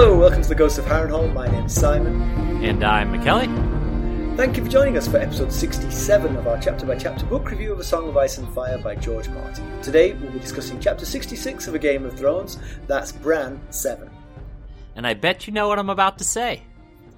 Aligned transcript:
Hello, 0.00 0.16
welcome 0.16 0.40
to 0.40 0.48
the 0.48 0.54
Ghost 0.54 0.78
of 0.78 0.84
Harrenhal. 0.84 1.34
My 1.34 1.48
name's 1.48 1.74
Simon. 1.74 2.22
And 2.64 2.84
I'm 2.84 3.12
McKelly. 3.12 4.36
Thank 4.36 4.56
you 4.56 4.64
for 4.64 4.70
joining 4.70 4.96
us 4.96 5.08
for 5.08 5.16
episode 5.16 5.52
67 5.52 6.36
of 6.36 6.46
our 6.46 6.56
chapter 6.60 6.86
by 6.86 6.94
chapter 6.94 7.26
book 7.26 7.50
review 7.50 7.72
of 7.72 7.80
A 7.80 7.82
Song 7.82 8.08
of 8.08 8.16
Ice 8.16 8.38
and 8.38 8.48
Fire 8.54 8.78
by 8.78 8.94
George 8.94 9.28
Martin. 9.28 9.82
Today 9.82 10.12
we'll 10.12 10.30
be 10.30 10.38
discussing 10.38 10.78
chapter 10.78 11.04
66 11.04 11.66
of 11.66 11.74
A 11.74 11.80
Game 11.80 12.06
of 12.06 12.16
Thrones. 12.16 12.58
That's 12.86 13.10
Bran 13.10 13.60
7. 13.70 14.08
And 14.94 15.04
I 15.04 15.14
bet 15.14 15.48
you 15.48 15.52
know 15.52 15.66
what 15.66 15.80
I'm 15.80 15.90
about 15.90 16.18
to 16.18 16.24
say. 16.24 16.62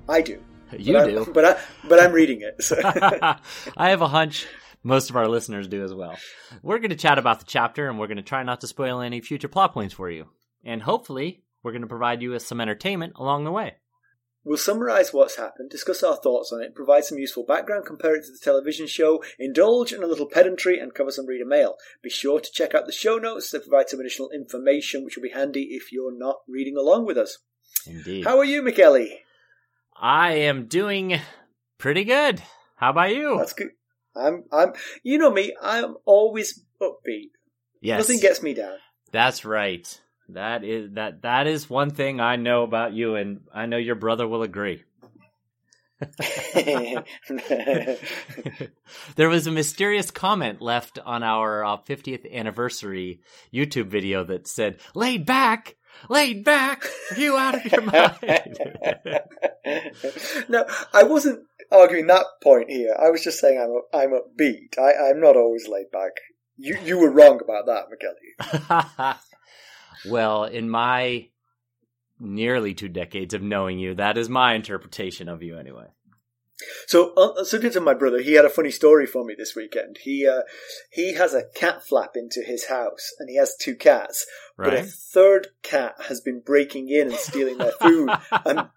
I 0.09 0.23
do. 0.23 0.43
You 0.73 0.95
but 0.95 1.07
do. 1.07 1.21
I, 1.21 1.25
but, 1.35 1.45
I, 1.45 1.61
but 1.87 2.01
I'm 2.01 2.13
reading 2.13 2.41
it. 2.41 2.63
So. 2.63 2.81
I 2.83 3.91
have 3.91 4.01
a 4.01 4.09
hunch 4.09 4.47
most 4.83 5.11
of 5.11 5.17
our 5.17 5.29
listeners 5.29 5.69
do 5.69 5.85
as 5.85 5.93
well. 5.93 6.17
We're 6.63 6.79
going 6.79 6.89
to 6.89 6.97
chat 6.97 7.19
about 7.19 7.41
the 7.41 7.47
chapter 7.47 7.91
and 7.91 7.99
we're 7.99 8.07
going 8.07 8.17
to 8.17 8.23
try 8.23 8.43
not 8.43 8.63
to 8.63 8.67
spoil 8.67 9.03
any 9.03 9.21
future 9.21 9.49
plot 9.49 9.75
points 9.75 9.93
for 9.93 10.09
you. 10.09 10.29
And 10.65 10.81
hopefully, 10.81 11.43
we're 11.63 11.73
going 11.73 11.83
to 11.83 11.89
provide 11.89 12.23
you 12.23 12.31
with 12.31 12.43
some 12.43 12.61
entertainment 12.61 13.15
along 13.17 13.45
the 13.45 13.53
way. 13.53 13.75
We'll 14.43 14.57
summarise 14.57 15.13
what's 15.13 15.37
happened, 15.37 15.69
discuss 15.69 16.03
our 16.03 16.17
thoughts 16.17 16.51
on 16.51 16.63
it, 16.63 16.75
provide 16.75 17.05
some 17.05 17.19
useful 17.19 17.45
background, 17.45 17.85
compare 17.85 18.17
it 18.17 18.25
to 18.25 18.33
the 18.33 18.39
television 18.43 18.87
show, 18.87 19.23
indulge 19.39 19.93
in 19.93 20.03
a 20.03 20.07
little 20.07 20.27
pedantry, 20.27 20.79
and 20.79 20.95
cover 20.95 21.11
some 21.11 21.27
reader 21.27 21.45
mail. 21.45 21.75
Be 22.03 22.09
sure 22.09 22.41
to 22.41 22.51
check 22.51 22.75
out 22.75 22.87
the 22.87 22.93
show 22.93 23.19
notes 23.19 23.51
that 23.51 23.69
provide 23.69 23.91
some 23.91 24.01
additional 24.01 24.31
information, 24.31 25.05
which 25.05 25.17
will 25.17 25.25
be 25.25 25.31
handy 25.31 25.69
if 25.73 25.93
you're 25.93 26.17
not 26.17 26.37
reading 26.49 26.79
along 26.79 27.05
with 27.05 27.19
us. 27.19 27.37
Indeed. 27.87 28.25
How 28.25 28.39
are 28.39 28.45
you, 28.45 28.63
McKelly? 28.63 29.11
I 29.95 30.33
am 30.33 30.69
doing 30.69 31.21
pretty 31.77 32.05
good. 32.05 32.43
How 32.77 32.91
about 32.91 33.15
you? 33.15 33.37
That's 33.37 33.53
good. 33.53 33.69
I'm, 34.17 34.45
I'm, 34.51 34.73
you 35.03 35.19
know 35.19 35.31
me, 35.31 35.55
I'm 35.61 35.97
always 36.07 36.65
upbeat. 36.81 37.31
yes. 37.83 37.99
Nothing 37.99 38.21
gets 38.21 38.43
me 38.43 38.55
down. 38.55 38.79
That's 39.13 39.45
right. 39.45 40.01
That 40.35 40.65
is 40.65 40.93
that 40.95 41.23
that 41.23 41.47
is 41.47 41.71
one 41.71 41.91
thing 41.91 42.21
I 42.21 42.37
know 42.37 42.63
about 42.63 42.93
you 42.93 43.17
and 43.17 43.41
I 43.53 43.67
know 43.67 43.77
your 43.77 43.95
brother 43.95 44.27
will 44.27 44.43
agree. 44.43 44.83
there 49.17 49.29
was 49.29 49.47
a 49.47 49.51
mysterious 49.51 50.11
comment 50.11 50.63
left 50.63 50.99
on 51.05 51.23
our 51.23 51.63
uh, 51.65 51.77
50th 51.77 52.33
anniversary 52.33 53.21
YouTube 53.53 53.89
video 53.89 54.25
that 54.25 54.49
said, 54.49 54.81
"Laid 54.95 55.27
back, 55.27 55.77
laid 56.09 56.43
back. 56.43 56.87
Are 57.11 57.21
you 57.21 57.37
out 57.37 57.55
of 57.55 57.71
your 57.71 57.83
mind?" 57.83 58.59
no, 60.49 60.65
I 60.95 61.03
wasn't 61.03 61.45
arguing 61.71 62.07
that 62.07 62.25
point 62.43 62.71
here. 62.71 62.97
I 62.99 63.11
was 63.11 63.23
just 63.23 63.39
saying 63.39 63.61
I'm 63.61 63.83
I'm 63.93 64.13
upbeat. 64.13 64.79
I, 64.79 65.11
I'm 65.11 65.21
not 65.21 65.37
always 65.37 65.69
laid 65.69 65.91
back. 65.91 66.13
You 66.57 66.79
you 66.83 66.99
were 66.99 67.11
wrong 67.11 67.41
about 67.43 67.67
that, 67.67 67.89
McKelly. 67.91 69.19
well, 70.07 70.45
in 70.45 70.69
my 70.69 71.29
nearly 72.19 72.75
two 72.75 72.89
decades 72.89 73.35
of 73.35 73.43
knowing 73.43 73.79
you, 73.79 73.95
that 73.95 74.19
is 74.19 74.29
my 74.29 74.55
interpretation 74.55 75.29
of 75.29 75.43
you, 75.43 75.59
anyway. 75.59 75.87
So, 76.87 77.15
uh, 77.15 77.45
subject 77.45 77.75
to 77.75 77.81
my 77.81 77.95
brother, 77.95 78.21
he 78.21 78.35
had 78.35 78.45
a 78.45 78.51
funny 78.51 78.71
story 78.71 79.07
for 79.07 79.25
me 79.25 79.35
this 79.37 79.57
weekend. 79.57 79.99
He 80.03 80.27
uh, 80.27 80.43
he 80.91 81.15
has 81.15 81.35
a 81.35 81.45
cat 81.55 81.87
flap 81.87 82.13
into 82.15 82.43
his 82.43 82.67
house, 82.67 83.15
and 83.19 83.31
he 83.31 83.37
has 83.37 83.57
two 83.59 83.75
cats. 83.75 84.27
But 84.57 84.75
a 84.75 84.83
third 84.83 85.49
cat 85.63 85.95
has 86.09 86.21
been 86.21 86.41
breaking 86.41 86.91
in 86.91 87.09
and 87.09 87.17
stealing 87.17 87.59
their 87.59 87.73
food 87.73 88.11
and 88.45 88.69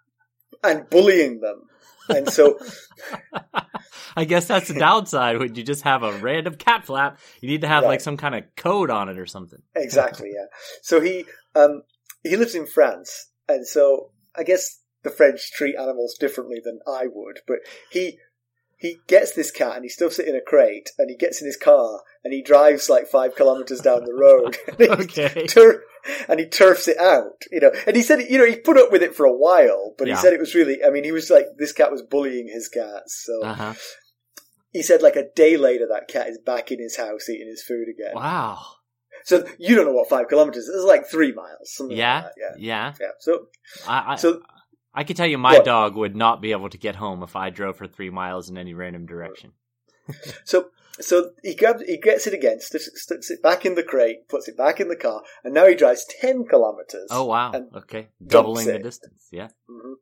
and 0.63 0.90
bullying 0.90 1.41
them. 1.41 1.63
And 2.09 2.30
so, 2.30 2.59
I 4.16 4.25
guess 4.25 4.47
that's 4.47 4.68
the 4.68 4.80
downside 4.80 5.40
when 5.40 5.56
you 5.56 5.64
just 5.64 5.84
have 5.84 6.03
a 6.03 6.14
random 6.19 6.56
cat 6.56 6.86
flap. 6.86 7.19
You 7.41 7.50
need 7.50 7.62
to 7.62 7.68
have 7.68 7.84
Right. 7.84 7.90
like 7.90 8.02
some 8.02 8.18
kind 8.18 8.36
of 8.36 8.44
code 8.56 8.90
on 8.90 9.09
it 9.09 9.18
or 9.18 9.25
something. 9.25 9.62
exactly, 9.75 10.31
yeah. 10.34 10.46
So 10.81 11.02
he 11.02 11.25
um 11.56 11.84
he 12.24 12.36
lives 12.38 12.56
in 12.56 12.66
France, 12.68 13.30
and 13.47 13.66
so 13.68 14.12
I 14.36 14.44
guess 14.44 14.80
the 15.03 15.09
French 15.09 15.52
treat 15.52 15.75
animals 15.75 16.16
differently 16.19 16.62
than 16.64 16.80
I 16.88 17.08
would. 17.12 17.40
But 17.47 17.58
he 17.91 18.20
he 18.78 18.97
gets 19.08 19.34
this 19.34 19.52
cat 19.52 19.75
and 19.75 19.84
he 19.85 19.90
stuffs 19.90 20.20
it 20.20 20.28
in 20.28 20.35
a 20.35 20.41
crate, 20.41 20.91
and 20.97 21.09
he 21.09 21.16
gets 21.16 21.41
in 21.41 21.47
his 21.47 21.58
car 21.58 22.02
and 22.24 22.34
he 22.34 22.41
drives 22.41 22.90
like 22.90 23.08
five 23.08 23.35
kilometers 23.35 23.80
down 23.80 24.03
the 24.06 24.14
road. 24.14 24.58
Okay. 25.02 25.47
Tur- 25.47 25.84
and 26.28 26.40
he 26.40 26.46
turfs 26.47 26.88
it 26.88 26.97
out, 26.97 27.41
you 27.52 27.59
know. 27.59 27.72
And 27.88 27.96
he 27.96 28.02
said, 28.03 28.19
you 28.30 28.38
know, 28.38 28.46
he 28.46 28.56
put 28.58 28.78
up 28.78 28.91
with 28.91 29.02
it 29.03 29.16
for 29.16 29.25
a 29.25 29.34
while, 29.36 29.94
but 29.97 30.08
Yeah. 30.08 30.16
he 30.16 30.22
said 30.22 30.34
it 30.34 30.40
was 30.40 30.56
really. 30.56 30.84
I 30.84 30.90
mean, 30.90 31.03
he 31.03 31.12
was 31.12 31.30
like, 31.30 31.46
this 31.58 31.74
cat 31.74 31.91
was 31.91 32.02
bullying 32.02 32.47
his 32.47 32.68
cats. 32.69 33.24
So 33.25 33.47
Uh 33.47 33.53
huh. 33.53 33.74
he 34.72 34.81
said, 34.81 35.02
like 35.02 35.16
a 35.16 35.30
day 35.36 35.58
later, 35.58 35.88
that 35.90 36.08
cat 36.08 36.28
is 36.28 36.38
back 36.40 36.72
in 36.72 36.80
his 36.80 36.97
house 36.97 37.30
eating 37.30 37.47
his 37.47 37.64
food 37.64 37.88
again. 37.90 38.16
Wow. 38.16 38.59
So 39.25 39.47
you 39.58 39.75
don't 39.75 39.86
know 39.86 39.94
what 39.94 40.09
five 40.09 40.28
kilometers 40.28 40.66
is. 40.66 40.75
It's 40.75 40.84
like 40.86 41.08
three 41.08 41.31
miles. 41.31 41.74
Something 41.74 41.96
Yeah. 41.97 42.24
Like. 42.24 42.31
Yeah. 42.38 42.56
Yeah. 42.58 42.94
Yeah. 43.00 43.08
So, 43.20 43.47
I, 43.88 44.14
I, 44.14 44.16
so 44.18 44.41
I 44.94 45.06
can 45.06 45.16
tell 45.16 45.28
you, 45.28 45.38
my 45.38 45.53
What? 45.53 45.66
dog 45.66 45.96
would 45.96 46.16
not 46.16 46.41
be 46.41 46.52
able 46.52 46.70
to 46.70 46.78
get 46.78 46.96
home 46.97 47.24
if 47.24 47.35
I 47.35 47.50
drove 47.50 47.78
for 47.78 47.88
three 47.88 48.09
miles 48.09 48.50
in 48.50 48.58
any 48.58 48.74
random 48.74 49.06
direction. 49.06 49.53
so 50.44 50.66
so 50.99 51.31
he 51.43 51.55
grabs 51.55 51.83
he 51.83 51.97
gets 51.97 52.27
it 52.27 52.33
again, 52.33 52.59
sticks, 52.59 52.87
it 53.29 53.41
back 53.41 53.65
in 53.65 53.75
the 53.75 53.83
crate, 53.83 54.27
puts 54.29 54.47
it 54.47 54.57
back 54.57 54.79
in 54.79 54.89
the 54.89 54.95
car, 54.95 55.23
and 55.43 55.53
now 55.53 55.67
he 55.67 55.75
drives 55.75 56.05
ten 56.21 56.45
kilometers. 56.45 57.07
Oh 57.09 57.25
wow. 57.25 57.51
Okay. 57.75 58.09
Doubling 58.25 58.67
the 58.67 58.79
distance. 58.79 59.27
Yeah. 59.31 59.49
Mhm. 59.69 59.93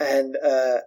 And 0.00 0.36
uh, 0.44 0.78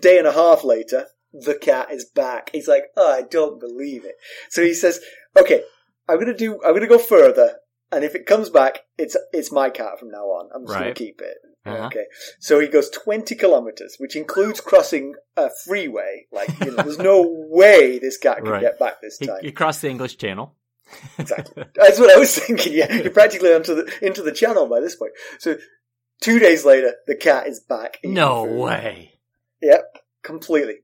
day 0.00 0.18
and 0.18 0.26
a 0.26 0.32
half 0.32 0.64
later, 0.64 1.06
the 1.32 1.54
cat 1.54 1.90
is 1.90 2.04
back. 2.04 2.50
He's 2.52 2.68
like, 2.68 2.84
oh, 2.96 3.12
I 3.12 3.22
don't 3.22 3.60
believe 3.60 4.04
it. 4.04 4.14
So 4.50 4.62
he 4.62 4.72
says, 4.72 5.00
okay, 5.36 5.62
I'm 6.08 6.18
gonna 6.18 6.36
do, 6.36 6.60
I'm 6.64 6.72
gonna 6.72 6.86
go 6.86 6.98
further, 6.98 7.56
and 7.92 8.04
if 8.04 8.14
it 8.14 8.26
comes 8.26 8.50
back, 8.50 8.80
it's 8.96 9.16
it's 9.32 9.52
my 9.52 9.68
cat 9.70 9.98
from 9.98 10.10
now 10.10 10.24
on. 10.26 10.48
I'm 10.54 10.64
just 10.64 10.72
gonna 10.78 10.94
keep 10.94 11.20
it. 11.20 11.36
Uh-huh. 11.68 11.86
Okay. 11.86 12.04
So 12.40 12.60
he 12.60 12.68
goes 12.68 12.88
20 12.90 13.34
kilometers, 13.34 13.96
which 13.98 14.16
includes 14.16 14.60
crossing 14.60 15.14
a 15.36 15.50
freeway. 15.64 16.26
Like, 16.32 16.48
you 16.60 16.70
know, 16.72 16.82
there's 16.82 16.98
no 16.98 17.22
way 17.50 17.98
this 17.98 18.16
cat 18.18 18.38
can 18.38 18.48
Right. 18.48 18.60
get 18.62 18.78
back 18.78 19.00
this 19.00 19.18
time. 19.18 19.38
he 19.42 19.52
crossed 19.52 19.82
the 19.82 19.88
English 19.90 20.16
Channel. 20.18 20.54
Exactly. 21.18 21.64
That's 21.74 21.98
what 21.98 22.14
I 22.14 22.18
was 22.18 22.38
thinking. 22.38 22.72
Yeah, 22.74 22.92
you're 22.92 23.10
practically 23.10 23.52
onto 23.52 23.74
the 23.74 23.92
into 24.06 24.22
the 24.22 24.30
channel 24.32 24.66
by 24.68 24.80
this 24.80 24.94
point. 24.94 25.12
So 25.40 25.56
two 26.20 26.38
days 26.38 26.64
later, 26.64 26.94
the 27.08 27.16
cat 27.16 27.48
is 27.48 27.58
back. 27.60 27.98
no 28.04 28.44
food. 28.46 28.60
way. 28.60 29.18
Yep, 29.62 29.98
completely. 30.22 30.76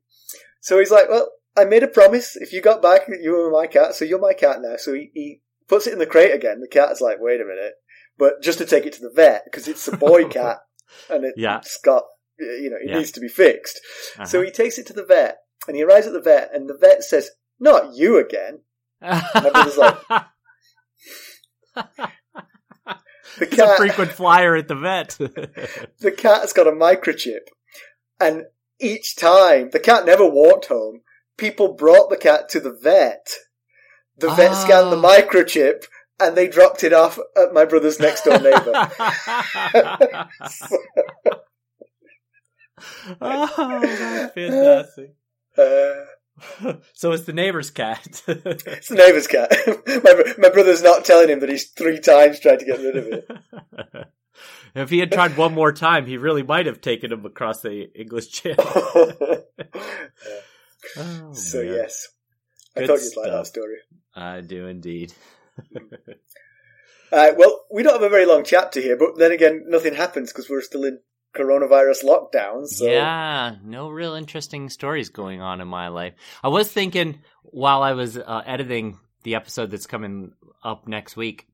So 0.60 0.78
he's 0.80 0.90
like, 0.90 1.08
"Well, 1.08 1.30
I 1.56 1.64
made 1.66 1.84
a 1.84 1.88
promise. 1.88 2.34
If 2.34 2.52
you 2.52 2.60
got 2.60 2.82
back, 2.82 3.02
you 3.08 3.30
were 3.32 3.50
my 3.50 3.68
cat. 3.68 3.94
So 3.94 4.04
you're 4.04 4.18
my 4.18 4.32
cat 4.34 4.60
now." 4.60 4.76
So 4.76 4.92
he, 4.94 5.10
he 5.14 5.40
puts 5.68 5.86
it 5.86 5.92
in 5.92 5.98
the 6.00 6.06
crate 6.06 6.34
again. 6.34 6.60
The 6.60 6.66
cat's 6.68 7.00
like, 7.00 7.18
"Wait 7.20 7.40
a 7.40 7.44
minute," 7.44 7.74
but 8.18 8.42
just 8.42 8.58
to 8.58 8.66
take 8.66 8.86
it 8.86 8.94
to 8.94 9.00
the 9.02 9.12
vet 9.14 9.44
because 9.44 9.68
it's 9.68 9.86
a 9.86 9.96
boy 9.96 10.24
cat 10.28 10.58
and 11.10 11.24
it, 11.24 11.34
Yeah. 11.36 11.58
it's 11.58 11.78
got 11.78 12.04
you 12.38 12.70
know 12.70 12.76
it 12.76 12.88
Yeah. 12.88 12.98
needs 12.98 13.12
to 13.12 13.20
be 13.20 13.28
fixed. 13.28 13.80
Uh-huh. 14.16 14.24
So 14.26 14.42
he 14.42 14.50
takes 14.50 14.78
it 14.78 14.86
to 14.86 14.92
the 14.92 15.04
vet, 15.04 15.38
and 15.68 15.76
he 15.76 15.82
arrives 15.82 16.06
at 16.06 16.12
the 16.12 16.20
vet, 16.20 16.50
and 16.54 16.68
the 16.68 16.76
vet 16.76 17.02
says, 17.04 17.30
"Not 17.60 17.94
you 17.94 18.18
again." 18.18 18.60
brother's 19.00 19.76
like, 19.76 19.96
The 23.38 23.46
He's 23.46 23.52
a 23.54 23.56
cat, 23.56 23.76
frequent 23.78 24.12
flyer 24.12 24.54
at 24.56 24.68
the 24.68 24.74
vet. 24.74 25.10
the 25.18 26.12
cat's 26.16 26.52
got 26.52 26.66
a 26.66 26.72
microchip, 26.72 27.46
and 28.20 28.44
each 28.78 29.16
time 29.16 29.70
the 29.70 29.80
cat 29.80 30.04
never 30.04 30.26
walked 30.28 30.66
home. 30.66 31.00
People 31.38 31.72
brought 31.74 32.10
the 32.10 32.16
cat 32.18 32.48
to 32.50 32.60
the 32.60 32.72
vet. 32.72 33.34
The 34.18 34.30
vet 34.30 34.54
scanned 34.54 34.92
the 34.92 34.98
Ah. 34.98 35.16
microchip, 35.20 35.84
and 36.22 36.36
they 36.36 36.48
dropped 36.48 36.84
it 36.84 36.92
off 36.92 37.18
at 37.36 37.52
my 37.52 37.64
brother's 37.64 37.98
next 38.00 38.24
door 38.24 38.38
neighbor. 38.38 38.72
oh, 43.20 43.80
that's 43.82 44.34
fantastic. 44.34 45.14
Uh, 45.56 46.04
so 46.94 47.12
it's 47.12 47.24
the 47.24 47.32
neighbor's 47.32 47.70
cat. 47.70 48.22
it's 48.26 48.88
the 48.88 48.94
neighbor's 48.94 49.26
cat. 49.26 49.52
my, 49.86 50.34
my 50.38 50.48
brother's 50.48 50.82
not 50.82 51.04
telling 51.04 51.28
him 51.28 51.40
that 51.40 51.48
he's 51.48 51.70
three 51.70 52.00
times 52.00 52.40
tried 52.40 52.60
to 52.60 52.64
get 52.64 52.80
rid 52.80 52.96
of 52.96 53.06
it. 53.06 53.30
if 54.74 54.90
he 54.90 54.98
had 54.98 55.12
tried 55.12 55.36
one 55.36 55.54
more 55.54 55.72
time, 55.72 56.06
he 56.06 56.16
really 56.16 56.42
might 56.42 56.66
have 56.66 56.80
taken 56.80 57.12
him 57.12 57.24
across 57.26 57.60
the 57.60 57.90
English 57.94 58.30
Channel. 58.30 58.64
Oh, 60.96 61.32
so 61.32 61.62
man. 61.62 61.74
yes, 61.74 62.08
I 62.76 62.86
thought 62.86 63.00
you'd 63.00 63.16
like 63.16 63.30
that 63.30 63.46
story. 63.46 63.76
I 64.14 64.40
do 64.40 64.66
indeed. 64.66 65.12
Uh, 67.12 67.34
well, 67.36 67.60
we 67.70 67.82
don't 67.82 67.92
have 67.92 68.02
a 68.02 68.08
very 68.08 68.24
long 68.24 68.42
chapter 68.42 68.80
here, 68.80 68.96
but 68.96 69.18
then 69.18 69.32
again, 69.32 69.64
nothing 69.66 69.94
happens 69.94 70.32
because 70.32 70.48
we're 70.48 70.62
still 70.62 70.82
in 70.82 70.98
coronavirus 71.36 72.04
lockdowns. 72.04 72.68
So. 72.68 72.86
Yeah, 72.86 73.56
no 73.62 73.90
real 73.90 74.14
interesting 74.14 74.70
stories 74.70 75.10
going 75.10 75.42
on 75.42 75.60
in 75.60 75.68
my 75.68 75.88
life. 75.88 76.14
I 76.42 76.48
was 76.48 76.72
thinking 76.72 77.20
while 77.42 77.82
I 77.82 77.92
was 77.92 78.16
uh, 78.16 78.42
editing 78.46 78.98
the 79.24 79.34
episode 79.34 79.70
that's 79.70 79.86
coming 79.86 80.32
up 80.64 80.88
next 80.88 81.14
week, 81.14 81.46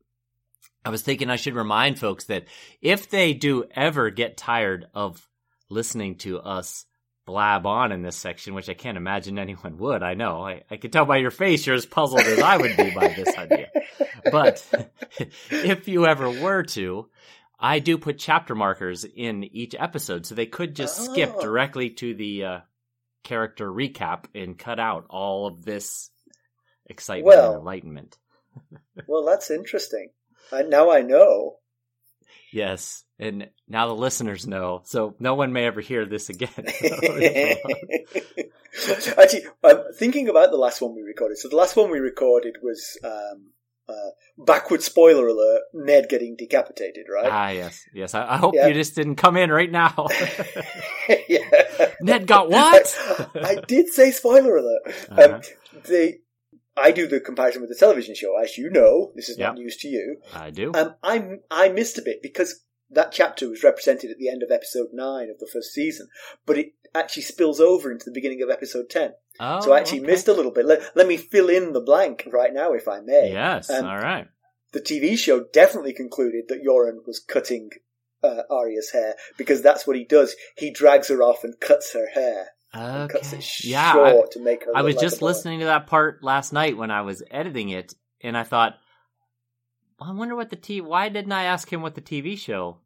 I 0.84 0.90
was 0.90 1.02
thinking 1.02 1.28
I 1.28 1.36
should 1.36 1.56
remind 1.56 1.98
folks 1.98 2.26
that 2.26 2.44
if 2.80 3.10
they 3.10 3.34
do 3.34 3.64
ever 3.74 4.10
get 4.10 4.36
tired 4.36 4.86
of 4.94 5.26
listening 5.68 6.18
to 6.18 6.38
us 6.38 6.86
blab 7.28 7.66
on 7.66 7.92
in 7.92 8.00
this 8.00 8.16
section, 8.16 8.54
which 8.54 8.70
I 8.70 8.75
can't 8.75 8.96
imagine 8.96 9.38
anyone 9.38 9.76
would. 9.76 10.02
I 10.02 10.14
know. 10.14 10.46
I, 10.46 10.62
I 10.70 10.78
can 10.78 10.90
tell 10.90 11.04
by 11.04 11.19
your 11.19 11.30
face 11.30 11.66
you're 11.66 11.76
as 11.76 11.84
puzzled 11.84 12.22
as 12.22 12.38
I 12.38 12.56
would 12.56 12.75
be 12.75 12.90
by 12.90 13.08
this 13.08 13.36
idea. 13.36 13.69
But 14.30 14.66
if 15.50 15.88
you 15.88 16.06
ever 16.06 16.28
were 16.28 16.64
to, 16.64 17.08
I 17.58 17.78
do 17.78 17.96
put 17.96 18.19
chapter 18.19 18.54
markers 18.54 19.04
in 19.04 19.44
each 19.44 19.75
episode, 19.78 20.26
so 20.26 20.34
they 20.34 20.46
could 20.46 20.75
just 20.75 21.00
oh. 21.00 21.12
skip 21.12 21.40
directly 21.40 21.90
to 21.90 22.14
the 22.14 22.44
uh, 22.44 22.58
character 23.22 23.70
recap 23.70 24.25
and 24.34 24.58
cut 24.58 24.80
out 24.80 25.06
all 25.08 25.46
of 25.46 25.64
this 25.64 26.10
excitement 26.86 27.26
well, 27.26 27.52
and 27.52 27.60
enlightenment. 27.60 28.19
well, 29.06 29.25
that's 29.25 29.50
interesting. 29.50 30.08
Uh, 30.50 30.62
now 30.62 30.90
I 30.90 31.02
know. 31.02 31.56
Yes, 32.52 33.04
and 33.18 33.48
now 33.66 33.88
the 33.88 33.94
listeners 33.94 34.46
know, 34.46 34.82
so 34.84 35.14
no 35.18 35.34
one 35.34 35.52
may 35.52 35.66
ever 35.66 35.80
hear 35.80 36.06
this 36.06 36.28
again. 36.28 36.50
Actually, 39.18 39.44
I'm 39.64 39.82
thinking 39.94 40.28
about 40.28 40.50
the 40.50 40.56
last 40.56 40.80
one 40.80 40.94
we 40.94 41.02
recorded. 41.02 41.38
So 41.38 41.48
the 41.48 41.56
last 41.56 41.76
one 41.76 41.90
we 41.90 41.98
recorded 41.98 42.58
was 42.62 42.96
um, 43.02 43.50
uh, 43.88 44.10
backward 44.36 44.82
spoiler 44.82 45.26
alert: 45.26 45.62
Ned 45.74 46.08
getting 46.08 46.36
decapitated, 46.36 47.06
right? 47.12 47.28
Ah, 47.30 47.48
yes, 47.48 47.84
yes. 47.92 48.14
I, 48.14 48.34
I 48.34 48.36
hope 48.36 48.54
yeah. 48.54 48.68
you 48.68 48.74
just 48.74 48.94
didn't 48.94 49.16
come 49.16 49.36
in 49.36 49.50
right 49.50 49.70
now. 49.70 50.06
yeah. 51.28 51.90
Ned 52.00 52.26
got 52.26 52.50
what? 52.50 52.96
I, 53.34 53.40
I 53.44 53.54
did 53.66 53.88
say 53.88 54.12
spoiler 54.12 54.58
alert. 54.58 54.82
Uh-huh. 55.10 55.34
Um, 55.34 55.40
they 55.88 56.18
I 56.76 56.92
do 56.92 57.08
the 57.08 57.20
comparison 57.20 57.62
with 57.62 57.70
the 57.70 57.76
television 57.76 58.14
show, 58.14 58.36
as 58.40 58.56
you 58.56 58.70
know. 58.70 59.12
This 59.16 59.28
is 59.28 59.38
not 59.38 59.56
news 59.56 59.76
to 59.78 59.88
you. 59.88 60.18
I 60.32 60.50
do. 60.50 60.72
Um, 60.74 60.94
I 61.02 61.38
I 61.50 61.68
missed 61.70 61.98
a 61.98 62.02
bit 62.02 62.22
because 62.22 62.64
that 62.90 63.12
chapter 63.12 63.49
was 63.49 63.62
represented 63.62 64.11
at 64.11 64.19
the 64.19 64.29
end 64.29 64.43
of 64.43 64.50
episode 64.50 64.88
nine 64.93 65.31
of 65.31 65.38
the 65.38 65.49
first 65.52 65.73
season, 65.73 66.08
but 66.46 66.58
it 66.58 66.73
actually 66.94 67.23
spills 67.23 67.61
over 67.61 67.90
into 67.90 68.05
the 68.05 68.12
beginning 68.12 68.43
of 68.43 68.50
episode 68.50 68.88
ten. 68.90 69.12
Oh, 69.40 69.61
so 69.61 69.73
I 69.73 69.81
actually 69.81 70.00
okay. 70.00 70.08
missed 70.08 70.29
a 70.29 70.32
little 70.32 70.50
bit. 70.50 70.67
Let, 70.67 70.96
let 70.96 71.06
me 71.06 71.17
fill 71.17 71.49
in 71.49 71.73
the 71.73 71.81
blank 71.81 72.29
right 72.32 72.52
now, 72.52 72.73
if 72.73 72.88
I 72.88 73.00
may. 73.00 73.32
Yes. 73.32 73.70
Um, 73.70 73.85
all 73.85 73.99
right. 73.99 74.26
The 74.73 74.81
TV 74.81 75.17
show 75.17 75.44
definitely 75.52 75.93
concluded 75.93 76.46
that 76.49 76.64
Yoren 76.64 77.06
was 77.06 77.20
cutting 77.20 77.70
uh, 78.23 78.43
Arya's 78.50 78.90
hair 78.90 79.14
because 79.37 79.62
that's 79.62 79.87
what 79.87 79.96
he 79.96 80.05
does. 80.05 80.35
He 80.56 80.70
drags 80.70 81.08
her 81.08 81.23
off 81.23 81.44
and 81.44 81.58
cuts 81.61 81.93
her 81.94 82.08
hair. 82.12 82.49
Okay. 82.76 83.12
Cuts 83.12 83.32
it 83.32 83.64
yeah, 83.64 83.94
I, 83.94 84.23
to 84.32 84.40
make 84.40 84.64
her. 84.64 84.73
I 84.76 84.82
was 84.82 84.96
like 84.96 85.02
just 85.02 85.23
listening 85.23 85.61
to 85.61 85.67
that 85.67 85.87
part 85.87 86.23
last 86.23 86.52
night 86.52 86.76
when 86.76 86.90
I 86.90 87.00
was 87.02 87.23
editing 87.31 87.70
it, 87.70 87.94
and 88.20 88.37
I 88.37 88.43
thought, 88.43 88.75
I 90.00 90.12
wonder 90.12 90.36
what 90.36 90.50
the 90.50 90.56
TV. 90.56 90.82
Why 90.82 91.08
didn't 91.08 91.32
I 91.32 91.44
ask 91.44 91.72
him 91.72 91.82
what 91.82 91.94
the 91.94 92.00
TV 92.00 92.38
show 92.38 92.78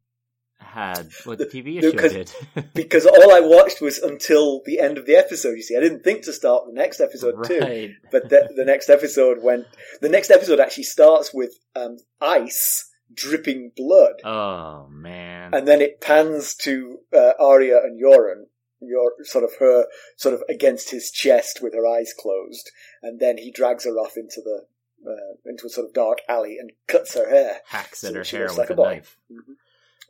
had? 0.59 1.11
What 1.25 1.39
the 1.39 1.47
TV 1.47 1.81
show 1.81 1.93
did? 2.09 2.33
because 2.75 3.07
all 3.07 3.33
I 3.33 3.41
watched 3.41 3.81
was 3.81 3.99
until 3.99 4.63
the 4.65 4.81
end 4.81 4.97
of 4.97 5.07
the 5.07 5.17
episode. 5.17 5.57
You 5.57 5.63
see, 5.63 5.77
I 5.77 5.81
didn't 5.81 6.05
think 6.05 6.23
to 6.25 6.33
start 6.33 6.65
the 6.67 6.73
next 6.73 7.01
episode 7.01 7.35
right. 7.37 7.47
too, 7.47 7.95
but 8.11 8.31
the, 8.31 8.51
the, 8.57 8.65
next 8.65 8.89
episode 8.89 9.43
went. 9.43 9.67
The 10.01 10.09
next 10.09 10.31
episode 10.31 10.59
actually 10.61 10.85
starts 10.85 11.35
with 11.35 11.53
um, 11.77 11.99
ice 12.21 12.91
dripping 13.13 13.73
blood. 13.77 14.23
Oh 14.25 14.87
man! 14.89 15.53
And 15.53 15.69
then 15.69 15.83
it 15.83 16.01
pans 16.01 16.55
to 16.63 17.01
uh, 17.15 17.33
Arya 17.39 17.79
and 17.85 18.03
Yoren, 18.03 18.45
your 18.81 19.13
sort 19.25 19.45
of 19.45 19.51
her 19.61 19.87
sort 20.17 20.35
of 20.35 20.43
against 20.49 20.91
his 20.91 21.11
chest 21.11 21.61
with 21.63 21.75
her 21.75 21.87
eyes 21.87 22.15
closed, 22.19 22.71
and 23.03 23.21
then 23.21 23.37
he 23.37 23.51
drags 23.51 23.85
her 23.85 23.99
off 23.99 24.17
into 24.17 24.41
the 24.43 24.65
uh, 25.07 25.35
into 25.47 25.67
a 25.67 25.69
sort 25.69 25.87
of 25.87 25.95
dark 25.95 26.19
alley 26.29 26.57
and 26.59 26.71
cuts 26.87 27.15
her 27.15 27.29
hair, 27.29 27.61
hacks 27.67 28.05
at 28.05 28.15
her 28.15 28.25
hair 28.25 28.47
with 28.47 28.59
like 28.59 28.71
a, 28.71 28.75
a 28.75 28.77
knife. 28.77 29.17
Mm-hmm. 29.31 29.53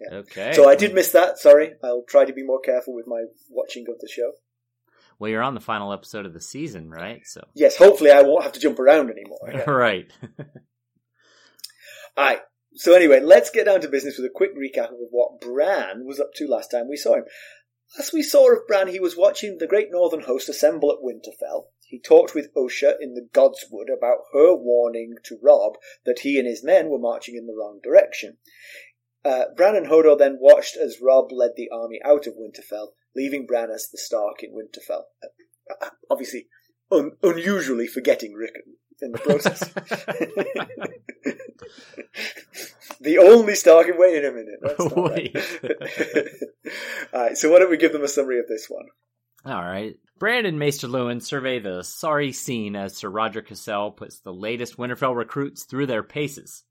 Yeah. 0.00 0.16
Okay. 0.18 0.52
So 0.54 0.68
I 0.68 0.74
did 0.76 0.94
miss 0.94 1.12
that. 1.12 1.38
Sorry. 1.38 1.74
I'll 1.82 2.04
try 2.08 2.24
to 2.24 2.32
be 2.32 2.44
more 2.44 2.60
careful 2.60 2.94
with 2.94 3.06
my 3.06 3.24
watching 3.50 3.84
of 3.88 3.98
the 4.00 4.08
show. 4.08 4.32
Well, 5.18 5.30
you're 5.30 5.42
on 5.42 5.54
the 5.54 5.60
final 5.60 5.92
episode 5.92 6.26
of 6.26 6.32
the 6.34 6.40
season, 6.40 6.90
right? 6.90 7.20
So 7.24 7.46
yes, 7.54 7.76
hopefully 7.76 8.10
I 8.10 8.22
won't 8.22 8.42
have 8.42 8.52
to 8.54 8.60
jump 8.60 8.78
around 8.78 9.10
anymore. 9.10 9.38
Yeah. 9.52 9.70
right. 9.70 10.10
All 12.16 12.24
right. 12.24 12.40
So 12.74 12.94
anyway, 12.94 13.20
let's 13.20 13.50
get 13.50 13.66
down 13.66 13.82
to 13.82 13.88
business 13.88 14.16
with 14.16 14.26
a 14.26 14.34
quick 14.34 14.56
recap 14.56 14.88
of 14.88 15.10
what 15.10 15.40
Bran 15.40 16.06
was 16.06 16.18
up 16.18 16.32
to 16.36 16.46
last 16.48 16.70
time 16.70 16.88
we 16.88 16.96
saw 16.96 17.16
him. 17.16 17.24
As 17.98 18.12
we 18.12 18.22
saw 18.22 18.50
of 18.52 18.66
Bran, 18.66 18.88
he 18.88 18.98
was 18.98 19.16
watching 19.16 19.58
the 19.58 19.66
great 19.66 19.88
northern 19.90 20.22
host 20.22 20.48
assemble 20.48 20.90
at 20.90 21.04
Winterfell. 21.04 21.66
He 21.92 22.00
talked 22.00 22.34
with 22.34 22.54
Osha 22.54 22.94
in 23.02 23.12
the 23.12 23.28
Godswood 23.34 23.94
about 23.94 24.24
her 24.32 24.54
warning 24.54 25.16
to 25.24 25.38
Robb 25.42 25.74
that 26.06 26.20
he 26.20 26.38
and 26.38 26.48
his 26.48 26.64
men 26.64 26.88
were 26.88 26.98
marching 26.98 27.36
in 27.36 27.44
the 27.46 27.52
wrong 27.52 27.80
direction. 27.84 28.38
Uh, 29.22 29.44
Bran 29.54 29.76
and 29.76 29.88
Hodor 29.88 30.16
then 30.16 30.38
watched 30.40 30.74
as 30.74 31.02
Robb 31.02 31.30
led 31.30 31.50
the 31.54 31.68
army 31.70 32.00
out 32.02 32.26
of 32.26 32.32
Winterfell, 32.32 32.92
leaving 33.14 33.44
Bran 33.44 33.70
as 33.70 33.90
the 33.92 33.98
Stark 33.98 34.42
in 34.42 34.54
Winterfell. 34.54 35.02
Uh, 35.70 35.90
obviously, 36.10 36.46
un- 36.90 37.18
unusually 37.22 37.86
forgetting 37.86 38.32
Rickon 38.32 38.78
in 39.02 39.12
the 39.12 39.18
process. 39.18 39.60
the 43.02 43.18
only 43.18 43.54
Stark. 43.54 43.88
Wait 43.98 44.24
a 44.24 44.32
minute. 44.32 44.60
Wait. 44.96 45.36
All 47.12 47.20
right. 47.20 47.36
So 47.36 47.50
why 47.50 47.58
don't 47.58 47.68
we 47.70 47.76
give 47.76 47.92
them 47.92 48.02
a 48.02 48.08
summary 48.08 48.38
of 48.38 48.48
this 48.48 48.68
one? 48.70 48.86
All 49.44 49.62
right. 49.62 49.96
Brandon 50.18 50.56
Maester 50.56 50.86
Luwin 50.86 51.20
survey 51.20 51.58
the 51.58 51.82
sorry 51.82 52.30
scene 52.30 52.76
as 52.76 52.96
Sir 52.96 53.10
Rodrick 53.10 53.48
Cassel 53.48 53.90
puts 53.90 54.20
the 54.20 54.32
latest 54.32 54.76
Winterfell 54.76 55.16
recruits 55.16 55.64
through 55.64 55.86
their 55.86 56.04
paces. 56.04 56.62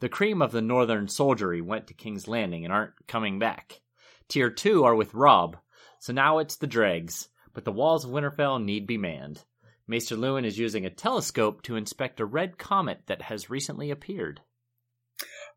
The 0.00 0.08
cream 0.08 0.42
of 0.42 0.50
the 0.50 0.60
northern 0.60 1.06
soldiery 1.06 1.60
went 1.60 1.86
to 1.86 1.94
King's 1.94 2.26
Landing 2.26 2.64
and 2.64 2.72
aren't 2.72 3.06
coming 3.06 3.38
back. 3.38 3.80
Tier 4.28 4.50
2 4.50 4.82
are 4.82 4.96
with 4.96 5.14
Rob, 5.14 5.56
so 6.00 6.12
now 6.12 6.38
it's 6.38 6.56
the 6.56 6.66
dregs, 6.66 7.28
but 7.54 7.64
the 7.64 7.70
walls 7.70 8.04
of 8.04 8.10
Winterfell 8.10 8.64
need 8.64 8.88
be 8.88 8.98
manned. 8.98 9.44
Maester 9.86 10.16
Luwin 10.16 10.44
is 10.44 10.58
using 10.58 10.84
a 10.86 10.90
telescope 10.90 11.62
to 11.62 11.76
inspect 11.76 12.18
a 12.18 12.24
red 12.24 12.58
comet 12.58 13.02
that 13.06 13.22
has 13.22 13.50
recently 13.50 13.92
appeared. 13.92 14.40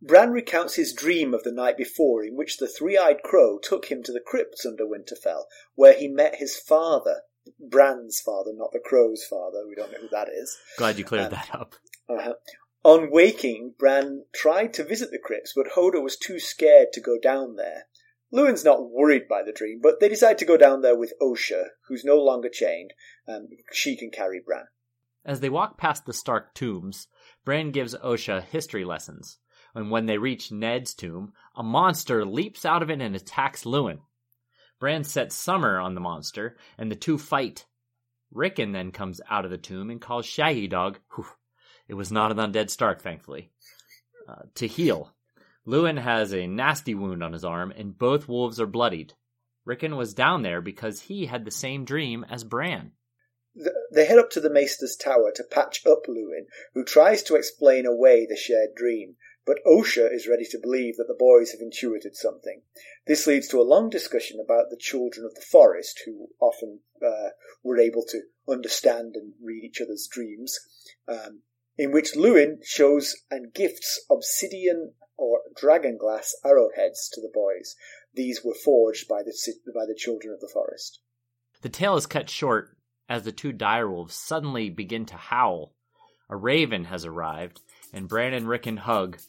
Bran 0.06 0.32
recounts 0.32 0.76
his 0.76 0.94
dream 0.94 1.34
of 1.34 1.44
the 1.44 1.52
night 1.52 1.78
before, 1.78 2.26
in 2.26 2.36
which 2.36 2.58
the 2.58 2.68
three 2.68 2.98
eyed 2.98 3.24
crow 3.24 3.58
took 3.58 3.86
him 3.86 4.04
to 4.04 4.12
the 4.12 4.20
crypts 4.20 4.66
under 4.66 4.84
Winterfell, 4.86 5.46
where 5.76 5.94
he 5.94 6.10
met 6.10 6.36
his 6.36 6.58
father. 6.58 7.22
Bran's 7.58 8.19
father, 8.19 8.52
not 8.54 8.74
the 8.74 8.81
crow's 8.83 9.24
father. 9.24 9.66
We 9.66 9.76
don't 9.76 9.94
know 9.94 10.00
who 10.02 10.10
that 10.10 10.28
is. 10.28 10.57
Glad 10.78 10.98
you 10.98 11.06
cleared 11.06 11.26
um, 11.26 11.31
that 11.31 11.56
up. 11.56 11.76
Uh-huh. 12.10 12.33
On 12.83 13.12
waking, 13.12 13.76
Bran 13.80 14.26
tried 14.36 14.74
to 14.74 14.83
visit 14.83 15.10
the 15.12 15.19
crypts, 15.19 15.54
but 15.56 15.72
Hodor 15.74 16.04
was 16.04 16.18
too 16.18 16.38
scared 16.38 16.92
to 16.94 17.02
go 17.02 17.18
down 17.18 17.56
there. 17.56 17.86
Luwin's 18.33 18.66
not 18.66 18.90
worried 18.90 19.30
by 19.30 19.42
the 19.42 19.54
dream, 19.54 19.80
but 19.81 20.02
they 20.02 20.10
decide 20.10 20.38
to 20.40 20.45
go 20.45 20.57
down 20.57 20.81
there 20.81 20.98
with 20.98 21.14
Osha, 21.22 21.68
who's 21.88 22.04
no 22.04 22.18
longer 22.18 22.50
chained. 22.50 22.94
and 23.26 23.48
she 23.72 23.95
can 23.95 24.12
carry 24.12 24.42
Bran. 24.45 24.66
As 25.24 25.40
they 25.40 25.50
walk 25.50 25.78
past 25.78 26.06
the 26.06 26.14
Stark 26.14 26.54
tombs, 26.54 27.07
Bran 27.45 27.72
gives 27.72 27.95
Osha 27.95 28.44
history 28.44 28.83
lessons. 28.83 29.38
And 29.75 29.89
when 29.89 30.06
they 30.06 30.18
reach 30.18 30.51
Ned's 30.51 30.94
tomb, 30.94 31.33
a 31.56 31.63
monster 31.63 32.25
leaps 32.25 32.65
out 32.65 32.83
of 32.83 32.89
it 32.89 33.01
and 33.01 33.15
attacks 33.15 33.63
Luwin. 33.63 33.99
Bran 34.80 35.03
sets 35.03 35.35
Summer 35.35 35.80
on 35.80 35.95
the 35.95 36.01
monster, 36.01 36.57
and 36.77 36.92
the 36.92 36.95
two 36.95 37.18
fight. 37.18 37.65
Rickon 38.31 38.71
then 38.71 38.92
comes 38.92 39.21
out 39.30 39.45
of 39.45 39.51
the 39.51 39.57
tomb 39.57 39.89
and 39.89 40.01
calls 40.01 40.25
Shaggydog, 40.25 40.97
whew, 41.15 41.25
it 41.87 41.94
was 41.94 42.11
not 42.11 42.31
an 42.31 42.37
undead 42.37 42.69
Stark, 42.69 43.01
thankfully, 43.01 43.51
uh, 44.27 44.44
to 44.56 44.68
heal. 44.68 45.13
Luwin 45.65 46.01
has 46.01 46.33
a 46.33 46.47
nasty 46.47 46.94
wound 46.94 47.23
on 47.23 47.33
his 47.33 47.45
arm, 47.45 47.71
and 47.75 47.97
both 47.97 48.27
wolves 48.27 48.59
are 48.59 48.68
bloodied. 48.68 49.13
Rickon 49.65 49.95
was 49.95 50.13
down 50.13 50.42
there 50.42 50.61
because 50.61 51.01
he 51.01 51.25
had 51.25 51.45
the 51.45 51.51
same 51.51 51.85
dream 51.85 52.25
as 52.30 52.44
Bran. 52.44 52.92
They 53.92 54.06
head 54.06 54.18
up 54.19 54.31
to 54.31 54.42
the 54.42 54.49
Maester's 54.49 54.95
tower 54.95 55.31
to 55.35 55.44
patch 55.44 55.85
up 55.85 56.07
Luwin, 56.07 56.47
who 56.73 56.83
tries 56.83 57.23
to 57.23 57.35
explain 57.35 57.85
away 57.85 58.25
the 58.25 58.35
shared 58.35 58.75
dream, 58.75 59.15
but 59.45 59.57
Osha 59.68 60.14
is 60.14 60.28
ready 60.28 60.45
to 60.52 60.59
believe 60.59 60.95
that 60.97 61.07
the 61.07 61.18
boys 61.18 61.52
have 61.52 61.62
intuited 61.62 62.16
something. 62.16 62.62
This 63.06 63.28
leads 63.28 63.47
to 63.50 63.59
a 63.59 63.64
long 63.64 63.90
discussion 63.90 64.40
about 64.44 64.69
the 64.69 64.78
children 64.78 65.26
of 65.26 65.35
the 65.35 65.42
forest, 65.42 66.02
who 66.06 66.30
often 66.40 66.80
uh, 67.06 67.30
were 67.64 67.78
able 67.78 68.06
to 68.09 68.21
understand 68.47 69.16
and 69.16 69.33
read 69.42 69.64
each 69.64 69.81
other's 69.81 70.07
dreams, 70.12 70.57
um, 71.07 71.42
in 71.78 71.92
which 71.92 72.16
Luwin 72.16 72.59
shows 72.64 73.16
and 73.30 73.54
gifts 73.54 74.04
obsidian 74.09 74.94
or 75.18 75.42
dragon 75.56 75.97
glass 75.97 76.33
arrowheads 76.45 77.09
to 77.14 77.21
the 77.21 77.31
boys. 77.33 77.76
These 78.14 78.44
were 78.44 78.54
forged 78.54 79.07
by 79.07 79.23
the 79.23 79.33
by 79.73 79.85
the 79.85 79.95
children 79.97 80.33
of 80.33 80.40
the 80.40 80.52
forest. 80.52 81.00
The 81.62 81.69
tale 81.69 81.95
is 81.95 82.06
cut 82.06 82.30
short 82.30 82.78
as 83.09 83.23
the 83.23 83.31
two 83.31 83.52
direwolves 83.52 84.12
suddenly 84.12 84.69
begin 84.69 85.06
to 85.07 85.16
howl. 85.16 85.73
A 86.30 86.35
raven 86.35 86.85
has 86.85 87.06
arrived, 87.06 87.62
and 87.92 88.07
Bran 88.07 88.33
and 88.33 88.47
Rickon 88.47 88.78
hug. 88.78 89.19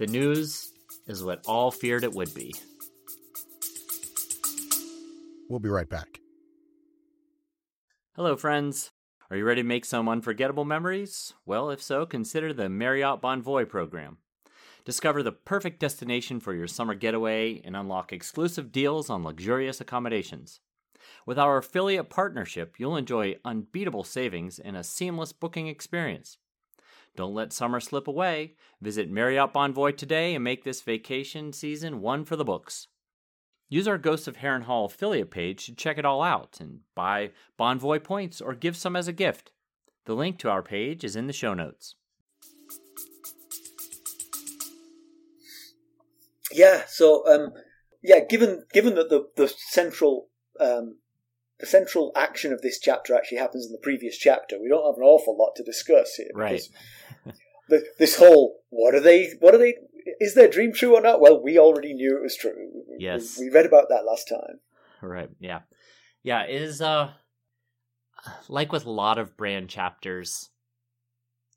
The 0.00 0.06
news 0.06 0.72
is 1.06 1.22
what 1.22 1.44
all 1.44 1.70
feared 1.70 2.04
it 2.04 2.14
would 2.14 2.32
be. 2.32 2.54
We'll 5.50 5.60
be 5.60 5.68
right 5.68 5.90
back. 5.90 6.20
Hello, 8.16 8.34
friends. 8.34 8.92
Are 9.28 9.36
you 9.36 9.44
ready 9.44 9.60
to 9.60 9.68
make 9.68 9.84
some 9.84 10.08
unforgettable 10.08 10.64
memories? 10.64 11.34
Well, 11.44 11.68
if 11.68 11.82
so, 11.82 12.06
consider 12.06 12.54
the 12.54 12.70
Marriott 12.70 13.20
Bonvoy 13.20 13.68
program. 13.68 14.16
Discover 14.86 15.22
the 15.22 15.32
perfect 15.32 15.80
destination 15.80 16.40
for 16.40 16.54
your 16.54 16.66
summer 16.66 16.94
getaway 16.94 17.60
and 17.62 17.76
unlock 17.76 18.10
exclusive 18.10 18.72
deals 18.72 19.10
on 19.10 19.22
luxurious 19.22 19.82
accommodations. 19.82 20.60
With 21.26 21.38
our 21.38 21.58
affiliate 21.58 22.08
partnership, 22.08 22.76
you'll 22.78 22.96
enjoy 22.96 23.36
unbeatable 23.44 24.04
savings 24.04 24.58
and 24.58 24.78
a 24.78 24.82
seamless 24.82 25.34
booking 25.34 25.66
experience. 25.66 26.38
Don't 27.20 27.34
let 27.34 27.52
summer 27.52 27.80
slip 27.80 28.08
away. 28.08 28.54
Visit 28.80 29.10
Marriott 29.10 29.52
Bonvoy 29.52 29.94
today 29.94 30.34
and 30.34 30.42
make 30.42 30.64
this 30.64 30.80
vacation 30.80 31.52
season 31.52 32.00
one 32.00 32.24
for 32.24 32.34
the 32.34 32.46
books. 32.46 32.86
Use 33.68 33.86
our 33.86 33.98
Ghosts 33.98 34.26
of 34.26 34.38
Harrenhal 34.38 34.86
affiliate 34.86 35.30
page 35.30 35.66
to 35.66 35.74
check 35.74 35.98
it 35.98 36.06
all 36.06 36.22
out 36.22 36.56
and 36.62 36.80
buy 36.94 37.32
Bonvoy 37.58 38.02
points 38.02 38.40
or 38.40 38.54
give 38.54 38.74
some 38.74 38.96
as 38.96 39.06
a 39.06 39.12
gift. 39.12 39.52
The 40.06 40.14
link 40.14 40.38
to 40.38 40.48
our 40.48 40.62
page 40.62 41.04
is 41.04 41.14
in 41.14 41.26
the 41.26 41.34
show 41.34 41.52
notes. 41.52 41.94
Yeah, 46.50 46.84
so 46.88 47.28
um, 47.28 47.52
yeah, 48.02 48.20
given 48.20 48.64
given 48.72 48.94
that 48.94 49.10
the 49.10 49.28
the 49.36 49.52
central 49.68 50.30
um, 50.58 50.96
the 51.58 51.66
central 51.66 52.12
action 52.16 52.54
of 52.54 52.62
this 52.62 52.80
chapter 52.80 53.14
actually 53.14 53.38
happens 53.38 53.66
in 53.66 53.72
the 53.72 53.78
previous 53.82 54.16
chapter, 54.16 54.58
we 54.58 54.70
don't 54.70 54.86
have 54.86 54.96
an 54.96 55.04
awful 55.04 55.36
lot 55.36 55.52
to 55.56 55.62
discuss 55.62 56.14
here. 56.14 56.30
Right. 56.34 56.62
The, 57.70 57.84
this 57.98 58.16
whole 58.16 58.60
what 58.70 58.94
are 58.94 59.00
they? 59.00 59.30
What 59.40 59.54
are 59.54 59.58
they? 59.58 59.74
Is 60.20 60.34
their 60.34 60.48
dream 60.48 60.72
true 60.72 60.96
or 60.96 61.00
not? 61.00 61.20
Well, 61.20 61.42
we 61.42 61.58
already 61.58 61.94
knew 61.94 62.16
it 62.16 62.22
was 62.22 62.36
true. 62.36 62.54
Yes. 62.98 63.38
we, 63.38 63.48
we 63.48 63.54
read 63.54 63.66
about 63.66 63.88
that 63.88 64.04
last 64.06 64.28
time. 64.28 64.60
Right. 65.02 65.30
Yeah. 65.38 65.60
Yeah. 66.22 66.44
It 66.44 66.62
is 66.62 66.82
uh 66.82 67.10
like 68.48 68.72
with 68.72 68.86
a 68.86 68.90
lot 68.90 69.18
of 69.18 69.36
Bran 69.36 69.66
chapters, 69.66 70.50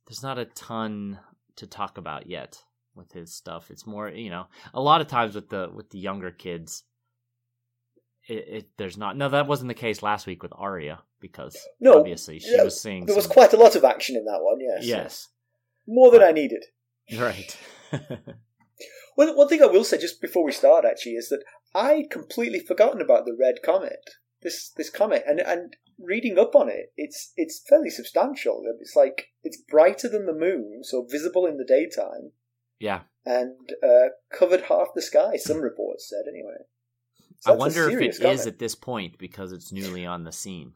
there's 0.08 0.24
not 0.24 0.38
a 0.38 0.46
ton 0.46 1.20
to 1.58 1.68
talk 1.68 1.98
about 1.98 2.28
yet 2.28 2.64
with 2.96 3.12
his 3.12 3.34
stuff. 3.34 3.72
It's 3.72 3.88
more, 3.88 4.10
you 4.10 4.30
know, 4.30 4.48
a 4.74 4.82
lot 4.82 5.02
of 5.02 5.08
times 5.08 5.36
with 5.36 5.50
the 5.50 5.70
with 5.74 5.90
the 5.90 6.00
younger 6.00 6.32
kids, 6.32 6.84
it, 8.28 8.48
it 8.48 8.70
there's 8.78 8.98
not. 8.98 9.18
No, 9.18 9.30
that 9.30 9.48
wasn't 9.48 9.68
the 9.68 9.74
case 9.74 10.02
last 10.02 10.28
week 10.28 10.44
with 10.44 10.54
Arya 10.56 11.02
because 11.20 11.58
No, 11.80 12.00
obviously 12.00 12.40
she 12.40 12.56
yeah, 12.56 12.64
was 12.64 12.80
seeing. 12.80 13.06
There 13.06 13.16
was 13.16 13.28
quite 13.28 13.54
a 13.54 13.58
lot 13.58 13.76
of 13.76 13.84
action 13.84 14.16
in 14.16 14.26
that 14.26 14.40
one. 14.42 14.58
Yes. 14.60 14.86
yes, 14.86 15.30
More 15.88 16.12
than 16.12 16.22
I 16.22 16.32
needed. 16.32 16.66
right. 17.18 17.58
Well, 19.16 19.36
one 19.36 19.48
thing 19.48 19.62
I 19.62 19.68
will 19.68 19.84
say 19.84 19.98
just 20.00 20.22
before 20.22 20.44
we 20.44 20.52
start 20.52 20.86
actually 20.86 21.14
is 21.14 21.30
that 21.30 21.44
I'd 21.76 22.10
completely 22.10 22.60
forgotten 22.60 23.02
about 23.02 23.26
the 23.26 23.38
red 23.40 23.56
comet. 23.64 24.10
This 24.42 24.72
this 24.76 24.90
comet 24.90 25.24
and 25.26 25.40
and 25.40 25.76
reading 25.98 26.38
up 26.38 26.56
on 26.56 26.70
it, 26.70 26.92
it's 26.98 27.32
it's 27.38 27.64
fairly 27.68 27.90
substantial. 27.90 28.64
It's 28.80 28.96
like 28.96 29.28
it's 29.44 29.62
brighter 29.70 30.10
than 30.10 30.26
the 30.26 30.34
moon, 30.34 30.84
so 30.84 31.06
visible 31.10 31.46
in 31.46 31.58
the 31.58 31.66
daytime, 31.66 32.32
yeah, 32.80 33.02
and 33.26 33.56
uh, 33.82 34.10
covered 34.38 34.62
half 34.62 34.88
the 34.96 35.02
sky. 35.02 35.38
Some 35.38 35.62
reports 35.62 36.10
said 36.10 36.30
anyway. 36.30 36.66
I 37.46 37.52
So 37.52 37.54
a 37.54 37.58
wonder 37.58 37.90
if 37.90 38.02
it 38.02 38.16
serious 38.16 38.42
is 38.42 38.48
at 38.48 38.60
this 38.60 38.76
point 38.76 39.18
because 39.18 39.52
it's 39.54 39.72
newly 39.72 40.06
on 40.06 40.24
the 40.24 40.32
scene. 40.32 40.74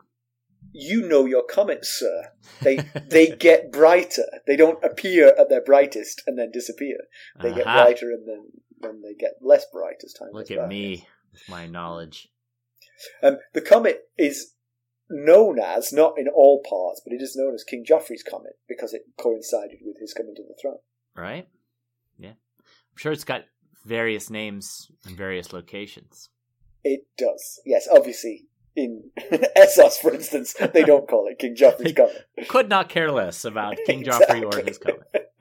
You 0.73 1.07
know 1.07 1.25
your 1.25 1.43
comets, 1.43 1.89
sir. 1.89 2.31
They 2.61 2.77
they 3.09 3.27
get 3.39 3.71
brighter. 3.71 4.25
They 4.45 4.55
don't 4.55 4.83
appear 4.83 5.33
at 5.37 5.49
their 5.49 5.63
brightest 5.63 6.21
and 6.27 6.37
then 6.37 6.51
disappear. 6.51 6.97
They 7.41 7.53
get 7.53 7.63
brighter 7.63 8.11
and 8.11 8.27
then 8.27 8.45
then 8.79 9.01
they 9.01 9.15
get 9.15 9.33
less 9.41 9.65
bright 9.71 10.03
as 10.03 10.13
time 10.13 10.31
goes 10.31 10.51
on. 10.51 10.57
Look 10.57 10.63
at 10.63 10.69
me 10.69 11.07
with 11.33 11.49
my 11.49 11.65
knowledge. 11.65 12.29
Um, 13.23 13.37
the 13.53 13.61
comet 13.61 14.09
is 14.17 14.53
known 15.09 15.59
as, 15.59 15.93
not 15.93 16.17
in 16.17 16.27
all 16.27 16.61
parts, 16.67 17.01
but 17.03 17.13
it 17.13 17.21
is 17.21 17.35
known 17.35 17.53
as 17.53 17.63
King 17.63 17.85
Joffrey's 17.87 18.23
comet 18.23 18.57
because 18.67 18.93
it 18.93 19.03
coincided 19.17 19.79
with 19.83 19.97
his 19.99 20.13
coming 20.13 20.35
to 20.35 20.43
the 20.43 20.55
throne. 20.61 20.79
right? 21.15 21.47
Yeah. 22.17 22.31
I'm 22.59 22.97
sure 22.97 23.11
it's 23.11 23.23
got 23.23 23.43
various 23.85 24.29
names 24.29 24.91
in 25.07 25.15
various 25.15 25.53
locations. 25.53 26.29
It 26.83 27.01
does. 27.17 27.61
Yes, 27.65 27.87
obviously. 27.91 28.46
In 28.77 29.09
Essos, 29.57 29.93
for 29.93 30.13
instance, 30.13 30.53
they 30.71 30.83
don't 30.83 31.07
call 31.07 31.27
it 31.27 31.39
King 31.39 31.55
Joffrey's 31.55 31.93
comet. 31.93 32.27
Could 32.47 32.69
not 32.69 32.89
care 32.89 33.11
less 33.11 33.43
about 33.43 33.75
King 33.87 34.03
Joffrey 34.03 34.43
or 34.43 34.63
his 34.63 34.77
comet. 34.77 35.31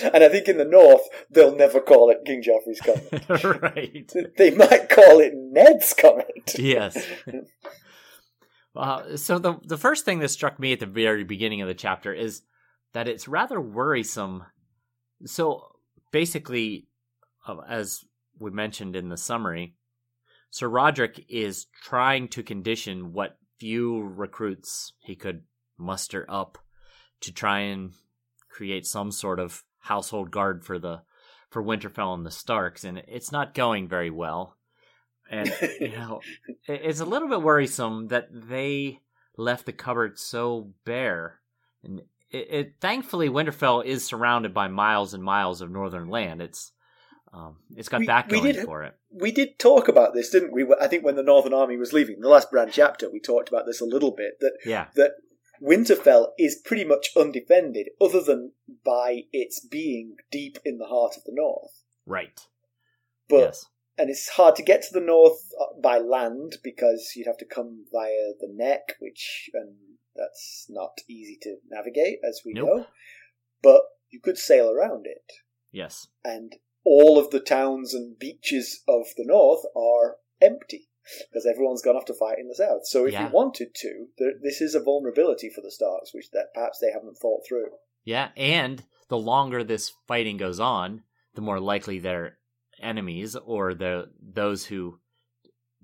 and 0.14 0.22
I 0.22 0.28
think 0.28 0.46
in 0.46 0.58
the 0.58 0.64
north, 0.64 1.02
they'll 1.28 1.56
never 1.56 1.80
call 1.80 2.10
it 2.10 2.18
King 2.24 2.40
Joffrey's 2.40 2.80
comet. 2.80 3.62
right. 3.62 4.12
They 4.38 4.52
might 4.52 4.88
call 4.88 5.18
it 5.18 5.32
Ned's 5.34 5.92
comet. 5.92 6.54
Yes. 6.56 7.04
Uh, 8.76 9.16
so 9.16 9.40
the 9.40 9.58
the 9.64 9.76
first 9.76 10.04
thing 10.04 10.20
that 10.20 10.28
struck 10.28 10.60
me 10.60 10.72
at 10.72 10.78
the 10.78 10.86
very 10.86 11.24
beginning 11.24 11.62
of 11.62 11.68
the 11.68 11.74
chapter 11.74 12.14
is 12.14 12.42
that 12.92 13.08
it's 13.08 13.26
rather 13.26 13.60
worrisome. 13.60 14.44
So 15.26 15.66
basically, 16.12 16.86
uh, 17.46 17.56
as 17.68 18.04
we 18.38 18.52
mentioned 18.52 18.94
in 18.94 19.08
the 19.08 19.16
summary, 19.16 19.74
Sir 20.52 20.68
Rodrick 20.68 21.24
is 21.30 21.66
trying 21.82 22.28
to 22.28 22.42
condition 22.42 23.14
what 23.14 23.38
few 23.58 24.02
recruits 24.02 24.92
he 25.00 25.16
could 25.16 25.44
muster 25.78 26.26
up 26.28 26.58
to 27.22 27.32
try 27.32 27.60
and 27.60 27.92
create 28.50 28.84
some 28.84 29.10
sort 29.10 29.40
of 29.40 29.64
household 29.78 30.30
guard 30.30 30.62
for 30.62 30.78
the 30.78 31.00
for 31.48 31.62
Winterfell 31.62 32.14
and 32.14 32.26
the 32.26 32.30
Starks, 32.30 32.84
and 32.84 33.02
it's 33.08 33.32
not 33.32 33.54
going 33.54 33.88
very 33.88 34.10
well. 34.10 34.58
And 35.30 35.50
you 35.80 35.88
know, 35.96 36.20
it's 36.66 37.00
a 37.00 37.06
little 37.06 37.28
bit 37.30 37.40
worrisome 37.40 38.08
that 38.08 38.28
they 38.30 39.00
left 39.38 39.64
the 39.64 39.72
cupboard 39.72 40.18
so 40.18 40.74
bare. 40.84 41.40
And 41.82 42.02
it, 42.30 42.48
it 42.50 42.74
thankfully 42.78 43.30
Winterfell 43.30 43.86
is 43.86 44.04
surrounded 44.04 44.52
by 44.52 44.68
miles 44.68 45.14
and 45.14 45.24
miles 45.24 45.62
of 45.62 45.70
northern 45.70 46.08
land. 46.08 46.42
It's 46.42 46.72
um, 47.32 47.56
it's 47.76 47.88
got 47.88 48.00
We- 48.00 48.06
that 48.06 48.28
going 48.28 48.52
did- 48.54 48.64
for 48.64 48.82
it. 48.82 48.94
We 49.10 49.30
did 49.32 49.58
talk 49.58 49.88
about 49.88 50.14
this, 50.14 50.30
didn't 50.30 50.52
we? 50.52 50.66
I 50.80 50.86
think 50.88 51.04
when 51.04 51.16
the 51.16 51.22
Northern 51.22 51.52
Army 51.54 51.76
was 51.76 51.92
leaving, 51.92 52.20
the 52.20 52.28
last 52.28 52.50
Bran 52.50 52.70
chapter, 52.70 53.10
we 53.10 53.20
talked 53.20 53.48
about 53.48 53.66
this 53.66 53.80
a 53.80 53.84
little 53.86 54.10
bit. 54.10 54.38
That 54.40 54.58
Yeah, 54.64 54.88
that 54.94 55.12
Winterfell 55.60 56.32
is 56.38 56.56
pretty 56.56 56.84
much 56.84 57.10
undefended, 57.16 57.90
other 58.00 58.20
than 58.22 58.52
by 58.84 59.24
its 59.32 59.60
being 59.60 60.16
deep 60.30 60.58
in 60.64 60.78
the 60.78 60.86
heart 60.86 61.16
of 61.16 61.24
the 61.24 61.32
North. 61.32 61.82
right. 62.06 62.40
But 63.28 63.36
yes, 63.38 63.66
and 63.96 64.10
it's 64.10 64.28
hard 64.30 64.56
to 64.56 64.62
get 64.62 64.82
to 64.82 64.92
the 64.92 65.00
north 65.00 65.52
uh, 65.60 65.78
by 65.80 65.98
land 65.98 66.56
because 66.64 67.12
you'd 67.14 67.26
have 67.28 67.38
to 67.38 67.44
come 67.46 67.86
via 67.92 68.32
the 68.40 68.48
neck, 68.50 68.96
which 68.98 69.48
and 69.54 69.76
that's 70.16 70.66
not 70.68 70.98
easy 71.08 71.38
to 71.42 71.58
navigate, 71.70 72.18
as 72.24 72.42
we 72.44 72.52
Nope. 72.52 72.66
know. 72.66 72.86
But 73.62 73.82
you 74.10 74.20
could 74.20 74.36
sail 74.38 74.70
around 74.70 75.06
it, 75.06 75.24
yes, 75.70 76.08
and 76.24 76.56
all 76.84 77.18
of 77.18 77.30
the 77.30 77.40
towns 77.40 77.94
and 77.94 78.18
beaches 78.18 78.82
of 78.88 79.06
the 79.16 79.24
north 79.24 79.64
are 79.76 80.16
empty 80.40 80.88
because 81.30 81.46
everyone's 81.46 81.82
gone 81.82 81.96
off 81.96 82.04
to 82.06 82.14
fight 82.14 82.38
in 82.38 82.48
the 82.48 82.54
south. 82.54 82.86
So 82.86 83.06
if 83.06 83.12
Yeah. 83.12 83.26
you 83.26 83.32
wanted 83.32 83.74
to, 83.74 84.06
there, 84.18 84.32
this 84.42 84.60
is 84.60 84.74
a 84.74 84.80
vulnerability 84.80 85.50
for 85.50 85.60
the 85.60 85.70
Starks, 85.70 86.14
which 86.14 86.30
that 86.32 86.54
perhaps 86.54 86.78
they 86.80 86.90
haven't 86.92 87.16
thought 87.18 87.42
through. 87.48 87.70
yeah. 88.04 88.30
And 88.36 88.84
the 89.08 89.18
longer 89.18 89.62
this 89.64 89.92
fighting 90.08 90.36
goes 90.36 90.58
on, 90.60 91.02
the 91.34 91.40
more 91.42 91.60
likely 91.60 91.98
their 91.98 92.38
enemies 92.80 93.36
or 93.36 93.74
the 93.74 94.10
those 94.20 94.66
who 94.66 94.98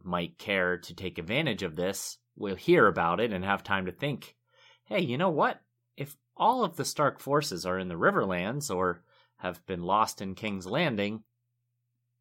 might 0.03 0.39
care 0.39 0.79
to 0.79 0.95
take 0.95 1.19
advantage 1.19 1.63
of 1.63 1.77
this 1.77 2.19
will 2.37 2.55
hear 2.57 2.87
about 2.87 3.21
it 3.21 3.33
and 3.33 3.45
have 3.45 3.63
time 3.65 3.87
to 3.87 3.93
think. 3.93 4.37
Hey, 4.85 5.01
you 5.01 5.19
know 5.19 5.31
what? 5.31 5.61
If 5.97 6.17
all 6.37 6.65
of 6.65 6.77
the 6.77 6.85
Stark 6.85 7.21
forces 7.21 7.67
are 7.67 7.79
in 7.79 7.89
the 7.89 7.97
Riverlands 7.97 8.75
or 8.75 9.03
have 9.39 9.65
been 9.67 9.83
lost 9.83 10.21
in 10.21 10.35
King's 10.35 10.67
Landing, 10.67 11.23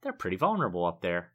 they're 0.02 0.14
pretty 0.14 0.38
vulnerable 0.38 0.86
up 0.86 1.02
there. 1.02 1.32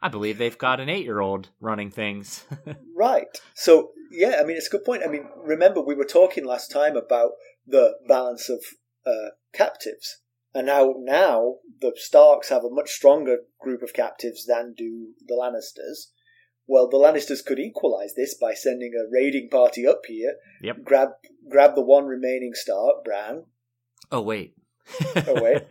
I 0.00 0.08
believe 0.08 0.38
they've 0.38 0.58
got 0.58 0.80
an 0.80 0.88
eight 0.88 1.04
year 1.04 1.20
old 1.20 1.50
running 1.60 1.90
things. 1.90 2.44
Right. 2.96 3.26
So, 3.54 3.90
yeah, 4.12 4.38
I 4.40 4.44
mean, 4.44 4.56
it's 4.56 4.68
a 4.68 4.70
good 4.70 4.84
point. 4.84 5.02
I 5.04 5.08
mean, 5.08 5.26
remember, 5.36 5.80
we 5.80 5.96
were 5.96 6.04
talking 6.04 6.44
last 6.44 6.70
time 6.70 6.96
about 6.96 7.32
the 7.66 7.94
balance 8.06 8.48
of 8.48 8.62
uh, 9.04 9.30
captives. 9.52 10.20
And 10.54 10.68
now, 10.68 10.94
now 10.98 11.56
the 11.80 11.92
Starks 11.96 12.50
have 12.50 12.62
a 12.62 12.70
much 12.70 12.90
stronger 12.90 13.38
group 13.60 13.82
of 13.82 13.92
captives 13.92 14.46
than 14.46 14.74
do 14.76 15.08
the 15.26 15.34
Lannisters. 15.34 16.12
Well, 16.68 16.88
the 16.88 16.96
Lannisters 16.96 17.44
could 17.44 17.58
equalize 17.58 18.14
this 18.14 18.34
by 18.40 18.54
sending 18.54 18.92
a 18.94 19.10
raiding 19.12 19.48
party 19.50 19.86
up 19.86 20.02
here, 20.06 20.36
Yep. 20.62 20.84
grab 20.84 21.08
grab 21.50 21.74
the 21.74 21.82
one 21.82 22.06
remaining 22.06 22.52
Stark, 22.54 23.04
Bran, 23.04 23.44
oh, 24.12 24.22
wait. 24.22 24.54
Away, 25.26 25.54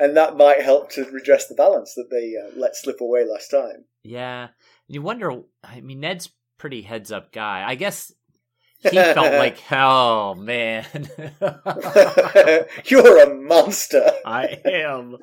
and 0.00 0.16
that 0.16 0.36
might 0.36 0.60
help 0.60 0.90
to 0.92 1.04
redress 1.10 1.46
the 1.46 1.54
balance 1.54 1.94
that 1.94 2.10
they 2.10 2.34
uh, 2.36 2.50
let 2.56 2.76
slip 2.76 3.00
away 3.00 3.24
last 3.24 3.48
time. 3.48 3.84
Yeah. 4.02 4.48
You 4.88 5.02
wonder, 5.02 5.42
I 5.62 5.80
mean, 5.80 6.00
Ned's 6.00 6.30
pretty 6.58 6.82
heads 6.82 7.12
up 7.12 7.32
guy. 7.32 7.64
I 7.66 7.76
guess 7.76 8.12
he 8.80 8.90
felt 8.90 9.34
like, 9.34 9.58
oh, 9.70 10.34
man. 10.34 10.84
You're 12.86 13.22
a 13.22 13.34
monster. 13.34 14.10
I 14.24 14.58
am. 14.64 15.18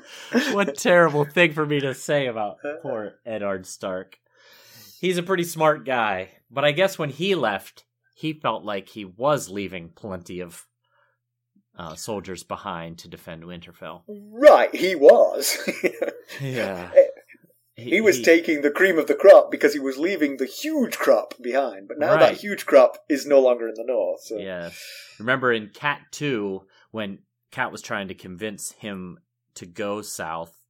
What 0.52 0.78
terrible 0.78 1.26
thing 1.26 1.54
for 1.54 1.66
me 1.66 1.80
to 1.80 1.94
say 1.94 2.28
about 2.28 2.58
poor 2.82 3.16
Eddard 3.26 3.66
Stark. 3.66 4.20
He's 5.00 5.18
a 5.18 5.24
pretty 5.24 5.44
smart 5.44 5.86
guy, 5.86 6.30
but 6.50 6.66
I 6.66 6.72
guess 6.72 6.98
when 6.98 7.10
he 7.10 7.36
left, 7.36 7.86
he 8.16 8.34
felt 8.34 8.64
like 8.64 8.90
he 8.90 9.06
was 9.06 9.50
leaving 9.50 9.90
plenty 9.90 10.40
of 10.40 10.66
uh, 11.78 11.96
soldiers 11.96 12.44
behind 12.44 12.98
to 13.00 13.08
defend 13.08 13.44
Winterfell. 13.44 14.02
Right, 14.08 14.74
he 14.76 14.96
was. 14.96 15.58
Yeah. 16.42 16.92
he 17.76 18.02
was 18.02 18.22
taking 18.22 18.62
the 18.62 18.70
cream 18.72 18.98
of 18.98 19.08
the 19.08 19.16
crop 19.16 19.50
because 19.50 19.74
he 19.74 19.80
was 19.80 19.98
leaving 19.98 20.38
the 20.38 20.46
huge 20.46 20.98
crop 20.98 21.34
behind. 21.42 21.88
But 21.88 22.00
now 22.00 22.16
Right. 22.16 22.20
that 22.20 22.38
huge 22.42 22.66
crop 22.66 22.98
is 23.08 23.26
no 23.26 23.40
longer 23.40 23.68
in 23.70 23.76
the 23.76 23.86
north. 23.86 24.22
So. 24.24 24.38
Yeah. 24.38 24.72
Remember 25.20 25.54
in 25.54 25.70
Cat 25.70 26.02
2, 26.12 26.64
when 26.92 27.20
Cat 27.52 27.72
was 27.72 27.82
trying 27.82 28.10
to 28.10 28.14
convince 28.14 28.72
him 28.74 29.20
to 29.56 29.66
go 29.66 30.02
south, 30.02 30.62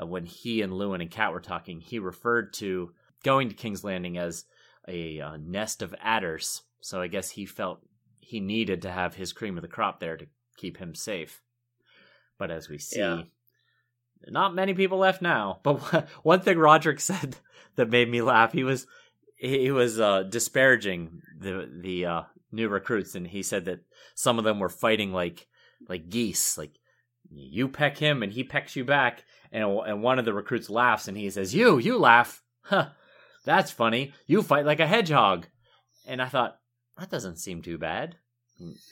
uh, 0.00 0.04
when 0.06 0.24
he 0.26 0.60
and 0.60 0.72
Luwin 0.72 1.00
and 1.00 1.10
Cat 1.10 1.32
were 1.32 1.40
talking, 1.40 1.80
he 1.80 1.98
referred 1.98 2.52
to 2.54 2.92
going 3.24 3.48
to 3.48 3.54
King's 3.54 3.82
Landing 3.84 4.18
as 4.18 4.44
a 4.86 5.20
uh, 5.20 5.36
nest 5.40 5.80
of 5.82 5.94
adders. 6.02 6.62
So 6.80 7.00
I 7.00 7.06
guess 7.08 7.30
he 7.30 7.46
felt 7.46 7.80
he 8.20 8.40
needed 8.40 8.82
to 8.82 8.90
have 8.90 9.14
his 9.14 9.32
cream 9.32 9.56
of 9.56 9.62
the 9.62 9.68
crop 9.68 10.00
there 10.00 10.16
to 10.18 10.26
keep 10.58 10.76
him 10.76 10.94
safe. 10.94 11.40
But 12.38 12.50
as 12.50 12.68
we 12.68 12.78
see, 12.78 12.98
Yeah. 13.00 13.22
not 14.26 14.54
many 14.54 14.74
people 14.74 14.98
left 14.98 15.22
now. 15.22 15.60
But 15.64 16.08
one 16.22 16.40
thing 16.40 16.58
Rodrick 16.58 17.00
said 17.00 17.36
that 17.76 17.88
made 17.90 18.10
me 18.10 18.20
laugh, 18.22 18.52
he 18.52 18.64
was 18.64 18.86
he 19.36 19.70
was 19.70 19.98
uh, 20.00 20.24
disparaging 20.24 21.22
the 21.38 21.68
the 21.82 22.06
uh, 22.06 22.22
new 22.52 22.68
recruits, 22.68 23.14
and 23.14 23.26
he 23.26 23.42
said 23.42 23.64
that 23.66 23.80
some 24.14 24.38
of 24.38 24.44
them 24.44 24.58
were 24.58 24.68
fighting 24.68 25.12
like 25.12 25.46
like 25.88 26.08
geese, 26.10 26.58
like 26.58 26.72
you 27.30 27.68
peck 27.68 27.98
him 27.98 28.22
and 28.22 28.32
he 28.32 28.42
pecks 28.44 28.74
you 28.76 28.84
back, 28.84 29.24
and 29.52 29.64
and 29.86 30.02
one 30.02 30.18
of 30.18 30.24
the 30.24 30.32
recruits 30.34 30.68
laughs 30.70 31.08
and 31.08 31.16
he 31.16 31.30
says, 31.30 31.54
"You, 31.54 31.78
you 31.78 31.98
laugh, 31.98 32.42
huh? 32.62 32.88
That's 33.44 33.70
funny. 33.70 34.12
You 34.26 34.42
fight 34.42 34.66
like 34.66 34.80
a 34.80 34.86
hedgehog." 34.86 35.46
And 36.06 36.20
I 36.22 36.26
thought 36.26 36.58
that 36.98 37.10
doesn't 37.10 37.36
seem 37.38 37.62
too 37.62 37.78
bad. 37.78 38.16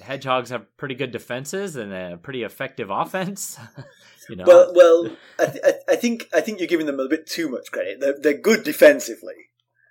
Hedgehogs 0.00 0.50
have 0.50 0.76
pretty 0.76 0.94
good 0.94 1.10
defenses 1.10 1.76
and 1.76 1.92
a 1.92 2.16
pretty 2.16 2.42
effective 2.42 2.88
offense. 2.90 3.58
you 4.28 4.36
know, 4.36 4.44
Well, 4.46 4.72
well, 4.74 5.16
I, 5.38 5.46
th- 5.46 5.64
I- 5.64 5.92
I 5.92 5.96
think 5.96 6.28
I 6.34 6.40
think 6.40 6.58
you're 6.60 6.68
giving 6.68 6.86
them 6.86 7.00
a 7.00 7.08
bit 7.08 7.26
too 7.26 7.48
much 7.48 7.70
credit. 7.72 8.00
They're, 8.00 8.16
they're 8.20 8.38
good 8.38 8.62
defensively, 8.64 9.34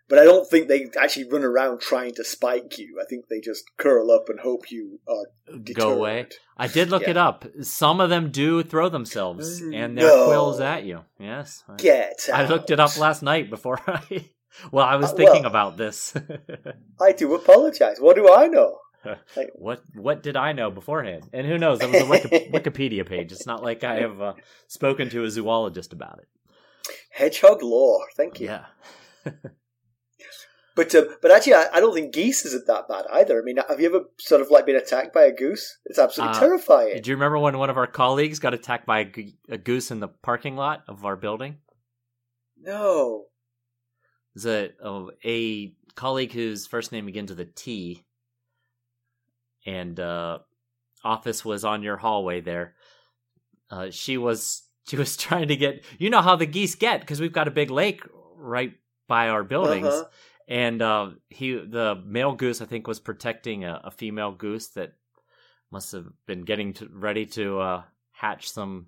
but 0.07 0.17
I 0.19 0.23
don't 0.23 0.47
think 0.49 0.67
they 0.67 0.87
actually 0.99 1.29
run 1.29 1.43
around 1.43 1.81
trying 1.81 2.13
to 2.15 2.23
spike 2.23 2.77
you. 2.77 2.99
I 3.01 3.05
think 3.09 3.25
they 3.27 3.39
just 3.41 3.63
curl 3.77 4.11
up 4.11 4.29
and 4.29 4.39
hope 4.39 4.71
you 4.71 4.99
are 5.07 5.25
deterred. 5.57 5.75
go 5.77 5.93
away. 5.93 6.27
I 6.57 6.67
did 6.67 6.89
look 6.89 7.03
Yeah. 7.03 7.09
it 7.11 7.17
up. 7.17 7.45
Some 7.61 7.99
of 7.99 8.09
them 8.09 8.31
do 8.31 8.63
throw 8.63 8.87
themselves 8.89 9.59
and 9.61 9.97
their 9.97 10.07
No. 10.07 10.25
quills 10.27 10.59
at 10.61 10.85
you. 10.85 11.01
Yes. 11.19 11.63
Get 11.77 12.29
I 12.33 12.43
out. 12.43 12.49
looked 12.49 12.71
it 12.71 12.79
up 12.79 12.97
last 12.97 13.21
night 13.23 13.49
before 13.49 13.79
I. 13.87 14.29
Well, 14.71 14.85
I 14.85 14.95
was 14.95 15.11
Uh, 15.11 15.15
thinking 15.15 15.41
well- 15.43 15.51
about 15.51 15.75
this. 15.75 16.13
I 17.01 17.11
do 17.11 17.35
apologize. 17.35 17.97
What 17.99 18.15
do 18.15 18.31
I 18.33 18.47
know? 18.47 18.77
what 19.55 19.81
What 19.95 20.23
did 20.23 20.35
I 20.37 20.51
know 20.53 20.71
beforehand? 20.71 21.29
And 21.33 21.45
who 21.47 21.57
knows? 21.57 21.81
It 21.81 21.89
was 21.89 22.01
a 22.01 22.05
Wiki- 22.05 22.49
Wikipedia 22.53 23.05
page. 23.07 23.31
It's 23.31 23.45
not 23.45 23.63
like 23.63 23.83
I 23.83 23.95
have 24.01 24.21
uh, 24.21 24.33
spoken 24.67 25.09
to 25.09 25.23
a 25.23 25.29
zoologist 25.29 25.93
about 25.93 26.19
it. 26.19 26.27
Hedgehog 27.11 27.63
lore. 27.63 28.05
Thank 28.15 28.39
you. 28.39 28.47
Yeah. 28.47 28.65
But 30.75 30.93
um, 30.93 31.07
but 31.21 31.31
actually, 31.31 31.53
I, 31.53 31.67
I 31.75 31.79
don't 31.79 31.93
think 31.93 32.13
geese 32.13 32.45
isn't 32.45 32.67
that 32.67 32.89
bad 32.89 33.05
either. 33.11 33.39
I 33.39 33.43
mean, 33.43 33.55
have 33.69 33.79
you 33.79 33.87
ever 33.87 34.05
sort 34.19 34.41
of 34.41 34.51
like 34.51 34.65
been 34.65 34.75
attacked 34.75 35.13
by 35.13 35.23
a 35.23 35.31
goose? 35.31 35.77
It's 35.85 35.97
absolutely 35.97 36.35
Uh, 36.35 36.39
terrifying. 36.41 37.01
Do 37.01 37.09
you 37.09 37.15
remember 37.15 37.39
when 37.39 37.57
one 37.57 37.69
of 37.69 37.77
our 37.77 37.87
colleagues 37.87 38.39
got 38.39 38.53
attacked 38.53 38.85
by 38.85 39.09
a, 39.49 39.57
goose 39.57 39.89
in 39.89 40.01
the 40.01 40.09
parking 40.09 40.57
lot 40.57 40.83
of 40.89 41.05
our 41.05 41.15
building? 41.15 41.59
No. 42.59 43.27
It 44.35 44.43
was 44.43 44.45
a, 44.47 44.71
a, 44.83 45.07
a 45.23 45.73
colleague 45.95 46.33
whose 46.33 46.67
first 46.67 46.91
name 46.91 47.05
begins 47.05 47.29
with 47.29 47.39
a 47.39 47.45
T, 47.45 48.03
and 49.65 49.99
uh, 49.99 50.39
office 51.03 51.43
was 51.45 51.65
on 51.65 51.83
your 51.83 51.97
hallway 51.97 52.41
there. 52.41 52.75
Uh, 53.69 53.89
she 53.91 54.17
was 54.17 54.63
she 54.87 54.97
was 54.97 55.17
trying 55.17 55.47
to 55.47 55.55
get 55.55 55.83
you 55.97 56.09
know 56.09 56.21
how 56.21 56.35
the 56.35 56.45
geese 56.45 56.75
get 56.75 56.99
because 57.01 57.19
we've 57.19 57.33
got 57.33 57.47
a 57.47 57.51
big 57.51 57.71
lake 57.71 58.01
right 58.37 58.73
by 59.07 59.29
our 59.29 59.43
buildings, 59.43 59.87
Uh-huh. 59.87 60.05
and 60.47 60.81
uh, 60.81 61.09
he 61.29 61.53
the 61.53 62.01
male 62.05 62.33
goose 62.33 62.61
I 62.61 62.65
think 62.65 62.87
was 62.87 62.99
protecting 62.99 63.63
a, 63.65 63.81
a 63.85 63.91
female 63.91 64.31
goose 64.31 64.67
that 64.69 64.93
must 65.71 65.91
have 65.93 66.05
been 66.27 66.41
getting 66.43 66.73
to, 66.73 66.87
ready 66.91 67.25
to 67.27 67.59
uh, 67.59 67.83
hatch 68.11 68.49
some 68.49 68.87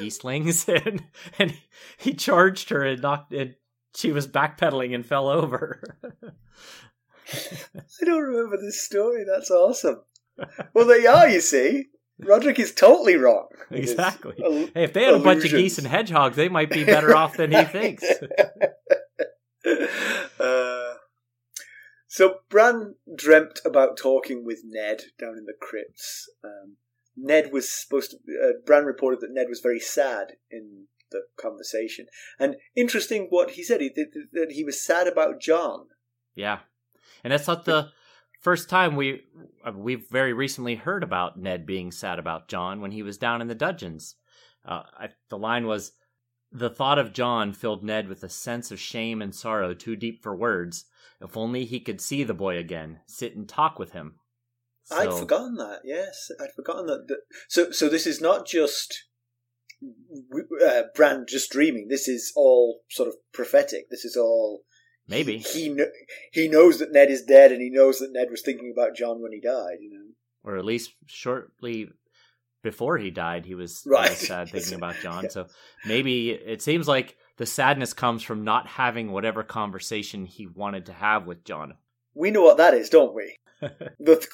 geeselings, 0.00 0.68
and 0.86 1.02
and 1.38 1.54
he 1.98 2.14
charged 2.14 2.70
her 2.70 2.82
and 2.84 3.02
knocked 3.02 3.32
and 3.32 3.54
she 3.96 4.12
was 4.12 4.26
backpedaling 4.26 4.94
and 4.94 5.06
fell 5.06 5.28
over. 5.28 5.82
I 7.76 8.04
don't 8.04 8.22
remember 8.22 8.56
this 8.56 8.82
story. 8.82 9.24
That's 9.24 9.50
awesome. 9.50 10.02
Well, 10.72 10.86
they 10.86 11.06
are. 11.06 11.28
You 11.28 11.40
see, 11.40 11.86
Rodrick 12.20 12.58
is 12.58 12.72
totally 12.72 13.16
wrong. 13.16 13.48
exactly. 13.70 14.34
al- 14.42 14.68
Hey, 14.74 14.84
if 14.84 14.92
they 14.92 15.04
had 15.04 15.14
a 15.14 15.18
bunch 15.18 15.44
of 15.44 15.50
geese 15.50 15.78
and 15.78 15.86
hedgehogs, 15.86 16.36
they 16.36 16.48
might 16.48 16.70
be 16.70 16.84
better 16.94 17.14
off 17.16 17.36
than 17.36 17.52
he 17.52 17.64
thinks. 17.64 18.04
uh, 20.40 20.94
so 22.08 22.36
Bran 22.48 22.94
dreamt 23.14 23.60
about 23.64 23.96
talking 23.96 24.44
with 24.44 24.62
Ned 24.64 25.02
down 25.18 25.36
in 25.38 25.46
the 25.46 25.54
crypts. 25.60 26.28
Um, 26.44 26.76
Ned 27.16 27.52
was 27.52 27.68
supposed 27.70 28.12
to. 28.12 28.16
Uh, 28.16 28.52
Bran 28.66 28.84
reported 28.84 29.20
that 29.20 29.32
Ned 29.32 29.46
was 29.48 29.60
very 29.60 29.80
sad 29.80 30.34
in 30.50 30.86
the 31.10 31.22
conversation, 31.40 32.06
and 32.38 32.56
interesting 32.74 33.26
what 33.30 33.52
he 33.52 33.62
said. 33.62 33.80
He 33.80 33.88
that, 33.94 34.26
that 34.32 34.52
he 34.52 34.64
was 34.64 34.80
sad 34.84 35.06
about 35.06 35.40
Jon. 35.40 35.86
Yeah, 36.34 36.60
and 37.24 37.32
that's 37.32 37.48
not 37.48 37.64
the 37.64 37.90
first 38.40 38.68
time 38.68 38.94
we 38.94 39.22
uh, 39.66 39.72
we've 39.72 40.06
very 40.10 40.32
recently 40.32 40.76
heard 40.76 41.02
about 41.02 41.38
Ned 41.38 41.66
being 41.66 41.90
sad 41.90 42.18
about 42.18 42.48
Jon 42.48 42.80
when 42.80 42.92
he 42.92 43.02
was 43.02 43.18
down 43.18 43.40
in 43.40 43.48
the 43.48 43.54
dungeons. 43.54 44.16
Uh, 44.64 44.82
I, 44.98 45.08
the 45.30 45.38
line 45.38 45.66
was, 45.66 45.92
"The 46.52 46.70
thought 46.70 46.98
of 46.98 47.12
Jon 47.12 47.52
filled 47.52 47.82
Ned 47.82 48.08
with 48.08 48.22
a 48.22 48.28
sense 48.28 48.70
of 48.70 48.78
shame 48.78 49.20
and 49.20 49.34
sorrow 49.34 49.74
too 49.74 49.96
deep 49.96 50.22
for 50.22 50.36
words. 50.36 50.84
If 51.20 51.36
only 51.36 51.64
he 51.64 51.80
could 51.80 52.00
see 52.00 52.22
the 52.22 52.34
boy 52.34 52.58
again, 52.58 53.00
sit 53.06 53.34
and 53.34 53.48
talk 53.48 53.78
with 53.78 53.92
him." 53.92 54.20
I'd 54.90 55.14
forgotten 55.14 55.54
that. 55.54 55.80
Yes, 55.82 56.30
I'd 56.38 56.52
forgotten 56.54 56.86
that. 56.86 57.08
that 57.08 57.20
so, 57.48 57.70
so 57.70 57.88
this 57.88 58.06
is 58.06 58.20
not 58.20 58.46
just 58.46 59.06
uh, 60.62 60.82
Bran 60.94 61.24
just 61.26 61.50
dreaming. 61.50 61.88
This 61.88 62.06
is 62.06 62.32
all 62.36 62.82
sort 62.90 63.08
of 63.08 63.14
prophetic. 63.32 63.88
This 63.90 64.04
is 64.04 64.16
all 64.16 64.64
Maybe. 65.06 65.38
he 65.38 65.74
kn- 65.74 65.92
he 66.32 66.48
knows 66.48 66.78
that 66.78 66.92
Ned 66.92 67.10
is 67.10 67.22
dead, 67.22 67.52
and 67.52 67.60
he 67.60 67.70
knows 67.70 67.98
that 67.98 68.12
Ned 68.12 68.30
was 68.30 68.42
thinking 68.42 68.72
about 68.72 68.96
Jon 68.96 69.20
when 69.22 69.32
he 69.32 69.40
died. 69.40 69.78
You 69.80 69.90
know, 69.92 70.04
or 70.42 70.56
at 70.56 70.64
least 70.64 70.94
shortly 71.06 71.88
before 72.62 72.96
he 72.98 73.10
died, 73.10 73.44
he 73.44 73.54
was, 73.54 73.82
Right. 73.86 74.10
sad 74.12 74.48
thinking 74.50 74.74
about 74.80 74.96
Jon. 75.02 75.24
Yeah. 75.24 75.30
So 75.30 75.46
maybe 75.84 76.30
it 76.30 76.62
seems 76.62 76.88
like 76.88 77.16
the 77.36 77.44
sadness 77.46 77.92
comes 77.92 78.22
from 78.22 78.44
not 78.44 78.66
having 78.66 79.12
whatever 79.12 79.42
conversation 79.42 80.24
he 80.24 80.46
wanted 80.46 80.86
to 80.86 80.92
have 80.92 81.26
with 81.26 81.44
Jon. 81.44 81.74
we 82.14 82.30
know 82.30 82.42
what 82.42 82.56
that 82.58 82.72
is, 82.74 82.88
don't 82.88 83.14
we? 83.14 83.36
the 83.60 84.26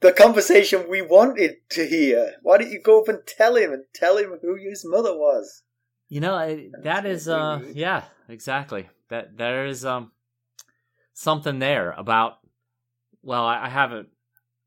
the 0.00 0.12
conversation 0.12 0.86
we 0.88 1.00
wanted 1.02 1.56
to 1.70 1.86
hear. 1.86 2.32
Why 2.42 2.58
don't 2.58 2.70
you 2.70 2.80
go 2.80 3.00
up 3.02 3.08
and 3.08 3.20
tell 3.26 3.56
him 3.56 3.72
and 3.72 3.84
tell 3.94 4.16
him 4.18 4.38
who 4.42 4.56
his 4.56 4.82
mother 4.84 5.14
was? 5.14 5.62
You 6.10 6.20
know, 6.20 6.60
that 6.82 7.06
is, 7.06 7.28
uh, 7.28 7.62
yeah, 7.72 8.02
exactly. 8.28 8.88
That 9.08 9.36
there 9.38 9.66
is 9.66 9.84
um 9.84 10.10
something 11.14 11.60
there 11.60 11.92
about. 11.92 12.38
Well, 13.22 13.44
I, 13.44 13.66
I 13.66 13.68
haven't. 13.68 14.08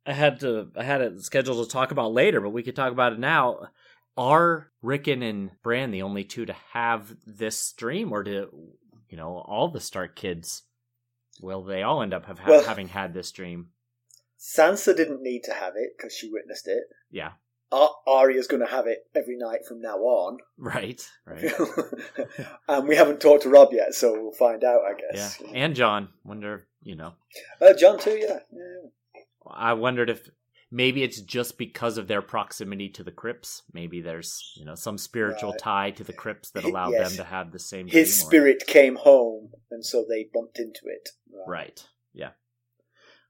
I 0.06 0.14
had 0.14 0.40
to. 0.40 0.70
I 0.76 0.84
had 0.84 1.02
it 1.02 1.22
scheduled 1.22 1.64
to 1.68 1.72
talk 1.72 1.92
about 1.92 2.14
later, 2.14 2.40
but 2.40 2.52
we 2.52 2.64
could 2.64 2.76
talk 2.78 2.92
about 2.94 3.14
it 3.14 3.20
now. 3.20 3.68
Are 4.16 4.72
Rickon 4.82 5.22
and 5.22 5.52
Bran 5.64 5.92
the 5.92 6.04
only 6.04 6.24
two 6.24 6.46
to 6.46 6.56
have 6.72 7.14
this 7.28 7.74
dream, 7.74 8.14
or 8.14 8.24
do 8.24 8.76
you 9.10 9.18
know 9.18 9.38
all 9.46 9.68
the 9.68 9.82
Stark 9.82 10.16
kids? 10.16 10.64
Will 11.42 11.64
they 11.64 11.84
all 11.84 12.02
end 12.02 12.14
up 12.14 12.26
have, 12.26 12.40
Well- 12.48 12.64
having 12.64 12.88
had 12.88 13.14
this 13.14 13.32
dream? 13.32 13.70
Sansa 14.40 14.96
didn't 14.96 15.22
need 15.22 15.44
to 15.46 15.54
have 15.54 15.74
it 15.76 15.92
because 15.98 16.14
she 16.14 16.30
witnessed 16.30 16.68
it. 16.68 16.84
Yeah, 17.10 17.32
Arya's 18.08 18.48
going 18.48 18.62
to 18.66 18.72
have 18.72 18.88
it 18.88 19.00
every 19.16 19.38
night 19.38 19.66
from 19.68 19.82
now 19.82 19.98
on. 19.98 20.38
right, 20.58 21.02
right. 21.26 21.52
and 22.68 22.88
we 22.88 22.96
haven't 22.96 23.20
talked 23.22 23.44
to 23.44 23.50
Robb 23.50 23.70
yet, 23.72 23.94
so 23.96 24.14
we'll 24.14 24.32
find 24.34 24.64
out, 24.64 24.82
I 24.88 24.94
guess. 25.00 25.42
Yeah, 25.42 25.52
and 25.54 25.76
Jon. 25.76 26.10
Wonder, 26.24 26.68
you 26.84 26.96
know, 26.96 27.14
Uh, 27.62 27.74
Jon 27.74 27.98
too, 28.00 28.18
yeah. 28.22 28.40
yeah. 28.52 29.22
I 29.50 29.74
wondered 29.74 30.10
if 30.10 30.30
maybe 30.72 31.04
it's 31.04 31.20
just 31.22 31.58
because 31.58 31.98
of 31.98 32.08
their 32.08 32.22
proximity 32.22 32.90
to 32.90 33.04
the 33.04 33.12
crypts. 33.12 33.62
Maybe 33.74 34.02
there's 34.02 34.54
you 34.56 34.66
know 34.66 34.76
some 34.76 34.98
spiritual 34.98 35.52
Right. 35.52 35.60
tie 35.60 35.92
to 35.92 36.04
the 36.04 36.14
crypts 36.14 36.52
that 36.52 36.64
Hi- 36.64 36.70
allow 36.70 36.90
yes. 36.92 37.10
them 37.10 37.18
to 37.18 37.24
have 37.30 37.52
the 37.52 37.60
same. 37.60 37.88
His 37.88 37.94
dream 37.94 38.04
or- 38.26 38.28
spirit 38.30 38.68
came 38.68 38.96
home, 38.96 39.52
and 39.72 39.86
so 39.86 40.06
they 40.08 40.28
bumped 40.34 40.60
into 40.60 40.82
it. 40.86 41.10
right? 41.48 41.86
Yeah. 42.14 42.30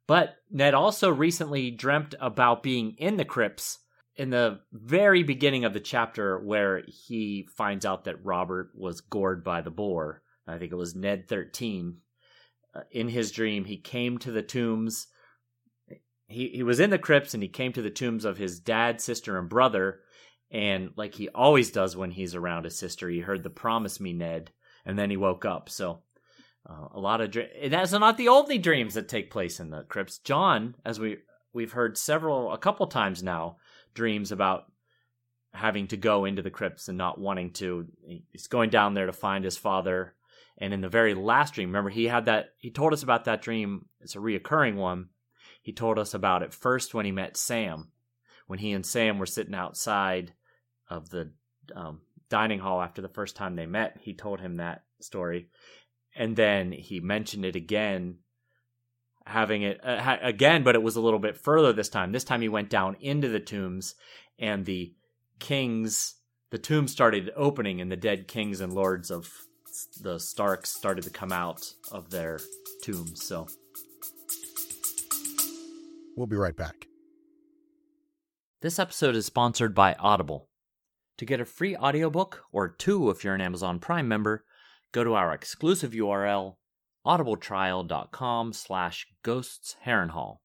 But 0.06 0.36
Ned 0.52 0.74
also 0.74 1.10
recently 1.10 1.72
dreamt 1.72 2.14
about 2.20 2.62
being 2.62 2.96
in 2.98 3.16
the 3.18 3.24
crypts 3.26 3.80
in 4.15 4.30
the 4.30 4.60
very 4.71 5.23
beginning 5.23 5.65
of 5.65 5.73
the 5.73 5.80
chapter 5.80 6.39
where 6.39 6.84
he 6.88 7.47
finds 7.56 7.86
out 7.86 8.04
that 8.06 8.23
Robert 8.23 8.71
was 8.76 9.02
gored 9.02 9.43
by 9.43 9.62
the 9.62 9.71
boar. 9.71 10.21
I 10.47 10.58
think 10.58 10.71
it 10.71 10.76
was 10.76 10.95
Ned 10.95 11.28
13. 11.28 11.97
Uh, 12.76 12.82
in 12.91 13.10
his 13.10 13.32
dream, 13.32 13.65
he 13.65 13.78
came 13.78 14.17
to 14.19 14.32
the 14.32 14.43
tombs. 14.43 15.08
He, 16.28 16.49
he 16.49 16.63
was 16.63 16.80
in 16.80 16.89
the 16.89 16.99
crypts 16.99 17.34
and 17.34 17.41
he 17.41 17.49
came 17.49 17.73
to 17.73 17.82
the 17.82 17.89
tombs 17.89 18.26
of 18.26 18.38
his 18.38 18.60
dad, 18.60 19.02
sister, 19.02 19.38
and 19.38 19.49
brother. 19.49 20.02
And 20.52 20.91
like 20.95 21.15
he 21.15 21.30
always 21.30 21.71
does 21.71 21.95
when 21.95 22.12
he's 22.12 22.36
around 22.36 22.65
his 22.65 22.78
sister, 22.78 23.10
he 23.10 23.19
heard 23.19 23.41
the 23.43 23.49
promise 23.49 23.99
me, 23.99 24.13
Ned. 24.13 24.52
And 24.86 24.99
then 24.99 25.10
he 25.10 25.17
woke 25.17 25.45
up. 25.45 25.69
So 25.69 26.04
uh, 26.69 26.89
a 26.93 26.99
lot 26.99 27.21
of 27.21 27.32
dreams. 27.32 27.49
That's 27.69 27.91
not 27.91 28.17
the 28.17 28.28
only 28.28 28.60
dreams 28.60 28.93
that 28.93 29.08
take 29.08 29.32
place 29.32 29.60
in 29.60 29.71
the 29.71 29.84
crypts. 29.84 30.19
Jon, 30.19 30.76
as 30.86 30.99
we 30.99 31.17
we've 31.54 31.71
heard 31.71 31.97
several, 31.97 32.52
a 32.52 32.58
couple 32.58 32.88
times 32.88 33.23
now, 33.23 33.58
dreams 33.94 34.32
about 34.32 34.66
having 35.54 35.88
to 35.88 35.98
go 35.98 36.26
into 36.26 36.42
the 36.42 36.50
crypts 36.50 36.88
and 36.88 36.98
not 36.98 37.20
wanting 37.20 37.52
to. 37.52 37.88
He's 38.32 38.48
going 38.48 38.70
down 38.70 38.94
there 38.94 39.06
to 39.06 39.14
find 39.14 39.44
his 39.44 39.58
father. 39.58 40.16
And 40.58 40.74
in 40.74 40.82
the 40.82 40.90
very 40.90 41.14
last 41.14 41.56
dream, 41.56 41.70
remember 41.70 41.90
he 41.90 42.06
had 42.06 42.26
that. 42.26 42.54
He 42.58 42.72
told 42.72 42.94
us 42.94 43.04
about 43.04 43.26
that 43.26 43.42
dream. 43.42 43.86
It's 44.02 44.16
a 44.16 44.20
reoccurring 44.20 44.76
one. 44.76 45.10
He 45.62 45.74
told 45.74 45.98
us 45.98 46.14
about 46.14 46.44
it 46.44 46.54
first 46.54 46.94
when 46.94 47.06
he 47.06 47.12
met 47.12 47.38
Sam, 47.38 47.92
when 48.48 48.60
he 48.60 48.72
and 48.74 48.86
Sam 48.86 49.18
were 49.18 49.26
sitting 49.26 49.56
outside 49.56 50.34
of 50.90 51.10
the 51.10 51.32
um, 51.76 52.02
dining 52.30 52.60
hall 52.60 52.82
after 52.82 53.02
the 53.02 53.08
first 53.08 53.36
time 53.36 53.56
they 53.56 53.66
met. 53.66 53.98
He 54.02 54.14
told 54.14 54.42
him 54.42 54.58
that 54.58 54.84
story, 55.00 55.50
and 56.16 56.36
then 56.36 56.72
he 56.72 57.00
mentioned 57.00 57.46
it 57.46 57.56
again 57.56 58.18
having 59.26 59.64
it 59.64 59.80
uh, 59.84 60.02
ha- 60.02 60.20
again, 60.22 60.64
but 60.64 60.76
it 60.76 60.84
was 60.84 60.96
a 60.96 61.02
little 61.02 61.20
bit 61.20 61.38
further 61.38 61.74
this 61.74 61.90
time. 61.90 62.12
This 62.12 62.24
time 62.24 62.42
he 62.42 62.50
went 62.50 62.70
down 62.70 62.96
into 63.00 63.30
the 63.30 63.40
tombs, 63.40 63.96
and 64.40 64.66
the 64.66 64.94
kings, 65.40 66.16
the 66.52 66.58
tombs 66.58 66.92
started 66.92 67.32
opening, 67.36 67.82
and 67.82 67.92
the 67.92 67.98
dead 67.98 68.28
kings 68.28 68.62
and 68.62 68.74
lords 68.74 69.10
of 69.12 69.30
the 70.02 70.20
Starks 70.20 70.70
started 70.70 71.04
to 71.04 71.10
come 71.10 71.32
out 71.32 71.74
of 71.92 72.10
their 72.10 72.40
tombs. 72.84 73.26
So 73.26 73.48
we'll 76.16 76.28
be 76.28 76.36
right 76.36 76.56
back. 76.56 76.88
This 78.62 78.80
episode 78.80 79.16
is 79.16 79.26
sponsored 79.26 79.76
by 79.76 79.94
Audible. 79.96 80.48
To 81.18 81.26
get 81.26 81.42
a 81.42 81.46
free 81.46 81.76
audiobook, 81.76 82.44
or 82.52 82.68
two 82.68 83.10
if 83.10 83.24
you're 83.24 83.36
an 83.36 83.42
Amazon 83.42 83.80
Prime 83.80 84.08
member, 84.08 84.46
go 84.92 85.04
to 85.04 85.14
our 85.14 85.34
exclusive 85.34 85.92
URL, 85.92 86.56
audibletrial.com 87.06 88.54
slash 88.54 89.08
ghosts 89.24 89.76
harrenhal. 89.86 90.38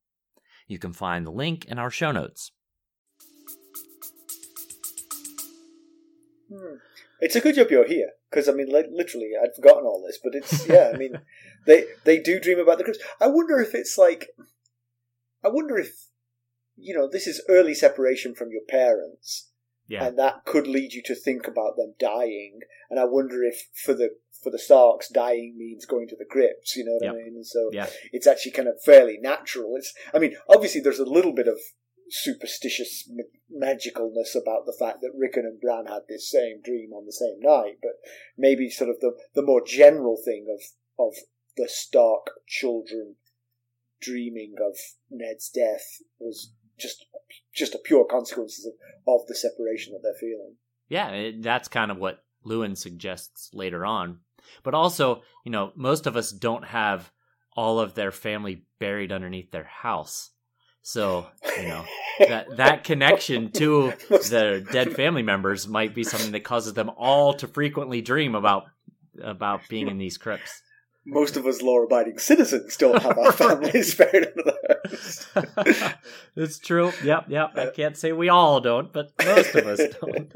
You 0.66 0.78
can 0.78 0.92
find 0.92 1.26
the 1.26 1.30
link 1.30 1.64
in 1.66 1.78
our 1.78 1.90
show 1.90 2.12
notes. 2.12 2.52
Hmm. 6.52 6.76
It's 7.20 7.36
a 7.36 7.40
good 7.40 7.56
job 7.56 7.68
you're 7.70 7.86
here 7.86 8.10
because 8.30 8.48
I 8.48 8.52
mean, 8.52 8.70
like, 8.70 8.86
literally, 8.90 9.30
I'd 9.42 9.54
forgotten 9.56 9.84
all 9.84 10.02
this. 10.06 10.18
But 10.22 10.34
it's 10.34 10.68
yeah, 10.68 10.90
I 10.94 10.96
mean, 10.96 11.20
they 11.66 11.84
they 12.04 12.18
do 12.20 12.38
dream 12.40 12.58
about 12.58 12.78
the 12.78 12.84
crypts. 12.84 13.02
I 13.20 13.26
wonder 13.26 13.60
if 13.60 13.74
it's 13.74 13.98
like, 13.98 14.28
I 15.44 15.48
wonder 15.48 15.76
if 15.78 16.06
you 16.76 16.94
know, 16.94 17.08
this 17.10 17.26
is 17.26 17.42
early 17.48 17.74
separation 17.74 18.34
from 18.36 18.50
your 18.52 18.62
parents, 18.68 19.50
Yeah. 19.88 20.04
and 20.06 20.18
that 20.18 20.44
could 20.46 20.68
lead 20.68 20.92
you 20.92 21.02
to 21.06 21.14
think 21.14 21.48
about 21.48 21.76
them 21.76 21.94
dying. 21.98 22.60
And 22.88 23.00
I 23.00 23.04
wonder 23.04 23.42
if 23.42 23.68
for 23.84 23.94
the 23.94 24.10
for 24.42 24.50
the 24.50 24.58
Starks, 24.58 25.08
dying 25.08 25.54
means 25.56 25.84
going 25.86 26.08
to 26.08 26.16
the 26.16 26.24
crypts. 26.24 26.76
You 26.76 26.84
know 26.84 26.92
what 26.94 27.02
Yep. 27.04 27.12
I 27.14 27.16
mean? 27.30 27.44
So 27.44 27.70
Yeah. 27.72 27.88
it's 28.12 28.26
actually 28.26 28.52
kind 28.52 28.68
of 28.68 28.80
fairly 28.82 29.18
natural. 29.20 29.74
It's, 29.76 29.92
I 30.14 30.18
mean, 30.18 30.36
obviously 30.48 30.80
there's 30.80 30.98
a 30.98 31.04
little 31.04 31.32
bit 31.32 31.48
of 31.48 31.58
superstitious 32.10 33.08
ma- 33.10 33.66
magicalness 33.68 34.34
about 34.34 34.66
the 34.66 34.76
fact 34.78 35.00
that 35.02 35.12
Rickon 35.16 35.44
and 35.44 35.60
Bran 35.60 35.86
had 35.86 36.02
this 36.08 36.30
same 36.30 36.60
dream 36.62 36.92
on 36.92 37.06
the 37.06 37.12
same 37.12 37.38
night, 37.40 37.78
but 37.82 37.92
maybe 38.36 38.70
sort 38.70 38.90
of 38.90 39.00
the 39.00 39.12
the 39.34 39.42
more 39.42 39.62
general 39.64 40.16
thing 40.24 40.46
of 40.48 40.60
of 40.98 41.14
the 41.56 41.68
Stark 41.68 42.30
children 42.46 43.16
dreaming 44.00 44.54
of 44.64 44.76
Ned's 45.10 45.48
death 45.50 45.84
was 46.18 46.52
just 46.78 47.04
just 47.54 47.74
a 47.74 47.78
pure 47.78 48.04
consequence 48.04 48.64
of, 48.66 48.72
of 49.06 49.26
the 49.26 49.34
separation 49.34 49.92
that 49.92 50.00
they're 50.02 50.14
feeling. 50.18 50.54
Yeah, 50.88 51.10
it, 51.10 51.42
that's 51.42 51.68
kind 51.68 51.90
of 51.90 51.98
what 51.98 52.22
Luwin 52.46 52.76
suggests 52.76 53.50
later 53.52 53.84
on. 53.84 54.20
But 54.62 54.74
also, 54.74 55.22
you 55.44 55.52
know, 55.52 55.72
most 55.76 56.06
of 56.06 56.16
us 56.16 56.30
don't 56.30 56.64
have 56.64 57.10
all 57.56 57.80
of 57.80 57.94
their 57.94 58.12
family 58.12 58.64
buried 58.78 59.12
underneath 59.12 59.50
their 59.50 59.64
house. 59.64 60.30
So, 60.82 61.26
you 61.60 61.68
know, 61.68 61.84
that 62.20 62.56
that 62.56 62.84
connection 62.84 63.50
to 63.52 63.92
their 64.30 64.60
dead 64.60 64.94
family 64.94 65.22
members 65.22 65.68
might 65.68 65.94
be 65.94 66.04
something 66.04 66.32
that 66.32 66.44
causes 66.44 66.72
them 66.74 66.90
all 66.96 67.34
to 67.34 67.48
frequently 67.48 68.00
dream 68.00 68.34
about 68.34 68.64
about 69.22 69.68
being 69.68 69.88
in 69.88 69.98
these 69.98 70.16
crypts. 70.16 70.62
Most 71.04 71.36
of 71.36 71.46
us 71.46 71.62
law-abiding 71.62 72.18
citizens 72.18 72.76
don't 72.76 73.02
have 73.02 73.18
our 73.18 73.32
families 73.44 73.94
buried 73.94 74.28
under 74.28 74.42
the 74.44 75.52
house. 75.56 75.94
it's 76.36 76.58
true. 76.58 76.92
Yep, 77.02 77.26
yep. 77.28 77.50
I 77.56 77.60
uh, 77.60 77.70
can't 77.72 77.96
say 77.96 78.12
we 78.12 78.28
all 78.28 78.60
don't, 78.60 78.92
but 78.92 79.12
most 79.24 79.54
of 79.54 79.66
us 79.66 79.80
don't. 80.00 80.32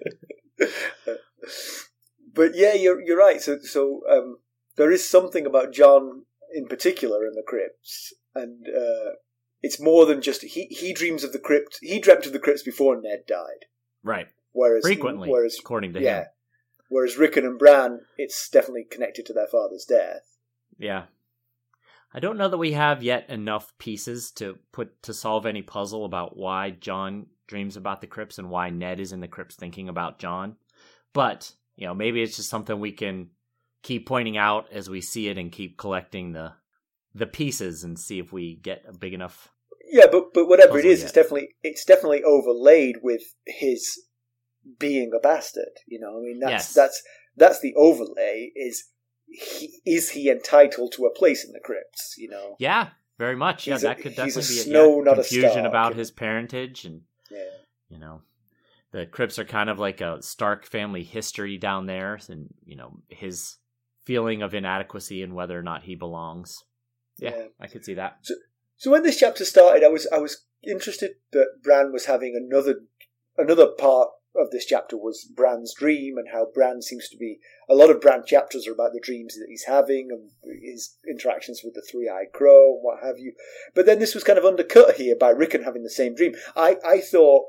But 2.34 2.54
yeah, 2.54 2.74
you're 2.74 3.00
you're 3.00 3.18
right. 3.18 3.40
So 3.40 3.58
so 3.62 4.02
um, 4.10 4.38
there 4.76 4.90
is 4.90 5.08
something 5.08 5.46
about 5.46 5.72
Jon 5.72 6.24
in 6.54 6.66
particular 6.66 7.26
in 7.26 7.34
the 7.34 7.42
crypts, 7.46 8.12
and 8.34 8.66
uh, 8.68 9.12
it's 9.62 9.80
more 9.80 10.06
than 10.06 10.22
just 10.22 10.42
he 10.42 10.66
he 10.66 10.92
dreams 10.92 11.24
of 11.24 11.32
the 11.32 11.38
crypt. 11.38 11.78
He 11.80 12.00
dreamt 12.00 12.26
of 12.26 12.32
the 12.32 12.38
crypts 12.38 12.62
before 12.62 13.00
Ned 13.00 13.24
died. 13.26 13.66
Right. 14.02 14.28
Whereas 14.52 14.82
Frequently, 14.82 15.30
whereas 15.30 15.56
according 15.58 15.94
to 15.94 16.00
yeah, 16.02 16.20
him. 16.20 16.26
whereas 16.88 17.16
Rickon 17.16 17.46
and 17.46 17.58
Bran, 17.58 18.00
it's 18.18 18.48
definitely 18.50 18.84
connected 18.90 19.24
to 19.26 19.32
their 19.32 19.46
father's 19.46 19.84
death. 19.84 20.38
Yeah. 20.78 21.04
I 22.14 22.20
don't 22.20 22.36
know 22.36 22.48
that 22.48 22.58
we 22.58 22.72
have 22.72 23.02
yet 23.02 23.30
enough 23.30 23.72
pieces 23.78 24.30
to 24.32 24.58
put 24.72 25.02
to 25.04 25.14
solve 25.14 25.46
any 25.46 25.62
puzzle 25.62 26.04
about 26.04 26.36
why 26.36 26.70
Jon 26.70 27.26
dreams 27.46 27.76
about 27.76 28.00
the 28.00 28.06
crypts 28.06 28.38
and 28.38 28.50
why 28.50 28.70
Ned 28.70 29.00
is 29.00 29.12
in 29.12 29.20
the 29.20 29.28
crypts 29.28 29.56
thinking 29.56 29.88
about 29.88 30.18
Jon. 30.18 30.56
But, 31.12 31.52
you 31.76 31.87
know, 31.87 31.94
maybe 31.94 32.22
it's 32.22 32.37
just 32.37 32.50
something 32.50 32.78
we 32.80 32.92
can 32.92 33.30
keep 33.82 34.06
pointing 34.06 34.37
out 34.37 34.66
as 34.72 34.88
we 34.88 35.00
see 35.00 35.28
it 35.28 35.38
and 35.38 35.50
keep 35.52 35.76
collecting 35.78 36.32
the 36.32 36.52
the 37.14 37.26
pieces 37.26 37.85
and 37.85 37.98
see 37.98 38.18
if 38.18 38.32
we 38.32 38.54
get 38.56 38.85
a 38.88 38.92
big 38.96 39.12
enough 39.12 39.50
Yeah, 39.90 40.06
but 40.11 40.32
but 40.32 40.48
whatever 40.48 40.78
it 40.78 40.85
is, 40.87 41.00
yet. 41.00 41.04
it's 41.06 41.12
definitely 41.12 41.48
it's 41.62 41.85
definitely 41.85 42.22
overlaid 42.22 42.96
with 43.02 43.22
his 43.46 44.00
being 44.78 45.11
a 45.16 45.20
bastard. 45.20 45.72
You 45.87 46.00
know, 46.00 46.16
I 46.18 46.20
mean 46.22 46.38
that's 46.40 46.50
Yes. 46.52 46.74
that's 46.74 47.02
that's 47.37 47.61
the 47.61 47.74
overlay. 47.74 48.52
Is 48.54 48.85
he, 49.26 49.80
is 49.87 50.11
he 50.11 50.30
entitled 50.30 50.92
to 50.92 51.06
a 51.06 51.11
place 51.14 51.44
in 51.44 51.52
the 51.52 51.61
crypts? 51.61 52.14
You 52.18 52.28
know, 52.28 52.56
Yeah, 52.58 52.90
very 53.18 53.37
much. 53.37 53.66
Yeah, 53.66 53.74
He's 53.74 53.85
a- 53.85 53.87
that 53.88 53.98
could 53.98 54.12
a 54.12 54.16
definitely 54.16 54.40
be 54.42 54.61
Snow, 54.61 54.98
yeah, 54.98 55.04
not 55.04 55.12
a 55.18 55.22
confusion 55.22 55.50
Stark. 55.50 55.66
about 55.66 55.94
his 55.96 56.11
parentage 56.11 56.85
and 56.85 57.02
yeah. 57.30 57.38
you 57.88 57.98
know 57.98 58.22
the 58.92 59.07
crypts 59.07 59.38
are 59.38 59.44
kind 59.44 59.68
of 59.70 59.78
like 59.78 60.00
a 60.00 60.22
stark 60.22 60.66
family 60.66 61.02
history 61.02 61.59
down 61.59 61.87
there 61.87 62.18
and 62.28 62.48
you 62.64 62.76
know 62.76 62.98
his 63.09 63.57
feeling 64.05 64.42
of 64.42 64.55
inadequacy 64.55 65.22
and 65.22 65.35
whether 65.35 65.59
or 65.59 65.62
not 65.62 65.83
he 65.85 65.94
belongs 65.94 66.64
yeah, 67.18 67.31
Yeah. 67.37 67.44
i 67.61 67.66
could 67.66 67.85
see 67.85 67.94
that 67.94 68.18
So 68.76 68.90
when 68.90 69.02
this 69.05 69.18
chapter 69.20 69.44
started, 69.44 69.85
I 69.85 69.88
was 69.88 70.09
I 70.12 70.18
was 70.18 70.44
interested 70.64 71.12
that 71.33 71.62
Bran 71.62 71.92
was 71.92 72.07
having 72.07 72.35
another 72.37 72.81
another 73.37 73.66
part 73.68 74.09
of 74.35 74.50
this 74.50 74.64
chapter 74.66 74.96
was 74.96 75.24
Bran's 75.24 75.72
dream 75.74 76.16
and 76.16 76.28
how 76.33 76.46
Bran 76.52 76.83
seems 76.83 77.09
to 77.11 77.16
be 77.16 77.38
a 77.68 77.74
lot 77.74 77.90
of 77.90 78.00
Bran 78.00 78.24
chapters 78.26 78.66
are 78.66 78.72
about 78.72 78.92
the 78.92 79.00
dreams 79.00 79.35
that 79.35 79.46
he's 79.48 79.64
having 79.64 80.09
and 80.11 80.31
his 80.62 80.96
interactions 81.09 81.61
with 81.62 81.74
the 81.74 81.83
three 81.88 82.09
eyed 82.09 82.33
crow 82.33 82.74
and 82.74 82.83
what 82.83 83.05
have 83.05 83.18
you. 83.18 83.35
But 83.74 83.87
then 83.87 83.98
this 84.00 84.14
was 84.14 84.24
kind 84.24 84.38
of 84.38 84.44
undercut 84.44 84.96
here 84.96 85.14
by 85.14 85.31
Rickon 85.31 85.62
having 85.62 85.85
the 85.85 85.90
same 85.90 86.14
dream. 86.16 86.35
I, 86.57 86.76
I 86.85 87.00
thought 87.00 87.44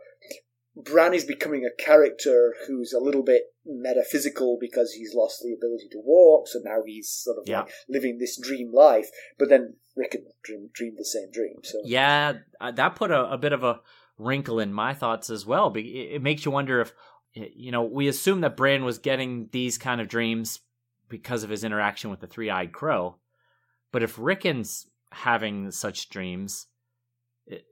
Bran 0.76 1.14
is 1.14 1.24
becoming 1.26 1.66
a 1.66 1.84
character 1.84 2.56
who's 2.68 2.94
a 2.94 3.00
little 3.00 3.24
bit 3.24 3.44
metaphysical 3.66 4.58
because 4.60 4.94
he's 4.94 5.14
lost 5.14 5.42
the 5.44 5.54
ability 5.54 5.88
to 5.92 6.02
walk, 6.04 6.48
so 6.48 6.60
now 6.64 6.82
he's 6.86 7.10
sort 7.10 7.38
of 7.38 7.44
Yeah. 7.48 7.62
like 7.62 7.72
living 7.88 8.18
this 8.18 8.38
dream 8.40 8.72
life. 8.74 9.10
But 9.38 9.50
then 9.50 9.76
Rick 9.96 10.14
Rickon 10.14 10.32
dream, 10.44 10.70
dreamed 10.74 10.98
the 10.98 11.06
same 11.06 11.30
dream. 11.32 11.58
So 11.64 11.82
yeah 11.86 12.34
uh, 12.60 12.72
that 12.72 12.96
put 12.96 13.12
a, 13.12 13.32
a 13.32 13.38
bit 13.38 13.54
of 13.54 13.64
a 13.64 13.82
wrinkle 14.18 14.60
in 14.60 14.74
my 14.74 14.94
thoughts 14.94 15.30
as 15.30 15.46
well 15.46 15.72
it, 15.76 15.82
it 15.82 16.22
makes 16.22 16.46
you 16.46 16.52
wonder 16.52 16.82
if 16.82 16.94
you 17.34 17.72
know 17.72 17.84
we 17.84 18.08
assume 18.08 18.42
that 18.42 18.56
bran 18.56 18.84
was 18.86 19.00
getting 19.00 19.50
these 19.52 19.78
kind 19.78 20.00
of 20.00 20.08
dreams 20.08 20.60
because 21.10 21.44
of 21.44 21.50
his 21.50 21.64
interaction 21.64 22.12
with 22.12 22.20
the 22.20 22.28
three-eyed 22.28 22.72
crow 22.72 23.16
but 23.92 24.04
if 24.04 24.18
rickon's 24.20 24.86
having 25.12 25.72
such 25.72 26.10
dreams 26.10 26.68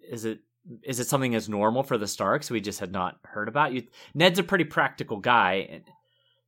is 0.10 0.26
it 0.26 0.40
is 0.84 1.00
it 1.00 1.08
something 1.08 1.36
as 1.36 1.50
normal 1.50 1.84
for 1.84 1.98
the 1.98 2.08
starks 2.08 2.52
we 2.52 2.62
just 2.62 2.80
had 2.80 2.92
not 2.92 3.20
heard 3.24 3.48
about 3.48 3.74
you 3.74 3.84
ned's 4.14 4.40
a 4.40 4.44
pretty 4.44 4.64
practical 4.64 5.18
guy 5.18 5.82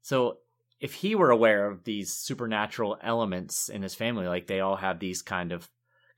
so 0.01 0.37
if 0.79 0.93
he 0.93 1.15
were 1.15 1.31
aware 1.31 1.65
of 1.65 1.83
these 1.83 2.13
supernatural 2.13 2.97
elements 3.01 3.69
in 3.69 3.81
his 3.81 3.95
family 3.95 4.27
like 4.27 4.47
they 4.47 4.59
all 4.59 4.75
have 4.75 4.99
these 4.99 5.21
kind 5.21 5.51
of 5.51 5.69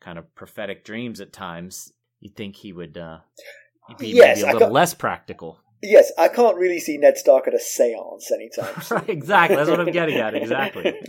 kind 0.02 0.20
of 0.20 0.36
prophetic 0.36 0.84
dreams 0.84 1.22
at 1.22 1.32
times 1.32 1.94
you'd 2.20 2.36
think 2.36 2.56
he 2.56 2.74
would 2.74 2.98
uh 2.98 3.20
be 3.94 4.10
Yes, 4.10 4.38
maybe 4.38 4.50
a 4.50 4.54
little 4.54 4.72
less 4.72 4.94
practical. 4.94 5.60
Yes, 5.82 6.12
I 6.18 6.30
can't 6.30 6.58
really 6.58 6.80
see 6.80 6.98
Ned 6.98 7.18
Stark 7.18 7.48
at 7.48 7.54
a 7.54 7.58
séance 7.58 8.32
anytime. 8.32 8.82
soon. 8.82 9.04
exactly. 9.08 9.56
That's 9.56 9.70
what 9.70 9.80
I'm 9.80 9.92
getting 9.92 10.16
at. 10.18 10.34
Exactly. 10.34 11.00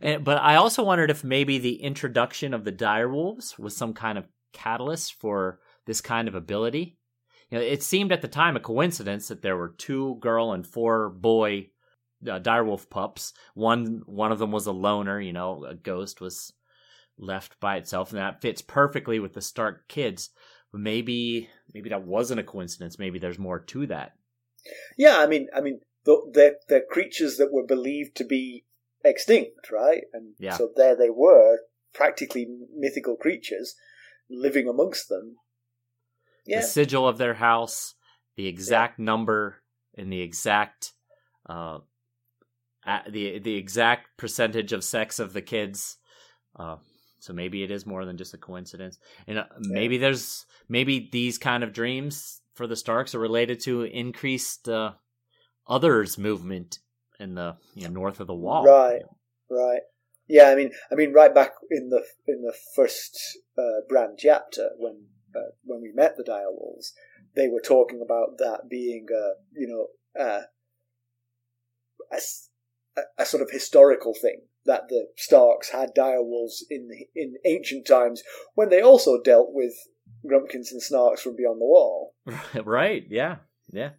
And, 0.00 0.24
but 0.24 0.38
I 0.38 0.56
also 0.56 0.82
wondered 0.82 1.10
if 1.10 1.22
maybe 1.22 1.58
the 1.58 1.82
introduction 1.82 2.54
of 2.54 2.64
the 2.64 2.72
direwolves 2.72 3.58
was 3.58 3.76
some 3.76 3.94
kind 3.94 4.18
of 4.18 4.24
catalyst 4.58 5.14
for 5.14 5.60
this 5.86 6.00
kind 6.00 6.28
of 6.28 6.34
ability. 6.34 6.98
You 7.50 7.58
know, 7.58 7.64
it 7.64 7.82
seemed 7.82 8.12
at 8.12 8.20
the 8.22 8.28
time 8.28 8.56
a 8.56 8.60
coincidence 8.60 9.28
that 9.28 9.40
there 9.42 9.56
were 9.56 9.74
two 9.78 10.16
girl 10.20 10.52
and 10.52 10.66
four 10.66 11.08
boy 11.08 11.70
uh, 12.26 12.40
direwolf 12.40 12.90
pups. 12.90 13.32
One 13.54 14.02
one 14.06 14.32
of 14.32 14.38
them 14.38 14.52
was 14.52 14.66
a 14.66 14.72
loner. 14.72 15.20
You 15.20 15.32
know, 15.32 15.64
a 15.64 15.74
ghost 15.74 16.20
was 16.20 16.52
left 17.16 17.58
by 17.60 17.76
itself, 17.76 18.10
and 18.10 18.18
that 18.18 18.42
fits 18.42 18.60
perfectly 18.60 19.18
with 19.18 19.32
the 19.32 19.40
Stark 19.40 19.88
kids. 19.88 20.30
But 20.72 20.80
maybe 20.80 21.48
maybe 21.72 21.88
that 21.90 22.06
wasn't 22.06 22.40
a 22.40 22.44
coincidence. 22.44 22.98
Maybe 22.98 23.18
there's 23.18 23.38
more 23.38 23.60
to 23.60 23.86
that. 23.86 24.12
Yeah, 24.98 25.18
I 25.18 25.26
mean, 25.26 25.46
I 25.54 25.60
mean, 25.60 25.80
th- 26.04 26.18
they're, 26.32 26.56
they're 26.68 26.84
creatures 26.90 27.36
that 27.36 27.52
were 27.52 27.64
believed 27.64 28.16
to 28.16 28.24
be 28.24 28.64
extinct, 29.04 29.70
right? 29.70 30.02
And 30.12 30.34
Yeah. 30.38 30.56
so 30.56 30.70
there 30.76 30.96
they 30.96 31.10
were, 31.10 31.60
practically 31.94 32.46
mythical 32.74 33.16
creatures 33.16 33.74
living 34.30 34.68
amongst 34.68 35.08
them. 35.08 35.36
Yeah, 36.46 36.60
the 36.60 36.66
sigil 36.66 37.06
of 37.06 37.18
their 37.18 37.34
house, 37.34 37.94
the 38.36 38.46
exact 38.46 38.98
number, 38.98 39.62
and 39.96 40.12
the 40.12 40.20
exact 40.20 40.92
uh, 41.48 41.78
the 43.08 43.38
the 43.38 43.56
exact 43.56 44.16
percentage 44.16 44.72
of 44.72 44.84
sex 44.84 45.18
of 45.18 45.32
the 45.32 45.42
kids. 45.42 45.98
Uh, 46.56 46.76
so 47.20 47.32
maybe 47.32 47.62
it 47.62 47.70
is 47.70 47.84
more 47.84 48.04
than 48.04 48.16
just 48.16 48.34
a 48.34 48.38
coincidence, 48.38 48.98
and 49.26 49.38
uh, 49.38 49.44
maybe 49.60 49.98
there's 49.98 50.46
maybe 50.68 51.08
these 51.12 51.38
kind 51.38 51.64
of 51.64 51.72
dreams 51.72 52.40
for 52.54 52.66
the 52.66 52.76
Starks 52.76 53.14
are 53.14 53.20
related 53.20 53.60
to 53.60 53.82
increased 53.82 54.68
uh, 54.68 54.92
others 55.66 56.18
movement 56.18 56.78
in 57.20 57.34
the 57.34 57.56
you 57.74 57.84
know, 57.84 57.90
north 57.90 58.20
of 58.20 58.26
the 58.26 58.34
wall. 58.34 58.64
Right. 58.64 59.02
right. 59.50 59.82
Yeah, 60.28 60.50
I 60.50 60.54
mean, 60.54 60.72
I 60.92 60.94
mean, 60.94 61.12
right 61.12 61.34
back 61.34 61.52
in 61.70 61.88
the 61.90 62.04
in 62.26 62.42
the 62.42 62.54
first 62.76 63.18
uh, 63.58 63.80
Bran 63.88 64.14
chapter 64.18 64.70
when 64.76 65.06
uh, 65.34 65.52
when 65.64 65.80
we 65.80 65.92
met 65.92 66.16
the 66.16 66.24
direwolves, 66.24 66.92
they 67.34 67.48
were 67.48 67.60
talking 67.60 68.00
about 68.02 68.38
that 68.38 68.68
being, 68.68 69.06
uh, 69.14 69.34
you 69.52 69.66
know, 69.66 69.86
a 70.22 70.42
a, 72.12 72.18
a- 72.98 73.22
a 73.22 73.26
sort 73.26 73.42
of 73.42 73.50
historical 73.50 74.14
thing 74.14 74.42
that 74.66 74.88
the 74.88 75.08
Starks 75.16 75.70
had 75.70 75.94
direwolves 75.96 76.62
in 76.68 76.88
in 77.14 77.36
ancient 77.46 77.86
times 77.86 78.22
when 78.54 78.68
they 78.68 78.82
also 78.82 79.20
dealt 79.22 79.48
with 79.52 79.72
Grumpkins 80.26 80.72
and 80.72 80.82
Snarks 80.82 81.20
from 81.20 81.36
beyond 81.36 81.60
the 81.60 81.66
wall. 81.66 82.14
right. 82.64 83.04
Yeah. 83.08 83.36
Yeah. 83.70 83.90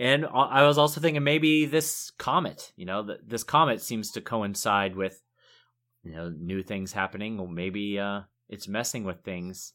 And 0.00 0.24
I 0.24 0.62
I 0.62 0.66
was 0.66 0.78
also 0.78 0.98
thinking 0.98 1.22
maybe 1.22 1.66
this 1.66 2.10
comet, 2.18 2.72
you 2.74 2.86
know, 2.86 3.06
th- 3.06 3.20
this 3.24 3.44
comet 3.44 3.82
seems 3.82 4.10
to 4.12 4.22
coincide 4.22 4.96
with, 4.96 5.22
you 6.02 6.12
know, 6.12 6.30
new 6.30 6.62
things 6.62 6.92
happening, 6.92 7.38
or 7.38 7.46
maybe 7.46 7.98
uh, 7.98 8.22
it's 8.48 8.66
messing 8.66 9.04
with 9.04 9.22
things. 9.22 9.74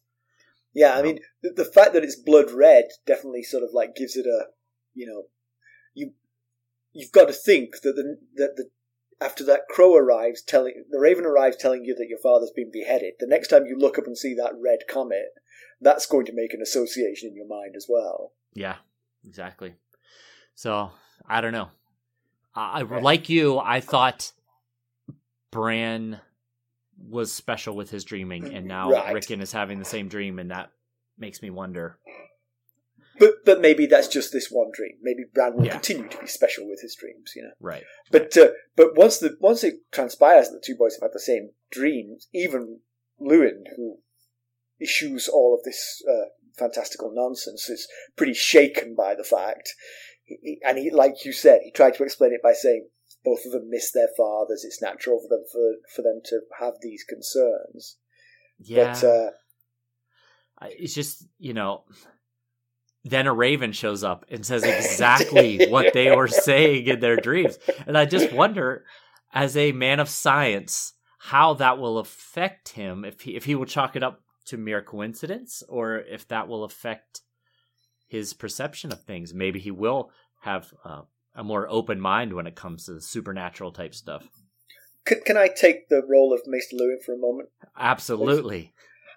Yeah, 0.73 0.95
I 0.95 1.03
mean, 1.03 1.19
the, 1.43 1.51
the 1.51 1.63
fact 1.63 1.93
that 1.93 2.03
it's 2.03 2.15
blood 2.17 2.49
red 2.51 2.85
definitely 3.05 3.43
sort 3.43 3.63
of 3.63 3.69
like 3.71 3.95
gives 3.95 4.17
it 4.17 4.25
a, 4.25 4.47
you 4.95 5.05
know, 5.05 5.25
you 5.93 6.13
you've 6.91 7.11
got 7.11 7.27
to 7.27 7.33
think 7.33 7.81
that 7.83 7.93
the 7.95 8.17
that 8.35 8.55
the 8.57 8.65
after 9.23 9.43
that 9.45 9.67
crow 9.69 9.95
arrives 9.95 10.41
telling 10.41 10.85
the 10.89 10.99
raven 10.99 11.23
arrives 11.23 11.55
telling 11.55 11.85
you 11.85 11.93
that 11.93 12.09
your 12.09 12.19
father's 12.19 12.51
been 12.55 12.71
beheaded. 12.73 13.13
The 13.19 13.27
next 13.27 13.49
time 13.49 13.67
you 13.67 13.77
look 13.77 13.99
up 13.99 14.07
and 14.07 14.17
see 14.17 14.33
that 14.33 14.53
red 14.59 14.79
comet, 14.89 15.27
that's 15.79 16.07
going 16.07 16.25
to 16.25 16.33
make 16.35 16.55
an 16.55 16.63
association 16.63 17.29
in 17.29 17.35
your 17.35 17.47
mind 17.47 17.75
as 17.77 17.85
well. 17.87 18.33
Yeah, 18.55 18.77
exactly. 19.23 19.75
So 20.55 20.91
I 21.27 21.41
don't 21.41 21.53
know. 21.53 21.69
I, 22.55 22.81
like 22.83 23.27
you. 23.29 23.59
I 23.59 23.81
thought 23.81 24.31
Bran 25.51 26.19
was 26.97 27.31
special 27.31 27.75
with 27.75 27.89
his 27.89 28.05
dreaming, 28.05 28.53
and 28.53 28.65
now 28.65 28.91
Right. 28.91 29.13
Rickon 29.13 29.41
is 29.41 29.51
having 29.51 29.79
the 29.79 29.85
same 29.85 30.07
dream, 30.07 30.39
and 30.39 30.51
that 30.51 30.71
makes 31.17 31.41
me 31.41 31.49
wonder. 31.49 31.99
But 33.19 33.45
but 33.45 33.61
maybe 33.61 33.85
that's 33.85 34.07
just 34.07 34.31
this 34.31 34.49
one 34.49 34.71
dream. 34.73 34.97
Maybe 35.01 35.23
Bran 35.33 35.55
will 35.55 35.65
Yeah. 35.65 35.73
continue 35.73 36.07
to 36.07 36.17
be 36.17 36.27
special 36.27 36.67
with 36.67 36.81
his 36.81 36.95
dreams. 36.95 37.33
You 37.35 37.43
know. 37.43 37.51
Right. 37.59 37.83
But 38.11 38.37
uh, 38.37 38.49
but 38.75 38.95
once 38.95 39.17
the 39.19 39.37
once 39.39 39.63
it 39.63 39.75
transpires 39.91 40.49
that 40.49 40.55
the 40.61 40.65
two 40.65 40.77
boys 40.77 40.95
have 40.95 41.01
had 41.09 41.13
the 41.13 41.19
same 41.19 41.51
dreams, 41.71 42.27
even 42.33 42.79
Luwin, 43.21 43.63
who 43.75 43.99
issues 44.79 45.27
all 45.27 45.55
of 45.57 45.63
this 45.63 46.01
uh, 46.09 46.29
fantastical 46.57 47.11
nonsense, 47.13 47.69
is 47.69 47.87
pretty 48.15 48.33
shaken 48.33 48.95
by 48.95 49.15
the 49.15 49.23
fact. 49.23 49.73
He, 50.25 50.59
and 50.65 50.77
he, 50.77 50.91
like 50.91 51.23
you 51.23 51.31
said, 51.31 51.61
he 51.63 51.71
tried 51.71 51.95
to 51.95 52.03
explain 52.03 52.33
it 52.33 52.41
by 52.43 52.53
saying 52.53 52.87
both 53.23 53.45
of 53.45 53.51
them 53.53 53.69
miss 53.69 53.91
their 53.91 54.09
fathers. 54.17 54.63
It's 54.65 54.81
natural 54.81 55.19
for 55.19 55.29
them 55.29 55.45
for, 55.51 55.73
for 55.95 56.01
them 56.01 56.21
to 56.25 56.41
have 56.59 56.75
these 56.81 57.03
concerns. 57.03 57.97
Yeah. 58.59 58.93
But 58.93 59.03
uh, 59.03 59.29
it's 60.61 60.93
just 60.93 61.25
you 61.37 61.53
know 61.53 61.83
then 63.03 63.27
a 63.27 63.33
raven 63.33 63.71
shows 63.71 64.03
up 64.03 64.25
and 64.29 64.45
says 64.45 64.63
exactly 64.63 65.67
what 65.67 65.93
they 65.93 66.15
were 66.15 66.27
saying 66.27 66.87
in 66.87 66.99
their 66.99 67.17
dreams 67.17 67.57
and 67.87 67.97
i 67.97 68.05
just 68.05 68.31
wonder 68.33 68.85
as 69.33 69.55
a 69.57 69.71
man 69.71 69.99
of 69.99 70.09
science 70.09 70.93
how 71.19 71.53
that 71.53 71.77
will 71.77 71.97
affect 71.97 72.69
him 72.69 73.05
if 73.05 73.21
he 73.21 73.35
if 73.35 73.45
he 73.45 73.55
will 73.55 73.65
chalk 73.65 73.95
it 73.95 74.03
up 74.03 74.21
to 74.45 74.57
mere 74.57 74.81
coincidence 74.81 75.63
or 75.67 75.97
if 75.97 76.27
that 76.27 76.47
will 76.47 76.63
affect 76.63 77.21
his 78.07 78.33
perception 78.33 78.91
of 78.91 79.03
things 79.03 79.33
maybe 79.33 79.59
he 79.59 79.71
will 79.71 80.11
have 80.41 80.73
uh, 80.83 81.01
a 81.35 81.43
more 81.43 81.67
open 81.69 81.99
mind 81.99 82.33
when 82.33 82.47
it 82.47 82.55
comes 82.55 82.85
to 82.85 82.99
supernatural 83.01 83.71
type 83.71 83.93
stuff 83.93 84.27
can, 85.05 85.21
can 85.21 85.37
I 85.37 85.49
take 85.49 85.89
the 85.89 86.01
role 86.09 86.33
of 86.33 86.41
Maester 86.47 86.75
Luwin 86.75 87.03
for 87.05 87.13
a 87.13 87.17
moment? 87.17 87.49
absolutely 87.77 88.73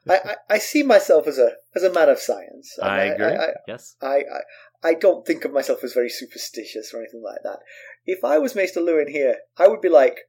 I, 0.08 0.14
I, 0.14 0.36
I 0.50 0.58
see 0.58 0.82
myself 0.82 1.26
as 1.26 1.38
a 1.38 1.52
as 1.74 1.82
a 1.82 1.92
man 1.92 2.08
of 2.08 2.18
science. 2.18 2.78
i, 2.82 3.04
agree 3.04 3.26
I, 3.26 3.48
yes 3.66 3.96
I, 4.00 4.16
I 4.16 4.40
I 4.82 4.94
don't 4.94 5.26
think 5.26 5.44
of 5.44 5.52
myself 5.52 5.82
as 5.82 5.92
very 5.92 6.08
superstitious 6.08 6.92
or 6.94 6.98
anything 6.98 7.22
like 7.22 7.42
that. 7.42 7.58
If 8.06 8.24
I 8.24 8.38
was 8.38 8.54
Maester 8.54 8.80
Luwin 8.80 9.10
here, 9.10 9.38
I 9.56 9.66
would 9.66 9.80
be 9.80 9.88
like, 9.88 10.20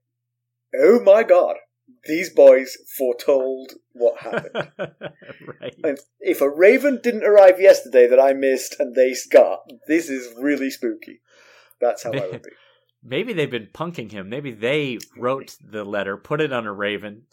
"Oh 0.76 1.00
my 1.02 1.24
god, 1.24 1.58
these 2.06 2.30
boys 2.30 2.78
foretold 2.98 3.74
what 3.94 4.20
happened." 4.20 4.72
right 5.62 5.76
and 5.84 6.00
if 6.20 6.42
a 6.42 6.50
raven 6.50 7.00
didn't 7.02 7.24
arrive 7.24 7.60
yesterday 7.60 8.08
that 8.08 8.20
I 8.20 8.34
missed 8.34 8.76
and 8.80 8.96
they 8.96 9.16
got, 9.32 9.60
this 9.88 10.10
is 10.10 10.34
really 10.38 10.70
spooky. 10.70 11.22
That's 11.80 12.04
how 12.04 12.12
I 12.12 12.28
would 12.28 12.44
be. 12.44 12.50
Maybe 13.04 13.32
they've 13.32 13.50
been 13.50 13.70
punking 13.74 14.12
him. 14.12 14.28
Maybe 14.28 14.52
they 14.52 14.98
wrote 15.16 15.56
the 15.64 15.86
letter, 15.86 16.18
put 16.18 16.42
it 16.42 16.52
on 16.52 16.66
a 16.66 16.74
raven. 16.74 17.24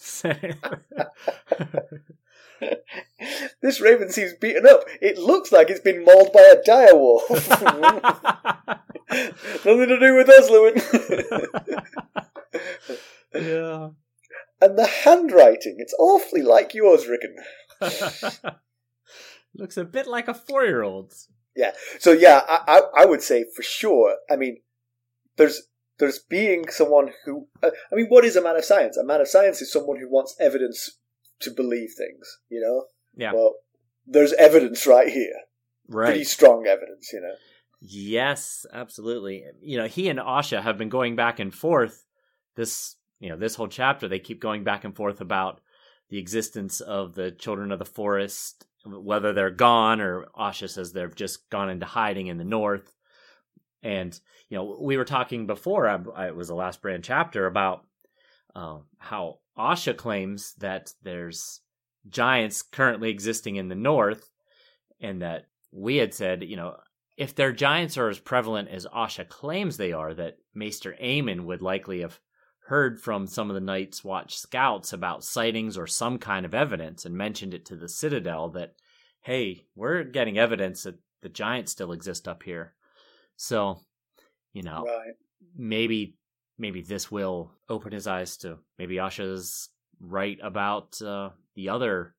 this 3.60 3.80
raven 3.80 4.10
seems 4.10 4.34
beaten 4.34 4.64
up. 4.64 4.84
It 5.02 5.18
looks 5.18 5.50
like 5.50 5.68
it's 5.68 5.80
been 5.80 6.04
mauled 6.04 6.32
by 6.32 6.54
a 6.54 6.62
direwolf. 6.62 7.28
Nothing 9.64 9.88
to 9.88 9.98
do 9.98 10.14
with 10.14 10.28
us, 10.28 10.48
Luwin. 10.50 10.80
yeah. 13.34 13.88
And 14.60 14.78
the 14.78 14.86
handwriting, 14.86 15.76
it's 15.78 15.94
awfully 15.98 16.42
like 16.42 16.74
yours, 16.74 17.06
Rickon. 17.06 17.36
Looks 19.54 19.76
a 19.76 19.84
bit 19.84 20.06
like 20.06 20.28
a 20.28 20.34
four-year-old's. 20.34 21.28
Yeah. 21.54 21.72
So 21.98 22.12
yeah, 22.12 22.42
I, 22.48 22.60
I, 22.96 23.02
I 23.02 23.04
would 23.06 23.22
say 23.22 23.44
for 23.54 23.62
sure. 23.62 24.16
I 24.30 24.36
mean, 24.36 24.58
there's 25.36 25.62
there's 25.98 26.18
being 26.18 26.68
someone 26.68 27.10
who. 27.24 27.48
Uh, 27.62 27.70
I 27.90 27.96
mean, 27.96 28.06
what 28.08 28.24
is 28.24 28.36
a 28.36 28.42
man 28.42 28.56
of 28.56 28.64
science? 28.64 28.96
A 28.96 29.04
man 29.04 29.20
of 29.20 29.28
science 29.28 29.62
is 29.62 29.72
someone 29.72 29.98
who 29.98 30.10
wants 30.10 30.36
evidence 30.38 30.98
to 31.40 31.50
believe 31.50 31.90
things. 31.96 32.38
You 32.48 32.60
know. 32.60 32.84
Yeah. 33.14 33.32
Well, 33.32 33.54
there's 34.06 34.34
evidence 34.34 34.86
right 34.86 35.08
here. 35.08 35.34
Right. 35.88 36.06
Pretty 36.06 36.24
strong 36.24 36.66
evidence. 36.66 37.10
You 37.12 37.20
know. 37.22 37.34
Yes, 37.80 38.66
absolutely. 38.72 39.44
You 39.60 39.78
know, 39.78 39.86
he 39.86 40.08
and 40.08 40.18
Osha 40.18 40.62
have 40.62 40.78
been 40.78 40.88
going 40.88 41.16
back 41.16 41.38
and 41.38 41.54
forth 41.54 42.04
this, 42.56 42.96
you 43.20 43.28
know, 43.28 43.36
this 43.36 43.54
whole 43.54 43.68
chapter. 43.68 44.08
They 44.08 44.18
keep 44.18 44.40
going 44.40 44.64
back 44.64 44.84
and 44.84 44.94
forth 44.94 45.20
about 45.20 45.60
the 46.08 46.18
existence 46.18 46.80
of 46.80 47.14
the 47.14 47.30
children 47.30 47.72
of 47.72 47.78
the 47.78 47.84
forest, 47.84 48.66
whether 48.84 49.32
they're 49.32 49.50
gone 49.50 50.00
or 50.00 50.26
Osha 50.38 50.68
says 50.68 50.92
they've 50.92 51.14
just 51.14 51.50
gone 51.50 51.70
into 51.70 51.86
hiding 51.86 52.28
in 52.28 52.38
the 52.38 52.44
north. 52.44 52.92
And, 53.82 54.18
you 54.48 54.56
know, 54.56 54.78
we 54.80 54.96
were 54.96 55.04
talking 55.04 55.46
before, 55.46 55.88
I, 55.88 56.28
it 56.28 56.36
was 56.36 56.48
the 56.48 56.54
last 56.54 56.82
Bran 56.82 57.02
chapter 57.02 57.46
about 57.46 57.84
uh, 58.54 58.78
how 58.98 59.38
Osha 59.58 59.96
claims 59.96 60.54
that 60.58 60.92
there's 61.02 61.60
giants 62.08 62.62
currently 62.62 63.10
existing 63.10 63.56
in 63.56 63.68
the 63.68 63.74
north 63.74 64.30
and 65.00 65.22
that 65.22 65.46
we 65.72 65.96
had 65.96 66.14
said, 66.14 66.42
you 66.44 66.56
know, 66.56 66.76
if 67.16 67.34
their 67.34 67.52
giants 67.52 67.96
are 67.96 68.08
as 68.08 68.18
prevalent 68.18 68.68
as 68.68 68.86
Osha 68.86 69.28
claims 69.28 69.76
they 69.76 69.92
are, 69.92 70.14
that 70.14 70.36
Maester 70.54 70.96
Aemon 71.02 71.44
would 71.44 71.62
likely 71.62 72.00
have 72.00 72.20
heard 72.66 73.00
from 73.00 73.26
some 73.26 73.48
of 73.48 73.54
the 73.54 73.60
Night's 73.60 74.02
Watch 74.04 74.36
scouts 74.36 74.92
about 74.92 75.24
sightings 75.24 75.78
or 75.78 75.86
some 75.86 76.18
kind 76.18 76.44
of 76.44 76.54
evidence 76.54 77.04
and 77.04 77.16
mentioned 77.16 77.54
it 77.54 77.64
to 77.66 77.76
the 77.76 77.88
Citadel 77.88 78.50
that, 78.50 78.74
hey, 79.20 79.66
we're 79.74 80.02
getting 80.02 80.38
evidence 80.38 80.82
that 80.82 80.98
the 81.22 81.28
giants 81.28 81.72
still 81.72 81.92
exist 81.92 82.26
up 82.26 82.42
here. 82.42 82.74
So, 83.36 83.80
you 84.52 84.62
know, 84.62 84.84
Right. 84.84 85.14
maybe 85.56 86.16
maybe 86.58 86.82
this 86.82 87.10
will 87.10 87.52
open 87.68 87.92
his 87.92 88.06
eyes 88.06 88.36
to 88.38 88.58
maybe 88.78 88.96
Osha's 88.96 89.68
right 90.00 90.38
about 90.42 91.00
uh, 91.02 91.30
the 91.54 91.68
other 91.68 92.14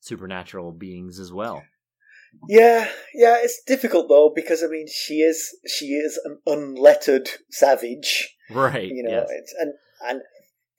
supernatural 0.00 0.72
beings 0.72 1.18
as 1.18 1.32
well. 1.32 1.62
Yeah, 2.48 2.88
yeah, 3.14 3.38
it's 3.38 3.62
difficult 3.66 4.08
though 4.08 4.30
because 4.34 4.62
I 4.62 4.66
mean 4.66 4.86
she 4.86 5.22
is 5.22 5.56
she 5.66 5.86
is 5.94 6.20
an 6.24 6.38
unlettered 6.46 7.30
savage, 7.50 8.36
Right. 8.50 8.88
you 8.88 9.02
know, 9.02 9.10
yes. 9.10 9.28
it's, 9.30 9.54
and 9.58 9.72
and 10.06 10.22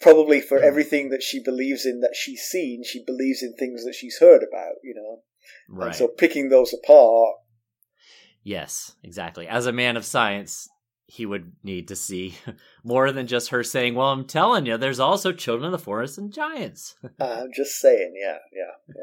probably 0.01 0.41
for 0.41 0.59
Mm. 0.59 0.63
everything 0.63 1.09
that 1.09 1.21
she 1.23 1.41
believes 1.43 1.85
in 1.85 1.99
that 2.01 2.15
she's 2.15 2.41
seen, 2.41 2.83
she 2.83 3.03
believes 3.05 3.43
in 3.43 3.53
things 3.55 3.83
that 3.85 3.93
she's 3.95 4.17
heard 4.19 4.41
about, 4.43 4.75
you 4.83 4.93
know. 4.95 5.21
Right. 5.69 5.87
And 5.87 5.95
so 5.95 6.07
picking 6.07 6.49
those 6.49 6.73
apart, 6.73 7.35
Yes, 8.43 8.95
exactly. 9.03 9.47
As 9.47 9.65
a 9.65 9.71
man 9.73 9.97
of 9.97 10.05
science, 10.05 10.69
he 11.05 11.25
would 11.25 11.51
need 11.63 11.87
to 11.89 11.95
see 11.95 12.35
more 12.83 13.11
than 13.11 13.27
just 13.27 13.49
her 13.49 13.63
saying, 13.63 13.95
"Well, 13.95 14.07
I'm 14.11 14.25
telling 14.25 14.65
you, 14.65 14.77
there's 14.77 14.99
also 14.99 15.31
children 15.33 15.65
of 15.65 15.71
the 15.73 15.83
forest 15.83 16.17
and 16.17 16.31
giants." 16.31 16.95
I'm 17.19 17.49
just 17.55 17.73
saying, 17.79 18.13
yeah, 18.15 18.37
yeah, 18.53 18.95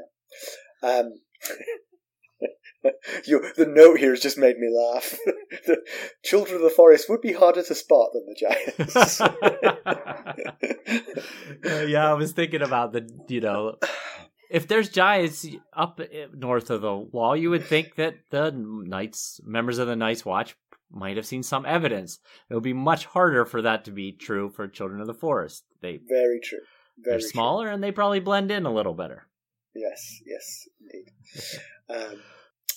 yeah. 0.83 0.99
Um, 1.01 1.13
you, 3.27 3.44
the 3.57 3.66
note 3.66 3.99
here 3.99 4.11
has 4.11 4.20
just 4.20 4.38
made 4.38 4.59
me 4.59 4.68
laugh. 4.68 5.16
the 5.66 5.79
children 6.25 6.57
of 6.57 6.62
the 6.62 6.70
forest 6.70 7.09
would 7.09 7.20
be 7.20 7.33
harder 7.33 7.62
to 7.62 7.75
spot 7.75 8.11
than 8.12 8.27
the 8.27 8.35
giants. 8.35 9.20
Uh, 11.68 11.85
yeah, 11.87 12.09
I 12.09 12.14
was 12.14 12.33
thinking 12.33 12.62
about 12.62 12.92
the, 12.92 13.09
you 13.29 13.40
know, 13.40 13.77
if 14.51 14.68
there's 14.68 14.88
giants 14.88 15.46
up 15.77 16.01
eh, 16.01 16.27
north 16.33 16.70
of 16.70 16.81
the 16.81 16.94
wall, 16.94 17.37
you 17.37 17.51
would 17.51 17.64
think 17.64 17.96
that 17.96 18.14
the 18.31 18.53
knights, 18.53 19.40
members 19.44 19.79
of 19.79 19.88
the 19.88 19.96
Night's 19.96 20.25
Watch, 20.25 20.57
might 20.90 21.16
have 21.16 21.27
seen 21.27 21.42
some 21.42 21.66
evidence. 21.66 22.18
It 22.49 22.55
would 22.55 22.62
be 22.62 22.72
much 22.72 23.07
harder 23.07 23.44
for 23.44 23.62
that 23.62 23.85
to 23.87 23.90
be 23.90 24.12
true 24.12 24.51
for 24.51 24.68
children 24.68 25.01
of 25.01 25.07
the 25.07 25.14
forest. 25.14 25.64
They 25.83 25.99
Very 26.09 26.40
true. 26.40 26.61
Very 26.99 27.20
they're 27.20 27.29
smaller 27.29 27.68
and 27.68 27.83
they 27.83 27.92
probably 27.92 28.20
blend 28.20 28.51
in 28.51 28.66
a 28.66 28.72
little 28.72 28.94
better. 28.94 29.27
Yes, 29.75 30.20
yes, 30.25 30.68
indeed. 30.81 31.12
Um, 31.90 32.20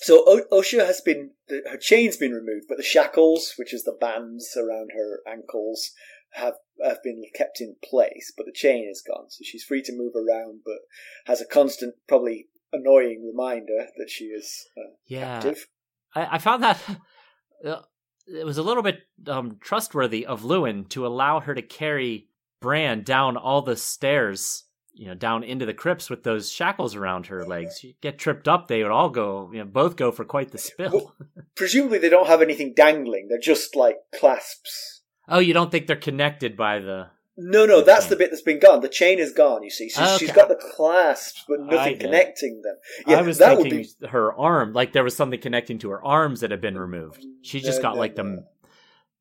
so 0.00 0.24
o- 0.26 0.58
Osha 0.58 0.84
has 0.84 1.00
been 1.00 1.32
the, 1.48 1.62
her 1.70 1.76
chain's 1.76 2.16
been 2.16 2.32
removed, 2.32 2.66
but 2.68 2.76
the 2.76 2.82
shackles, 2.82 3.54
which 3.56 3.74
is 3.74 3.84
the 3.84 3.96
bands 3.98 4.56
around 4.56 4.90
her 4.94 5.20
ankles, 5.26 5.90
have 6.32 6.54
have 6.82 7.02
been 7.02 7.22
kept 7.34 7.60
in 7.60 7.76
place. 7.84 8.32
But 8.36 8.46
the 8.46 8.52
chain 8.52 8.88
is 8.90 9.02
gone, 9.06 9.30
so 9.30 9.42
she's 9.42 9.64
free 9.64 9.82
to 9.82 9.96
move 9.96 10.14
around, 10.14 10.60
but 10.64 10.78
has 11.26 11.40
a 11.40 11.46
constant, 11.46 11.94
probably 12.08 12.48
annoying 12.72 13.24
reminder 13.26 13.88
that 13.96 14.08
she 14.08 14.26
is 14.26 14.66
uh, 14.78 14.92
Yeah, 15.06 15.36
active. 15.36 15.66
I, 16.14 16.36
I 16.36 16.38
found 16.38 16.62
that 16.62 16.78
uh, 17.66 17.82
it 18.26 18.46
was 18.46 18.58
a 18.58 18.62
little 18.62 18.82
bit 18.82 19.00
um, 19.26 19.58
trustworthy 19.60 20.24
of 20.24 20.42
Luwin 20.42 20.88
to 20.90 21.06
allow 21.06 21.40
her 21.40 21.54
to 21.54 21.62
carry 21.62 22.28
Bran 22.60 23.02
down 23.02 23.36
all 23.36 23.62
the 23.62 23.76
stairs, 23.76 24.64
you 24.92 25.06
know, 25.06 25.14
down 25.14 25.42
into 25.44 25.66
the 25.66 25.74
crypts 25.74 26.10
with 26.10 26.22
those 26.24 26.50
shackles 26.52 26.94
around 26.94 27.26
her 27.26 27.44
legs. 27.46 27.82
You 27.84 27.94
get 28.00 28.18
tripped 28.18 28.48
up, 28.48 28.68
they 28.68 28.82
would 28.82 28.92
all 28.92 29.08
go, 29.10 29.50
you 29.52 29.58
know, 29.60 29.64
both 29.64 29.96
go 29.96 30.10
for 30.12 30.24
quite 30.24 30.50
the 30.52 30.58
spill. 30.58 31.14
Presumably, 31.56 31.98
they 31.98 32.08
don't 32.08 32.26
have 32.26 32.42
anything 32.42 32.74
dangling; 32.74 33.28
they're 33.28 33.38
just 33.38 33.76
like 33.76 33.96
clasps. 34.14 35.02
oh, 35.28 35.38
you 35.38 35.52
don't 35.54 35.70
think 35.70 35.86
they're 35.86 35.96
connected 35.96 36.56
by 36.56 36.78
the? 36.80 37.08
No, 37.42 37.64
no, 37.64 37.80
that's 37.80 38.02
Okay. 38.06 38.10
the 38.10 38.16
bit 38.16 38.30
that's 38.30 38.42
been 38.42 38.58
gone. 38.58 38.80
The 38.80 38.88
chain 38.88 39.18
is 39.18 39.32
gone. 39.32 39.62
You 39.62 39.70
see, 39.70 39.90
oh, 39.96 40.00
she's, 40.04 40.08
Okay. 40.16 40.18
she's 40.26 40.32
got 40.32 40.48
the 40.48 40.56
clasps, 40.76 41.44
but 41.48 41.60
nothing 41.60 41.98
connecting 41.98 42.60
them. 42.62 42.76
Yeah, 43.06 43.18
I 43.18 43.22
was 43.22 43.38
that 43.38 43.56
would 43.56 43.70
thinking 43.70 43.88
be 44.00 44.08
her 44.08 44.34
arm, 44.34 44.74
like 44.74 44.92
there 44.92 45.04
was 45.04 45.16
something 45.16 45.40
connecting 45.40 45.78
to 45.78 45.90
her 45.90 46.04
arms 46.04 46.40
that 46.40 46.50
had 46.50 46.60
been 46.60 46.76
removed. 46.76 47.24
She 47.42 47.60
just 47.60 47.78
No, 47.78 47.82
got 47.82 47.94
no, 47.94 48.00
like 48.00 48.16
no. 48.16 48.24
the 48.24 48.46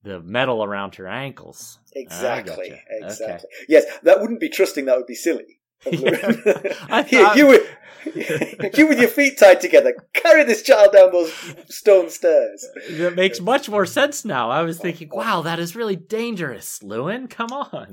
the 0.02 0.20
metal 0.22 0.64
around 0.64 0.96
her 0.96 1.08
ankles. 1.08 1.80
Exactly, 1.94 2.70
gotcha. 2.70 2.82
exactly. 3.06 3.50
Yes, 3.70 3.86
that 4.04 4.20
wouldn't 4.22 4.40
be 4.40 4.50
trusting. 4.50 4.86
That 4.86 4.98
would 4.98 5.08
be 5.08 5.16
silly. 5.16 5.59
I 6.90 7.04
thought- 7.04 7.38
you, 7.38 7.48
with, 7.48 7.68
you 8.78 8.88
with 8.88 9.00
your 9.00 9.10
feet 9.10 9.38
tied 9.38 9.62
together, 9.62 9.94
carry 10.14 10.44
this 10.44 10.62
child 10.62 10.94
down 10.94 11.12
those 11.12 11.34
stone 11.70 12.10
stairs. 12.10 12.66
That 12.92 13.16
makes 13.16 13.40
much 13.40 13.70
more 13.70 13.86
sense 13.86 14.26
now. 14.26 14.50
I 14.50 14.62
was 14.64 14.78
thinking, 14.80 15.10
wow, 15.12 15.42
that 15.42 15.60
is 15.60 15.76
really 15.76 15.96
dangerous, 15.96 16.80
Luwin. 16.80 17.30
Come 17.30 17.52
on. 17.52 17.92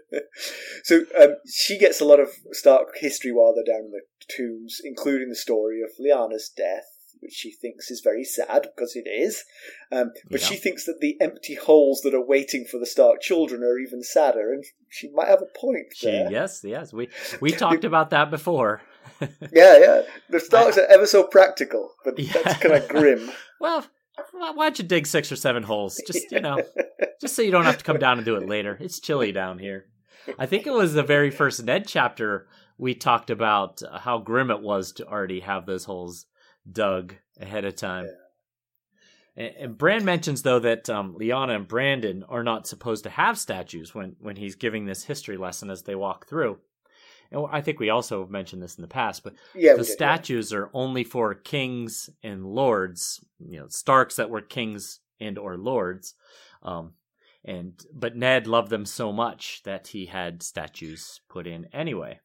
so 0.84 1.00
um, 1.20 1.36
she 1.46 1.78
gets 1.78 2.00
a 2.00 2.04
lot 2.04 2.20
of 2.20 2.28
Stark 2.52 2.88
history 2.96 3.32
while 3.32 3.54
they're 3.54 3.74
down 3.74 3.86
in 3.86 3.90
the 3.90 4.02
tombs, 4.28 4.80
including 4.84 5.28
the 5.28 5.36
story 5.36 5.80
of 5.82 5.90
Lyanna's 6.00 6.50
death, 6.54 6.84
which 7.22 7.32
she 7.32 7.52
thinks 7.52 7.90
is 7.90 8.00
very 8.00 8.24
sad 8.24 8.62
because 8.74 8.96
it 8.96 9.08
is. 9.08 9.44
Um, 9.90 10.10
but 10.30 10.40
Yeah. 10.40 10.46
she 10.48 10.56
thinks 10.56 10.84
that 10.86 10.98
the 11.00 11.16
empty 11.20 11.54
holes 11.54 12.00
that 12.02 12.14
are 12.14 12.24
waiting 12.24 12.64
for 12.64 12.78
the 12.78 12.86
Stark 12.86 13.20
children 13.20 13.62
are 13.62 13.78
even 13.78 14.02
sadder, 14.02 14.52
and 14.52 14.64
she 14.88 15.08
might 15.10 15.28
have 15.28 15.40
a 15.42 15.58
point 15.58 15.86
She, 15.94 16.06
there. 16.06 16.30
yes, 16.30 16.62
yes. 16.64 16.92
We 16.92 17.08
we 17.40 17.52
talked 17.52 17.84
about 17.84 18.10
that 18.10 18.30
before. 18.30 18.82
Yeah, 19.52 19.78
yeah. 19.78 20.02
The 20.30 20.40
Starks 20.40 20.78
are 20.78 20.86
ever 20.86 21.06
so 21.06 21.24
practical, 21.24 21.94
but 22.04 22.18
Yeah. 22.18 22.32
that's 22.34 22.58
kind 22.60 22.74
of 22.74 22.88
grim. 22.88 23.30
Well, 23.60 23.86
why 24.32 24.50
why 24.50 24.64
don't 24.66 24.78
you 24.80 24.84
dig 24.84 25.06
six 25.06 25.30
or 25.30 25.36
seven 25.36 25.62
holes? 25.62 26.00
Just 26.06 26.30
you 26.32 26.40
know, 26.40 26.60
just 27.20 27.36
so 27.36 27.42
you 27.42 27.52
don't 27.52 27.64
have 27.64 27.78
to 27.78 27.84
come 27.84 27.98
down 27.98 28.18
and 28.18 28.24
do 28.24 28.34
it 28.36 28.48
later. 28.48 28.76
It's 28.80 28.98
chilly 28.98 29.30
down 29.30 29.58
here. 29.60 29.86
I 30.38 30.46
think 30.46 30.66
it 30.66 30.72
was 30.72 30.94
the 30.94 31.02
very 31.04 31.30
first 31.30 31.62
Ned 31.64 31.86
chapter 31.86 32.48
we 32.78 32.94
talked 32.94 33.30
about 33.30 33.80
how 34.00 34.18
grim 34.18 34.50
it 34.50 34.60
was 34.60 34.90
to 34.94 35.06
already 35.06 35.40
have 35.40 35.66
those 35.66 35.84
holes 35.84 36.26
dug 36.70 37.14
ahead 37.40 37.64
of 37.64 37.76
time. 37.76 38.06
And, 39.36 39.54
and 39.58 39.78
Bran 39.78 40.04
mentions 40.04 40.42
though 40.42 40.58
that 40.60 40.88
um, 40.90 41.14
Lyanna 41.18 41.56
and 41.56 41.68
Brandon 41.68 42.24
are 42.28 42.42
not 42.42 42.66
supposed 42.66 43.04
to 43.04 43.10
have 43.10 43.38
statues 43.38 43.94
when 43.94 44.16
when 44.20 44.36
he's 44.36 44.54
giving 44.54 44.84
this 44.84 45.04
history 45.04 45.36
lesson 45.36 45.70
as 45.70 45.82
they 45.82 45.94
walk 45.94 46.26
through. 46.28 46.58
And 47.30 47.46
I 47.50 47.62
think 47.62 47.80
we 47.80 47.88
also 47.88 48.26
mentioned 48.26 48.62
this 48.62 48.76
in 48.76 48.82
the 48.82 48.88
past, 48.88 49.24
but 49.24 49.32
Yeah, 49.54 49.72
the 49.72 49.78
did, 49.78 49.88
yeah. 49.88 49.94
statues 49.94 50.52
are 50.52 50.68
only 50.74 51.02
for 51.02 51.34
kings 51.34 52.10
and 52.22 52.44
lords, 52.44 53.24
you 53.38 53.58
know, 53.58 53.68
Starks 53.68 54.16
that 54.16 54.28
were 54.28 54.42
kings 54.42 55.00
and 55.18 55.38
or 55.38 55.56
lords. 55.56 56.14
Um, 56.62 56.92
and 57.44 57.72
but 57.92 58.14
Ned 58.16 58.46
loved 58.46 58.68
them 58.70 58.84
so 58.84 59.12
much 59.12 59.62
that 59.64 59.88
he 59.88 60.06
had 60.06 60.42
statues 60.42 61.20
put 61.28 61.46
in 61.46 61.66
anyway. 61.72 62.20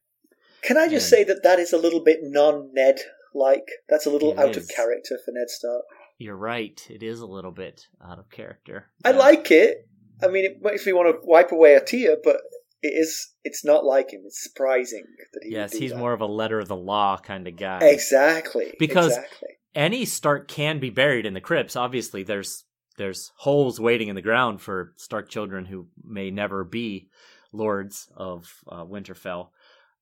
Can 0.62 0.76
I 0.76 0.88
just 0.88 1.10
And- 1.10 1.18
say 1.20 1.24
that 1.24 1.42
that 1.42 1.58
is 1.58 1.72
a 1.72 1.78
little 1.78 2.00
bit 2.04 2.18
non-Ned 2.22 3.00
like? 3.38 3.64
That's 3.88 4.06
a 4.06 4.10
little 4.10 4.32
It 4.32 4.38
out 4.38 4.56
is. 4.56 4.64
of 4.68 4.74
character 4.74 5.18
for 5.24 5.32
Ned 5.32 5.48
Stark. 5.48 5.84
You're 6.18 6.36
right; 6.36 6.84
it 6.90 7.02
is 7.02 7.20
a 7.20 7.26
little 7.26 7.52
bit 7.52 7.86
out 8.04 8.18
of 8.18 8.28
character. 8.30 8.86
I 9.04 9.12
like 9.12 9.50
it. 9.50 9.86
I 10.22 10.26
mean, 10.26 10.44
it 10.44 10.58
makes 10.60 10.84
me 10.84 10.92
want 10.92 11.08
to 11.14 11.20
wipe 11.26 11.52
away 11.52 11.74
a 11.74 11.80
tear, 11.84 12.16
but 12.24 12.38
it 12.82 12.88
is. 12.88 13.34
It's 13.44 13.64
not 13.64 13.84
like 13.84 14.12
him. 14.12 14.22
It's 14.26 14.42
surprising 14.42 15.04
that 15.32 15.40
he. 15.44 15.52
Yes, 15.52 15.72
he's 15.72 15.92
that. 15.92 15.98
more 15.98 16.12
of 16.12 16.20
a 16.20 16.26
letter 16.26 16.58
of 16.58 16.66
the 16.68 16.76
law 16.76 17.16
kind 17.18 17.46
of 17.46 17.56
guy. 17.56 17.78
exactly 17.84 18.74
Because- 18.80 19.16
exactly. 19.16 19.48
any 19.74 20.04
Stark 20.04 20.48
can 20.48 20.80
be 20.80 20.90
buried 20.90 21.24
in 21.24 21.34
the 21.34 21.40
crypts. 21.40 21.76
Obviously, 21.76 22.24
there's 22.24 22.64
there's 22.96 23.30
holes 23.36 23.78
waiting 23.78 24.08
in 24.08 24.16
the 24.16 24.22
ground 24.22 24.60
for 24.60 24.92
Stark 24.96 25.28
children 25.28 25.66
who 25.66 25.86
may 26.04 26.32
never 26.32 26.64
be 26.64 27.08
lords 27.52 28.08
of 28.16 28.52
uh, 28.68 28.84
Winterfell. 28.84 29.50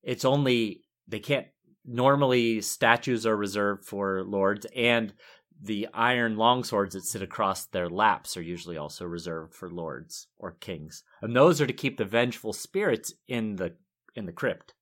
It's 0.02 0.24
only 0.24 0.80
they 1.06 1.18
can't. 1.18 1.46
Normally, 1.86 2.60
statues 2.60 3.26
are 3.26 3.36
reserved 3.36 3.84
for 3.84 4.24
lords, 4.24 4.66
and 4.74 5.14
the 5.60 5.88
iron 5.94 6.36
longswords 6.36 6.90
that 6.92 7.04
sit 7.04 7.22
across 7.22 7.66
their 7.66 7.88
laps 7.88 8.36
are 8.36 8.42
usually 8.42 8.76
also 8.76 9.04
reserved 9.06 9.54
for 9.54 9.70
lords 9.70 10.28
or 10.38 10.52
kings, 10.52 11.02
and 11.22 11.34
those 11.34 11.60
are 11.60 11.66
to 11.66 11.72
keep 11.72 11.96
the 11.96 12.04
vengeful 12.04 12.52
spirits 12.52 13.14
in 13.28 13.56
the 13.56 13.74
in 14.14 14.26
the 14.26 14.32
crypt. 14.32 14.74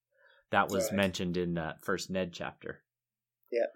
That 0.51 0.69
was 0.69 0.85
Right. 0.85 0.93
mentioned 0.93 1.37
in 1.37 1.53
that 1.55 1.83
first 1.83 2.09
Ned 2.09 2.31
chapter. 2.33 2.83
Yeah. 3.51 3.67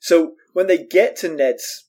So 0.00 0.36
when 0.52 0.66
they 0.66 0.84
get 0.84 1.16
to 1.16 1.28
Ned's 1.28 1.88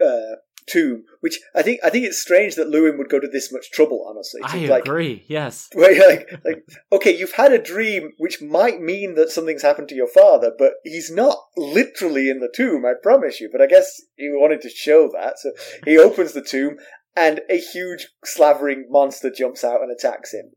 uh, 0.00 0.36
tomb, 0.66 1.04
which 1.20 1.38
I 1.54 1.62
think 1.62 1.80
I 1.84 1.90
think 1.90 2.04
it's 2.06 2.20
strange 2.20 2.54
that 2.56 2.68
Luwin 2.68 2.98
would 2.98 3.08
go 3.08 3.20
to 3.20 3.28
this 3.28 3.52
much 3.52 3.70
trouble. 3.70 4.06
Honestly, 4.08 4.40
I 4.44 4.66
like, 4.66 4.84
agree. 4.84 5.24
Yes. 5.28 5.68
Where 5.74 5.92
you're 5.92 6.08
like, 6.08 6.28
like, 6.44 6.64
okay, 6.92 7.16
you've 7.16 7.32
had 7.32 7.52
a 7.52 7.58
dream 7.62 8.12
which 8.18 8.40
might 8.42 8.80
mean 8.80 9.14
that 9.16 9.30
something's 9.30 9.62
happened 9.62 9.88
to 9.88 9.94
your 9.94 10.08
father, 10.08 10.52
but 10.58 10.74
he's 10.84 11.10
not 11.10 11.36
literally 11.56 12.28
in 12.30 12.40
the 12.40 12.52
tomb, 12.54 12.84
I 12.84 12.92
promise 13.02 13.40
you. 13.40 13.48
But 13.50 13.60
I 13.62 13.66
guess 13.66 14.02
he 14.16 14.28
wanted 14.30 14.60
to 14.62 14.68
show 14.70 15.08
that. 15.12 15.38
So 15.38 15.52
he 15.84 15.98
opens 15.98 16.32
the 16.32 16.42
tomb, 16.42 16.76
and 17.16 17.40
a 17.50 17.58
huge 17.58 18.08
slavering 18.24 18.86
monster 18.88 19.30
jumps 19.30 19.64
out 19.64 19.82
and 19.82 19.90
attacks 19.90 20.32
him. 20.32 20.52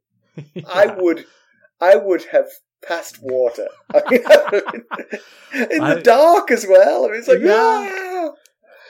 I 0.67 0.87
would, 0.87 1.25
I 1.81 1.95
would 1.95 2.25
have 2.31 2.47
passed 2.85 3.19
water. 3.21 3.67
I 3.93 4.01
mean, 4.11 4.81
in 5.71 5.79
the 5.79 5.97
I- 5.97 6.01
dark 6.01 6.51
as 6.51 6.65
well. 6.67 7.05
I 7.05 7.09
mean, 7.09 7.19
it's 7.19 7.27
like, 7.27 7.39
Yeah. 7.39 7.53
"Ah!" 7.55 8.04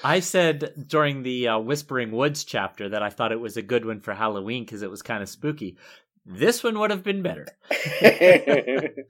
I 0.06 0.20
said 0.20 0.86
during 0.88 1.24
the 1.24 1.48
uh, 1.48 1.58
Whispering 1.58 2.12
Woods 2.12 2.44
chapter 2.44 2.90
that 2.90 3.02
I 3.02 3.10
thought 3.10 3.32
it 3.32 3.40
was 3.40 3.58
a 3.58 3.64
good 3.64 3.86
one 3.86 4.02
for 4.02 4.14
Halloween 4.14 4.64
because 4.64 4.84
it 4.84 4.92
was 4.92 5.02
kind 5.02 5.24
of 5.24 5.30
spooky. 5.30 5.80
This 6.28 6.64
one 6.64 6.78
would 6.78 6.92
have 6.92 7.04
been 7.04 7.24
better. 7.24 7.48
the 7.70 9.06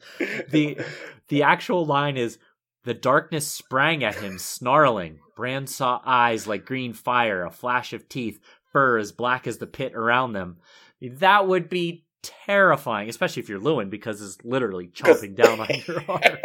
The 1.27 1.43
actual 1.43 1.85
line 1.85 2.15
is, 2.15 2.37
The 2.85 2.93
darkness 2.93 3.45
sprang 3.45 4.05
at 4.05 4.15
him, 4.15 4.39
snarling. 4.39 5.19
Bran 5.35 5.67
saw 5.67 5.99
eyes 6.05 6.47
like 6.47 6.63
green 6.63 6.93
fire, 6.93 7.43
a 7.43 7.51
flash 7.51 7.91
of 7.91 8.07
teeth, 8.07 8.39
fur 8.71 8.97
as 8.97 9.11
black 9.11 9.47
as 9.47 9.57
the 9.57 9.67
pit 9.67 9.93
around 9.95 10.31
them. 10.31 10.59
That 11.01 11.45
would 11.45 11.67
be 11.67 12.05
terrifying, 12.21 13.09
especially 13.09 13.43
if 13.43 13.49
you're 13.49 13.59
Luwin, 13.59 13.89
because 13.89 14.21
it's 14.21 14.37
literally 14.45 14.87
chomping 14.87 15.35
down 15.35 15.59
on 15.59 15.67
your 15.85 16.05
arm. 16.09 16.37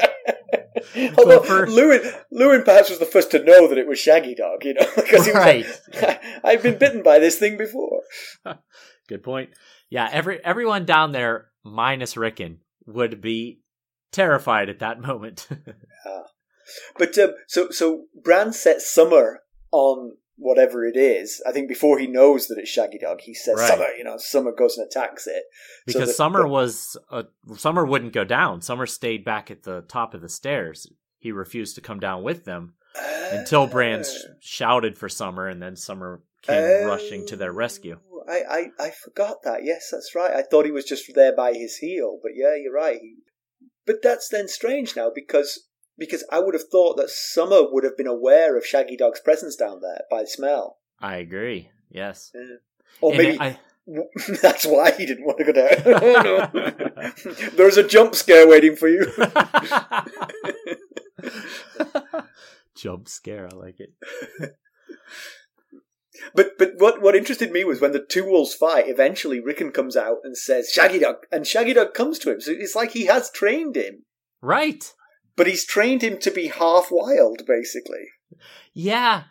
Although 1.18 1.43
for... 1.43 1.66
Luwin, 1.66 2.12
Luwin 2.33 2.64
perhaps 2.64 2.91
was 2.91 2.99
the 2.99 3.07
first 3.07 3.31
to 3.33 3.43
know 3.43 3.68
that 3.68 3.78
it 3.78 3.87
was 3.87 3.99
Shaggydog, 3.99 4.64
you 4.64 4.74
know, 4.74 4.87
because 4.97 5.26
he 5.26 5.33
was 5.33 5.35
right. 5.35 5.66
like, 6.03 6.22
"I've 6.45 6.62
been 6.62 6.78
bitten 6.78 7.03
by 7.03 7.18
this 7.18 7.39
thing 7.39 7.57
before." 7.57 8.03
Good 9.09 9.22
point. 9.22 9.51
Yeah, 9.89 10.09
every 10.11 10.45
everyone 10.45 10.85
down 10.85 11.12
there 11.12 11.49
minus 11.64 12.16
Rickon 12.16 12.61
would 12.87 13.20
be 13.20 13.61
terrified 14.12 14.68
at 14.68 14.78
that 14.81 15.01
moment. 15.01 15.49
yeah. 15.51 16.22
But 16.97 17.18
um, 17.18 17.35
so 17.47 17.70
so 17.70 18.05
Bran 18.14 18.53
sets 18.53 18.91
Summer 18.91 19.41
on 19.72 20.16
whatever 20.41 20.84
it 20.84 20.97
is. 20.97 21.43
I 21.47 21.53
think 21.53 21.68
before 21.68 21.99
he 21.99 22.07
knows 22.07 22.47
that 22.47 22.59
it's 22.59 22.74
Shaggydog, 22.74 23.20
he 23.20 23.34
says 23.34 23.57
right. 23.59 23.68
Summer. 23.68 23.88
You 23.97 24.05
know, 24.05 24.16
Summer 24.16 24.53
goes 24.53 24.76
and 24.76 24.86
attacks 24.86 25.26
it 25.26 25.45
because 25.86 26.03
so 26.03 26.07
that, 26.07 26.14
Summer 26.14 26.47
was 26.47 26.97
uh, 27.11 27.24
Summer 27.57 27.84
wouldn't 27.84 28.12
go 28.12 28.24
down. 28.24 28.62
Summer 28.62 28.86
stayed 28.86 29.24
back 29.24 29.51
at 29.51 29.62
the 29.62 29.82
top 29.82 30.14
of 30.14 30.22
the 30.22 30.28
stairs. 30.28 30.91
He 31.18 31.30
refused 31.30 31.74
to 31.74 31.82
come 31.82 32.01
down 32.01 32.22
with 32.22 32.45
them 32.45 32.74
uh, 32.97 33.28
until 33.32 33.66
Bran 33.66 34.03
ah. 34.05 34.32
shouted 34.41 34.97
for 34.97 35.09
Summer, 35.09 35.47
and 35.47 35.62
then 35.62 35.76
Summer 35.76 36.22
came 36.43 36.84
uh, 36.84 36.88
rushing 36.88 37.26
to 37.26 37.36
their 37.36 37.53
rescue. 37.53 37.99
I, 38.28 38.43
I, 38.49 38.86
I 38.86 38.91
forgot 38.91 39.43
that. 39.45 39.64
Yes, 39.64 39.88
that's 39.91 40.14
right. 40.14 40.32
I 40.32 40.43
thought 40.43 40.64
he 40.64 40.70
was 40.70 40.84
just 40.84 41.12
there 41.14 41.34
by 41.34 41.53
his 41.53 41.76
heel, 41.76 42.18
but 42.22 42.32
yeah, 42.34 42.55
you're 42.57 42.72
right. 42.72 43.01
But 43.86 44.03
that's 44.03 44.28
then 44.28 44.47
strange 44.47 44.95
now 44.95 45.11
because 45.12 45.68
because 46.01 46.24
I 46.32 46.40
would 46.40 46.55
have 46.55 46.68
thought 46.68 46.96
that 46.96 47.11
Summer 47.11 47.61
would 47.70 47.84
have 47.84 47.96
been 47.96 48.09
aware 48.09 48.57
of 48.57 48.64
Shaggydog's 48.64 49.20
presence 49.20 49.55
down 49.55 49.82
there 49.82 50.01
by 50.11 50.24
smell. 50.24 50.78
I 50.98 51.16
agree. 51.16 51.70
Yes. 51.90 52.32
Yeah. 52.34 52.57
Or 53.01 53.12
and 53.12 53.18
maybe 53.18 53.38
I... 53.38 53.59
that's 54.42 54.64
why 54.64 54.92
he 54.92 55.05
didn't 55.07 55.26
want 55.26 55.38
to 55.38 55.44
go 55.44 55.53
down. 55.53 55.68
oh 55.86 56.51
no! 56.53 57.12
There's 57.57 57.76
a 57.76 57.86
jump 57.86 58.14
scare 58.14 58.48
waiting 58.48 58.76
for 58.76 58.88
you. 58.88 59.07
jump 62.76 63.09
scare, 63.09 63.48
I 63.53 63.57
like 63.57 63.80
it. 63.80 63.92
But 66.34 66.59
but 66.59 66.74
what 66.78 67.03
what 67.03 67.16
interested 67.16 67.51
me 67.51 67.64
was 67.64 67.80
when 67.80 67.92
the 67.92 68.05
two 68.05 68.24
wolves 68.24 68.55
fight. 68.55 68.88
Eventually, 68.88 69.40
Rickon 69.40 69.72
comes 69.72 69.96
out 69.96 70.18
and 70.22 70.36
says, 70.36 70.72
"Shaggydog," 70.74 71.22
and 71.32 71.44
Shaggydog 71.44 71.94
comes 71.94 72.20
to 72.20 72.30
him. 72.30 72.40
So 72.40 72.53
it's 72.53 72.76
like 72.76 72.92
he 72.92 73.07
has 73.07 73.30
trained 73.30 73.76
him, 73.76 74.05
right? 74.42 74.84
But 75.41 75.47
he's 75.47 75.64
trained 75.64 76.03
him 76.03 76.18
to 76.18 76.30
be 76.30 76.49
half 76.49 76.88
wild, 76.91 77.47
basically. 77.47 78.09
Yeah, 78.74 79.22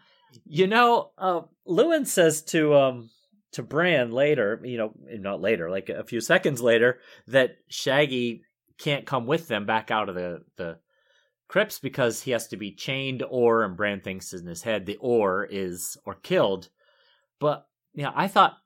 you 0.43 0.65
know, 0.65 1.11
uh, 1.19 1.41
Luwin 1.67 2.07
says 2.07 2.41
to 2.45 2.73
um 2.73 3.11
to 3.51 3.61
Bran 3.61 4.11
later, 4.11 4.59
you 4.63 4.79
know, 4.79 4.91
not 5.05 5.39
later, 5.39 5.69
like 5.69 5.89
a 5.89 6.03
few 6.03 6.19
seconds 6.19 6.63
later, 6.63 6.97
that 7.27 7.57
Shaggy 7.67 8.41
can't 8.79 9.05
come 9.05 9.27
with 9.27 9.49
them 9.49 9.67
back 9.67 9.91
out 9.91 10.09
of 10.09 10.15
the 10.15 10.41
the 10.57 10.79
crypts 11.47 11.77
because 11.77 12.23
he 12.23 12.31
has 12.31 12.47
to 12.47 12.57
be 12.57 12.71
chained 12.71 13.23
or 13.29 13.63
and 13.63 13.77
Bran 13.77 14.01
thinks 14.01 14.33
in 14.33 14.47
his 14.47 14.63
head 14.63 14.87
the 14.87 14.97
or 14.97 15.45
is 15.45 15.95
or 16.05 16.15
killed. 16.15 16.69
But 17.39 17.67
yeah, 17.93 18.13
I 18.15 18.27
thought 18.27 18.57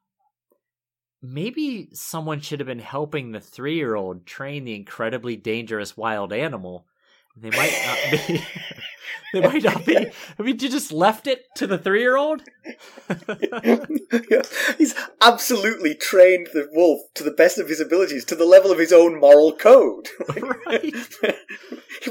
maybe 1.22 1.90
someone 1.92 2.40
should 2.40 2.62
have 2.62 2.68
been 2.68 2.80
helping 2.80 3.34
the 3.34 3.42
three 3.42 3.76
year 3.76 3.96
old 3.96 4.26
train 4.26 4.64
the 4.64 4.76
incredibly 4.76 5.36
dangerous 5.36 5.98
wild 5.98 6.32
animal. 6.32 6.88
They 7.36 7.50
might 7.50 7.74
not 7.86 8.28
be 8.28 8.46
they 9.34 9.42
might 9.42 9.64
not 9.64 9.86
be. 9.86 9.98
I 9.98 10.12
mean, 10.40 10.60
you 10.60 10.70
just 10.70 10.92
left 10.92 11.26
it 11.26 11.46
to 11.56 11.66
the 11.66 11.80
three 11.80 12.02
year 12.02 12.16
old? 12.16 12.44
He's 14.78 14.96
absolutely 15.20 15.96
trained 15.96 16.50
the 16.54 16.70
wolf 16.72 17.02
to 17.16 17.24
the 17.24 17.32
best 17.32 17.58
of 17.58 17.68
his 17.68 17.80
abilities, 17.80 18.24
to 18.26 18.36
the 18.36 18.46
level 18.46 18.72
of 18.72 18.78
his 18.78 18.94
own 18.94 19.20
moral 19.20 19.54
code. 19.54 20.10
Right. 20.66 20.94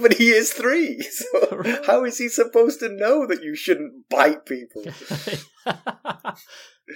but 0.00 0.14
he 0.14 0.30
is 0.30 0.52
three. 0.52 1.02
So 1.02 1.48
right. 1.50 1.84
how 1.86 2.04
is 2.04 2.18
he 2.18 2.28
supposed 2.28 2.80
to 2.80 2.88
know 2.88 3.26
that 3.26 3.42
you 3.42 3.54
shouldn't 3.54 4.08
bite 4.08 4.44
people? 4.46 4.84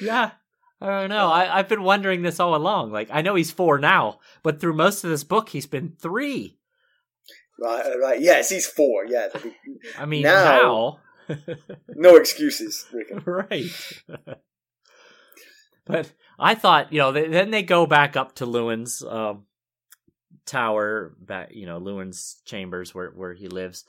yeah. 0.00 0.32
I 0.80 0.86
don't 0.86 1.08
know. 1.08 1.28
I, 1.28 1.58
I've 1.58 1.68
been 1.68 1.82
wondering 1.82 2.22
this 2.22 2.40
all 2.40 2.54
along. 2.54 2.92
Like, 2.92 3.08
I 3.10 3.22
know 3.22 3.34
he's 3.34 3.50
four 3.50 3.78
now, 3.78 4.18
but 4.42 4.60
through 4.60 4.74
most 4.74 5.04
of 5.04 5.10
this 5.10 5.24
book, 5.24 5.48
he's 5.48 5.66
been 5.66 5.94
three. 5.98 6.58
Right, 7.58 7.92
right. 8.00 8.20
Yes, 8.20 8.50
he's 8.50 8.66
four. 8.66 9.06
Yeah. 9.06 9.28
I 9.98 10.06
mean, 10.06 10.22
now, 10.22 11.00
now 11.28 11.36
no 11.88 12.16
excuses. 12.16 12.86
right. 13.24 13.70
but 15.84 16.12
I 16.38 16.54
thought, 16.54 16.92
you 16.92 16.98
know, 16.98 17.12
they, 17.12 17.28
then 17.28 17.50
they 17.50 17.62
go 17.62 17.86
back 17.86 18.16
up 18.16 18.34
to 18.36 18.46
Luwin's 18.46 19.02
um, 19.02 19.44
tower, 20.44 21.14
back, 21.20 21.50
you 21.52 21.66
know, 21.66 21.80
Luwin's 21.80 22.40
chambers 22.44 22.94
where 22.94 23.10
where 23.10 23.32
he 23.32 23.48
lives, 23.48 23.84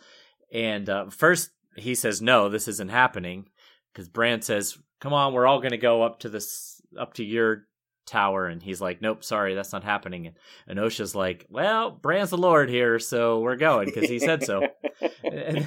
and 0.52 0.90
uh, 0.90 1.10
first 1.10 1.52
he 1.76 1.96
says, 1.96 2.22
"No, 2.22 2.50
this 2.50 2.68
isn't 2.68 2.90
happening," 2.90 3.50
because 3.92 4.08
Bran 4.08 4.42
says, 4.42 4.78
"Come 5.00 5.14
on, 5.14 5.34
we're 5.34 5.48
all 5.48 5.60
going 5.60 5.72
to 5.72 5.78
go 5.78 6.04
up 6.04 6.20
to 6.22 6.30
this, 6.30 6.82
up 6.98 7.16
to 7.16 7.24
your 7.24 7.68
tower 8.08 8.48
and 8.48 8.64
he's 8.64 8.82
like 8.82 9.02
nope 9.02 9.24
sorry 9.24 9.54
that's 9.54 9.74
not 9.74 9.84
happening. 9.84 10.34
And 10.68 10.80
Osha's 10.80 11.14
like 11.14 11.46
well 11.50 11.92
Bran's 11.92 12.32
the 12.32 12.38
lord 12.38 12.70
here 12.70 12.98
so 13.00 13.40
we're 13.42 13.56
going 13.56 13.86
because 13.86 14.10
he 14.10 14.20
said 14.20 14.44
so. 14.44 14.68
And 15.24 15.64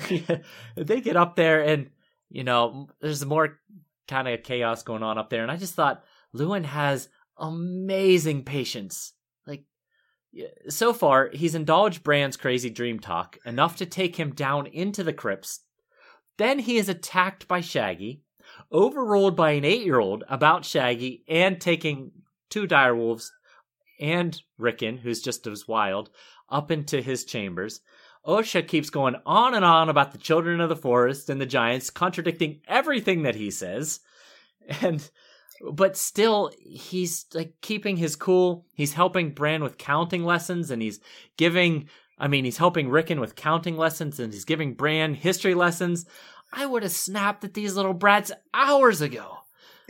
they 0.76 1.00
get 1.00 1.16
up 1.16 1.36
there 1.36 1.62
and 1.62 1.90
you 2.30 2.42
know 2.42 2.88
there's 3.00 3.24
more 3.24 3.60
kind 4.08 4.26
of 4.26 4.42
chaos 4.42 4.82
going 4.82 5.04
on 5.04 5.18
up 5.18 5.30
there 5.30 5.42
and 5.42 5.52
I 5.52 5.56
just 5.56 5.74
thought 5.74 6.02
Luwin 6.34 6.64
has 6.64 7.08
amazing 7.38 8.44
patience. 8.44 9.12
Like 9.46 9.64
so 10.68 10.92
far 10.92 11.30
he's 11.32 11.54
indulged 11.54 12.02
Bran's 12.02 12.36
crazy 12.36 12.70
dream 12.70 12.98
talk 12.98 13.38
enough 13.44 13.76
to 13.76 13.86
take 13.86 14.16
him 14.16 14.34
down 14.34 14.66
into 14.66 15.04
the 15.04 15.12
crypts. 15.12 15.60
Then 16.38 16.58
he 16.58 16.76
is 16.78 16.88
attacked 16.88 17.46
by 17.46 17.60
Shaggy 17.60 18.22
overruled 18.72 19.36
by 19.36 19.52
an 19.52 19.64
eight 19.64 19.84
year 19.84 19.98
old 19.98 20.24
about 20.28 20.64
Shaggy 20.64 21.24
and 21.28 21.60
taking 21.60 22.12
two 22.50 22.66
direwolves 22.66 23.30
and 24.00 24.40
Rickon, 24.58 24.98
who's 24.98 25.20
just 25.20 25.46
as 25.46 25.68
wild, 25.68 26.10
up 26.48 26.70
into 26.70 27.00
his 27.00 27.24
chambers. 27.24 27.80
Osha 28.26 28.66
keeps 28.66 28.90
going 28.90 29.16
on 29.24 29.54
and 29.54 29.64
on 29.64 29.88
about 29.88 30.12
the 30.12 30.18
children 30.18 30.60
of 30.60 30.68
the 30.68 30.76
forest 30.76 31.30
and 31.30 31.40
the 31.40 31.46
giants, 31.46 31.90
contradicting 31.90 32.60
everything 32.68 33.22
that 33.22 33.34
he 33.34 33.50
says. 33.50 34.00
And 34.82 35.08
but 35.72 35.96
still 35.96 36.52
he's 36.58 37.26
like 37.34 37.54
keeping 37.60 37.96
his 37.96 38.16
cool. 38.16 38.66
He's 38.74 38.94
helping 38.94 39.32
Bran 39.32 39.62
with 39.62 39.78
counting 39.78 40.24
lessons 40.24 40.70
and 40.70 40.80
he's 40.80 41.00
giving 41.36 41.88
I 42.18 42.28
mean, 42.28 42.44
he's 42.44 42.58
helping 42.58 42.90
Rickon 42.90 43.18
with 43.20 43.34
counting 43.34 43.76
lessons 43.78 44.20
and 44.20 44.32
he's 44.32 44.44
giving 44.44 44.74
Bran 44.74 45.14
history 45.14 45.54
lessons. 45.54 46.04
I 46.52 46.66
would 46.66 46.82
have 46.82 46.92
snapped 46.92 47.44
at 47.44 47.54
these 47.54 47.74
little 47.76 47.94
brats 47.94 48.32
hours 48.52 49.00
ago 49.00 49.38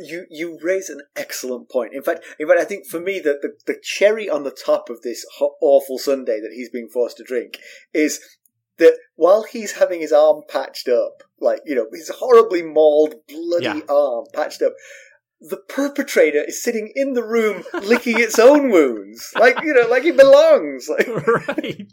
you 0.03 0.27
you 0.31 0.59
raise 0.63 0.89
an 0.89 1.03
excellent 1.17 1.69
point. 1.71 1.95
In 1.95 2.03
fact, 2.03 2.25
in 2.39 2.49
fact, 2.49 2.61
I 2.61 2.65
think 2.65 2.87
for 2.87 3.01
me 3.01 3.21
that 3.21 3.43
the, 3.43 3.53
the 3.67 3.79
cherry 3.83 4.29
on 4.29 4.45
the 4.45 4.51
top 4.51 4.91
of 4.91 5.03
this 5.03 5.25
awful 5.41 5.99
Sunday 5.99 6.41
that 6.41 6.53
he's 6.55 6.71
being 6.71 6.89
forced 6.89 7.17
to 7.19 7.25
drink 7.25 7.59
is 7.93 8.21
that 8.79 8.99
while 9.15 9.45
he's 9.45 9.73
having 9.73 10.01
his 10.01 10.13
arm 10.13 10.43
patched 10.49 10.89
up, 10.89 11.23
like 11.39 11.61
you 11.65 11.75
know, 11.75 11.87
his 11.93 12.09
horribly 12.09 12.63
mauled, 12.63 13.15
bloody 13.29 13.65
yeah. 13.65 13.81
arm 13.89 14.25
patched 14.35 14.63
up. 14.63 14.73
The 15.43 15.57
perpetrator 15.57 16.45
is 16.47 16.63
sitting 16.63 16.93
in 16.95 17.15
the 17.15 17.25
room 17.25 17.63
licking 17.73 18.21
its 18.21 18.39
own 18.39 18.71
wounds, 18.71 19.33
like 19.39 19.63
you 19.63 19.73
know, 19.73 19.89
like 19.89 20.03
he 20.03 20.11
belongs. 20.11 20.89
Like, 20.99 21.09
right. 21.49 21.93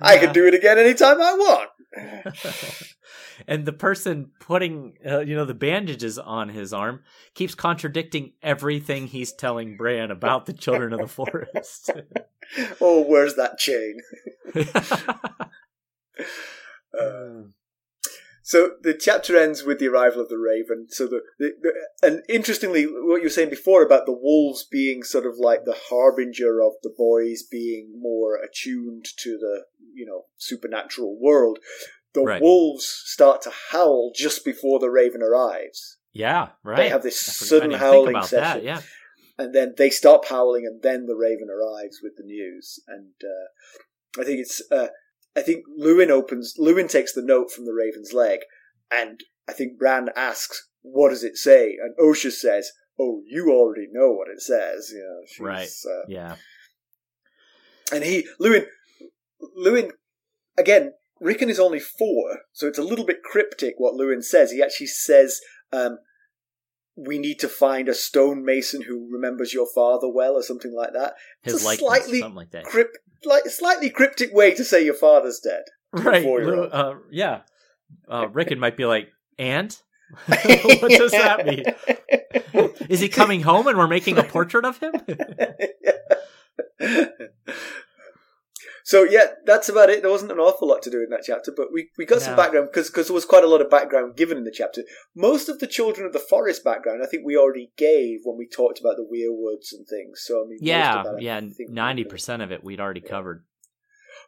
I 0.00 0.14
yeah. 0.14 0.20
can 0.20 0.32
do 0.32 0.46
it 0.46 0.54
again 0.54 0.78
anytime 0.78 1.20
I 1.20 1.32
want. 1.34 1.70
and 3.48 3.64
the 3.64 3.72
person 3.72 4.30
putting 4.40 4.94
uh, 5.06 5.20
you 5.20 5.34
know 5.34 5.44
the 5.44 5.54
bandages 5.54 6.18
on 6.18 6.48
his 6.48 6.72
arm 6.72 7.00
keeps 7.34 7.54
contradicting 7.54 8.32
everything 8.42 9.06
he's 9.06 9.32
telling 9.32 9.76
Bran 9.76 10.10
about 10.10 10.46
the 10.46 10.52
children 10.52 10.92
of 10.92 11.00
the 11.00 11.08
forest. 11.08 11.90
oh, 12.80 13.02
where's 13.02 13.34
that 13.36 13.58
chain? 13.58 13.98
uh, 17.00 17.42
so 18.46 18.74
the 18.80 18.94
chapter 18.94 19.36
ends 19.36 19.64
with 19.64 19.80
the 19.80 19.88
arrival 19.88 20.22
of 20.22 20.28
the 20.28 20.38
raven. 20.38 20.86
So 20.88 21.08
the, 21.08 21.20
the, 21.36 21.50
the, 21.60 21.72
and 22.06 22.22
interestingly, 22.28 22.84
what 22.84 23.16
you 23.16 23.24
were 23.24 23.28
saying 23.28 23.50
before 23.50 23.82
about 23.82 24.06
the 24.06 24.12
wolves 24.12 24.64
being 24.70 25.02
sort 25.02 25.26
of 25.26 25.34
like 25.36 25.64
the 25.64 25.76
harbinger 25.90 26.62
of 26.62 26.74
the 26.84 26.94
boys 26.96 27.42
being 27.42 27.94
more 27.98 28.36
attuned 28.36 29.04
to 29.18 29.36
the 29.36 29.64
you 29.92 30.06
know 30.06 30.26
supernatural 30.36 31.18
world 31.20 31.58
the 32.14 32.22
right. 32.22 32.40
wolves 32.40 32.86
start 32.86 33.42
to 33.42 33.52
howl 33.72 34.12
just 34.14 34.44
before 34.44 34.78
the 34.78 34.90
raven 34.90 35.22
arrives. 35.22 35.98
Yeah, 36.12 36.50
right. 36.62 36.76
They 36.76 36.88
have 36.88 37.02
this 37.02 37.20
sudden 37.20 37.72
howling 37.72 38.22
session. 38.22 38.40
That, 38.40 38.62
yeah. 38.62 38.80
And 39.36 39.52
then 39.52 39.74
they 39.76 39.90
stop 39.90 40.24
howling, 40.26 40.64
and 40.64 40.80
then 40.82 41.06
the 41.06 41.16
raven 41.16 41.48
arrives 41.50 41.98
with 42.00 42.12
the 42.16 42.22
news. 42.22 42.78
And 42.86 43.12
uh, 43.24 44.20
I 44.22 44.24
think 44.24 44.38
it's 44.38 44.62
uh, 44.70 44.88
I 45.36 45.42
think 45.42 45.64
Luwin 45.78 46.08
opens. 46.10 46.54
Luwin 46.58 46.88
takes 46.88 47.12
the 47.12 47.22
note 47.22 47.50
from 47.50 47.66
the 47.66 47.74
Raven's 47.74 48.12
leg, 48.12 48.40
and 48.90 49.20
I 49.48 49.52
think 49.52 49.78
Bran 49.78 50.08
asks, 50.16 50.68
"What 50.82 51.10
does 51.10 51.22
it 51.24 51.36
say?" 51.36 51.76
And 51.80 51.94
Osha 51.98 52.32
says, 52.32 52.72
"Oh, 52.98 53.22
you 53.26 53.50
already 53.50 53.88
know 53.90 54.12
what 54.12 54.28
it 54.28 54.40
says." 54.40 54.90
You 54.92 55.00
know, 55.00 55.20
she's, 55.26 55.40
Right. 55.44 55.68
Uh, 55.86 56.04
Yeah. 56.08 56.36
and 57.92 58.02
he 58.04 58.26
Luwin 58.40 58.66
Luwin 59.58 59.90
again 60.58 60.92
Rickon 61.20 61.48
is 61.50 61.60
only 61.60 61.78
four 61.80 62.40
so 62.52 62.66
it's 62.66 62.78
a 62.78 62.82
little 62.82 63.04
bit 63.06 63.22
cryptic 63.22 63.74
what 63.78 63.94
Luwin 63.94 64.22
says 64.24 64.50
he 64.50 64.62
actually 64.62 64.88
says 64.88 65.40
um, 65.72 65.98
we 66.96 67.18
need 67.18 67.38
to 67.40 67.48
find 67.48 67.88
a 67.88 67.94
stonemason 67.94 68.82
who 68.82 69.08
remembers 69.12 69.52
your 69.54 69.66
father 69.72 70.08
well 70.08 70.32
or 70.34 70.42
something 70.42 70.74
like 70.74 70.92
that 70.94 71.14
His 71.42 71.54
it's 71.54 71.64
a 71.64 71.76
slightly 71.76 72.20
something 72.20 72.34
like 72.36 72.50
that. 72.50 72.64
crypt 72.64 72.98
like 73.24 73.46
slightly 73.46 73.90
cryptic 73.90 74.32
way 74.32 74.54
to 74.54 74.64
say 74.64 74.84
your 74.84 74.94
father's 74.94 75.40
dead 75.40 75.64
right. 75.92 76.24
Uh, 76.72 76.94
yeah. 77.10 77.40
Uh, 78.08 78.28
Rickon 78.32 78.58
might 78.58 78.76
be 78.76 78.84
like, 78.84 79.08
and? 79.38 79.76
what 80.26 80.90
does 80.90 81.10
that 81.10 81.44
mean? 81.44 81.64
Is 82.88 83.00
he 83.00 83.08
coming 83.08 83.42
home 83.42 83.66
and 83.66 83.76
we're 83.76 83.88
making 83.88 84.18
a 84.18 84.22
portrait 84.22 84.64
of 84.64 84.78
him? 84.78 84.92
So 88.86 89.02
yeah, 89.02 89.32
that's 89.44 89.68
about 89.68 89.90
it. 89.90 90.02
There 90.02 90.12
wasn't 90.12 90.30
an 90.30 90.38
awful 90.38 90.68
lot 90.68 90.80
to 90.82 90.90
do 90.90 91.02
in 91.02 91.10
that 91.10 91.24
chapter, 91.26 91.50
but 91.50 91.72
we, 91.72 91.88
we 91.98 92.06
got 92.06 92.22
some 92.22 92.36
background 92.36 92.68
because 92.70 92.88
because 92.88 93.08
there 93.08 93.14
was 93.16 93.24
quite 93.24 93.42
a 93.42 93.48
lot 93.48 93.60
of 93.60 93.68
background 93.68 94.14
given 94.14 94.38
in 94.38 94.44
the 94.44 94.52
chapter. 94.52 94.82
Most 95.12 95.48
of 95.48 95.58
the 95.58 95.66
children 95.66 96.06
of 96.06 96.12
the 96.12 96.20
forest 96.20 96.62
background, 96.62 97.00
I 97.02 97.06
think 97.06 97.24
we 97.26 97.36
already 97.36 97.72
gave 97.76 98.20
when 98.22 98.38
we 98.38 98.46
talked 98.46 98.78
about 98.78 98.94
the 98.94 99.02
weirwoods 99.02 99.76
and 99.76 99.84
things. 99.88 100.22
So 100.24 100.44
I 100.44 100.48
mean, 100.48 100.58
yeah, 100.62 101.02
that, 101.02 101.20
yeah. 101.20 101.40
ninety 101.68 102.04
percent 102.04 102.42
of 102.42 102.52
it 102.52 102.62
we'd 102.62 102.78
already 102.78 103.02
Yeah. 103.02 103.10
covered. 103.10 103.44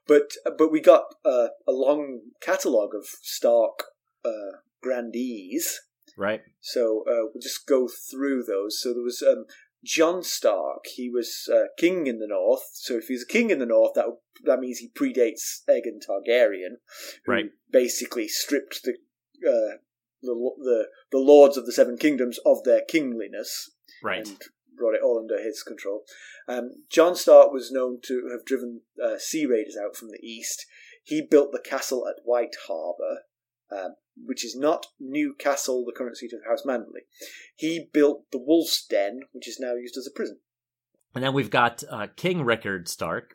But 0.09 0.33
but 0.59 0.73
we 0.73 0.81
got 0.81 1.05
uh, 1.25 1.51
a 1.69 1.73
long 1.73 2.23
catalogue 2.41 2.97
of 2.97 3.07
Stark 3.07 3.85
uh, 4.25 4.59
grandees. 4.83 5.77
Right. 6.17 6.41
So 6.61 7.05
uh, 7.09 7.31
we'll 7.31 7.41
just 7.41 7.65
go 7.65 7.87
through 7.87 8.43
those. 8.43 8.81
So 8.81 8.93
there 8.93 9.05
was 9.05 9.23
um, 9.23 9.45
Jon 9.85 10.23
Stark. 10.23 10.87
He 10.87 11.09
was 11.09 11.49
uh, 11.53 11.65
king 11.79 12.07
in 12.07 12.19
the 12.19 12.27
north. 12.27 12.63
So 12.75 12.95
if 12.97 13.07
he's 13.07 13.23
a 13.23 13.33
king 13.33 13.51
in 13.51 13.59
the 13.59 13.67
north, 13.67 13.95
that 13.95 14.07
that 14.45 14.61
means 14.61 14.79
he 14.79 14.89
predates 14.91 15.63
Aegon 15.69 16.01
Targaryen, 16.07 16.77
who 17.25 17.33
Right. 17.33 17.51
basically 17.71 18.29
stripped 18.29 18.83
the, 18.83 18.93
uh, 19.49 19.79
the 20.23 20.35
the 20.59 20.89
the 21.13 21.19
lords 21.19 21.57
of 21.57 21.67
the 21.67 21.73
Seven 21.73 21.97
Kingdoms 21.97 22.39
of 22.45 22.65
their 22.65 22.83
kingliness 22.83 23.71
Right. 24.03 24.27
and 24.27 24.41
brought 24.77 24.95
it 24.95 25.03
all 25.03 25.19
under 25.19 25.43
his 25.43 25.63
control. 25.63 26.05
Um, 26.47 26.85
Jon 26.91 27.15
Stark 27.17 27.53
was 27.53 27.71
known 27.71 28.01
to 28.05 28.29
have 28.31 28.45
driven 28.45 28.83
uh, 29.03 29.19
sea 29.19 29.47
raiders 29.47 29.77
out 29.77 29.97
from 29.97 30.09
the 30.09 30.21
east. 30.23 30.67
He 31.05 31.23
built 31.23 31.53
the 31.53 31.61
castle 31.61 32.07
at 32.07 32.23
White 32.25 32.55
Harbour, 32.67 33.23
um, 33.71 33.95
which 34.17 34.45
is 34.45 34.57
not 34.57 34.87
Newcastle, 34.99 35.85
the 35.85 35.93
current 35.93 36.17
seat 36.17 36.33
of 36.33 36.41
House 36.49 36.63
Manderley. 36.67 37.07
He 37.57 37.89
built 37.93 38.25
the 38.33 38.39
Wolf's 38.39 38.85
Den, 38.87 39.21
which 39.33 39.49
is 39.49 39.59
now 39.61 39.75
used 39.75 39.97
as 39.97 40.07
a 40.07 40.11
prison. 40.15 40.39
And 41.15 41.25
then 41.25 41.33
we've 41.33 41.51
got 41.51 41.83
uh, 41.91 42.09
King 42.17 42.45
Rickard 42.45 42.89
Stark. 42.89 43.35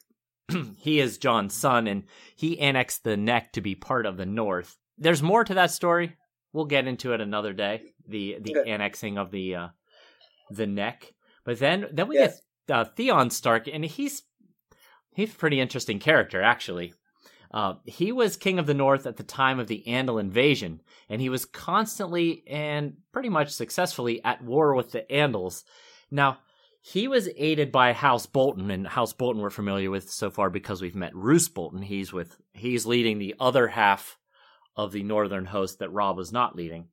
he 0.77 0.99
is 0.99 1.17
Jon's 1.17 1.53
son, 1.53 1.88
and 1.88 2.03
he 2.36 2.59
annexed 2.59 3.03
the 3.03 3.17
Neck 3.17 3.53
to 3.53 3.61
be 3.61 3.75
part 3.75 4.05
of 4.05 4.17
the 4.17 4.25
North. 4.25 4.77
There's 4.97 5.23
more 5.23 5.43
to 5.43 5.53
that 5.55 5.71
story. 5.71 6.15
We'll 6.51 6.65
get 6.65 6.88
into 6.88 7.13
it 7.13 7.21
another 7.21 7.53
day. 7.53 7.81
The 8.07 8.38
the 8.41 8.59
Okay. 8.59 8.69
annexing 8.71 9.17
of 9.17 9.31
the 9.31 9.55
uh, 9.55 9.67
the 10.51 10.67
Neck. 10.67 11.13
But 11.45 11.59
then 11.59 11.88
then 11.91 12.07
we 12.07 12.15
Yes. 12.15 12.41
get 12.67 12.75
uh, 12.75 12.86
Theon 12.86 13.29
Stark, 13.31 13.67
and 13.67 13.84
he's 13.84 14.21
he's 15.15 15.34
a 15.34 15.38
pretty 15.38 15.59
interesting 15.59 15.99
character 15.99 16.41
actually. 16.43 16.93
Uh, 17.54 17.76
he 17.86 18.12
was 18.12 18.36
king 18.36 18.58
of 18.58 18.66
the 18.66 18.74
North 18.74 19.06
at 19.06 19.18
the 19.18 19.24
time 19.24 19.60
of 19.60 19.68
the 19.68 19.84
Andal 19.86 20.20
invasion, 20.20 20.82
and 21.08 21.22
he 21.22 21.30
was 21.30 21.45
constantly 21.45 22.43
and 22.47 22.95
pretty 23.12 23.30
much 23.30 23.51
successfully 23.51 24.24
at 24.24 24.43
war 24.43 24.74
with 24.74 24.91
the 24.91 25.06
Andals. 25.12 25.64
Now, 26.10 26.39
he 26.82 27.08
was 27.08 27.30
aided 27.38 27.72
by 27.72 27.93
House 27.93 28.26
Bolton, 28.26 28.72
and 28.72 28.88
House 28.88 29.14
Bolton 29.14 29.41
we're 29.41 29.51
familiar 29.51 29.91
with 29.91 30.10
so 30.10 30.32
far 30.32 30.49
because 30.49 30.82
we've 30.82 30.95
met 30.95 31.16
Roose 31.16 31.47
Bolton. 31.47 31.84
He's 31.84 32.12
with 32.12 32.36
he's 32.54 32.86
leading 32.86 33.20
the 33.20 33.36
other 33.39 33.68
half 33.68 34.18
of 34.76 34.91
the 34.91 35.04
northern 35.04 35.45
host 35.45 35.80
that 35.80 35.93
Robb 35.93 36.18
was 36.18 36.34
not 36.34 36.56
leading. 36.56 36.88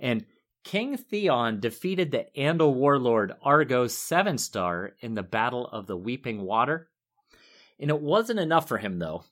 And 0.00 0.26
King 0.64 0.96
Theon 0.96 1.60
defeated 1.60 2.10
the 2.10 2.26
Andal 2.36 2.74
warlord 2.74 3.32
Argos 3.42 3.94
Sevenstar 3.94 4.90
in 5.00 5.14
the 5.14 5.22
Battle 5.22 5.68
of 5.68 5.86
the 5.86 5.96
Weeping 5.96 6.42
Water. 6.42 6.88
And 7.78 7.90
it 7.90 8.00
wasn't 8.00 8.40
enough 8.40 8.68
for 8.68 8.78
him 8.78 8.98
though. 8.98 9.24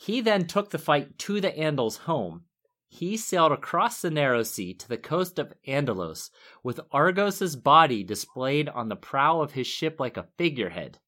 He 0.00 0.20
then 0.20 0.46
took 0.46 0.70
the 0.70 0.78
fight 0.78 1.18
to 1.18 1.40
the 1.40 1.50
Andals' 1.50 1.98
home. 1.98 2.44
He 2.86 3.16
sailed 3.16 3.50
across 3.50 4.00
the 4.00 4.12
narrow 4.12 4.44
sea 4.44 4.72
to 4.74 4.88
the 4.88 4.96
coast 4.96 5.40
of 5.40 5.52
Andalos, 5.66 6.30
with 6.62 6.78
Argos's 6.92 7.56
body 7.56 8.04
displayed 8.04 8.68
on 8.68 8.88
the 8.88 8.96
prow 8.96 9.40
of 9.40 9.52
his 9.52 9.66
ship 9.66 9.98
like 9.98 10.16
a 10.16 10.28
figurehead. 10.38 11.00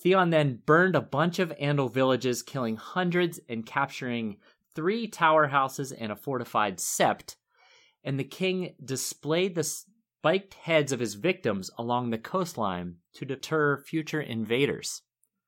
Theon 0.00 0.30
then 0.30 0.62
burned 0.66 0.96
a 0.96 1.00
bunch 1.00 1.38
of 1.38 1.56
Andal 1.60 1.90
villages, 1.90 2.42
killing 2.42 2.76
hundreds 2.76 3.38
and 3.48 3.64
capturing 3.64 4.38
three 4.74 5.06
tower 5.06 5.46
houses 5.46 5.92
and 5.92 6.10
a 6.10 6.16
fortified 6.16 6.78
sept. 6.78 7.36
And 8.02 8.18
the 8.18 8.24
king 8.24 8.74
displayed 8.84 9.54
the 9.54 9.62
spiked 9.62 10.54
heads 10.54 10.90
of 10.90 10.98
his 10.98 11.14
victims 11.14 11.70
along 11.78 12.10
the 12.10 12.18
coastline 12.18 12.96
to 13.14 13.24
deter 13.24 13.78
future 13.78 14.20
invaders. 14.20 15.02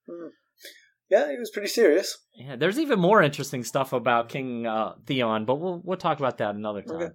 Hmm. 0.08 0.28
Yeah, 1.10 1.30
he 1.30 1.38
was 1.38 1.50
pretty 1.50 1.68
serious. 1.68 2.18
Yeah, 2.34 2.56
there's 2.56 2.78
even 2.78 3.00
more 3.00 3.22
interesting 3.22 3.64
stuff 3.64 3.92
about 3.92 4.28
King 4.28 4.66
uh, 4.66 4.94
Theon, 5.06 5.44
but 5.44 5.56
we'll 5.56 5.80
we'll 5.82 5.96
talk 5.96 6.18
about 6.18 6.38
that 6.38 6.54
another 6.54 6.82
time. 6.82 6.96
Okay. 6.96 7.14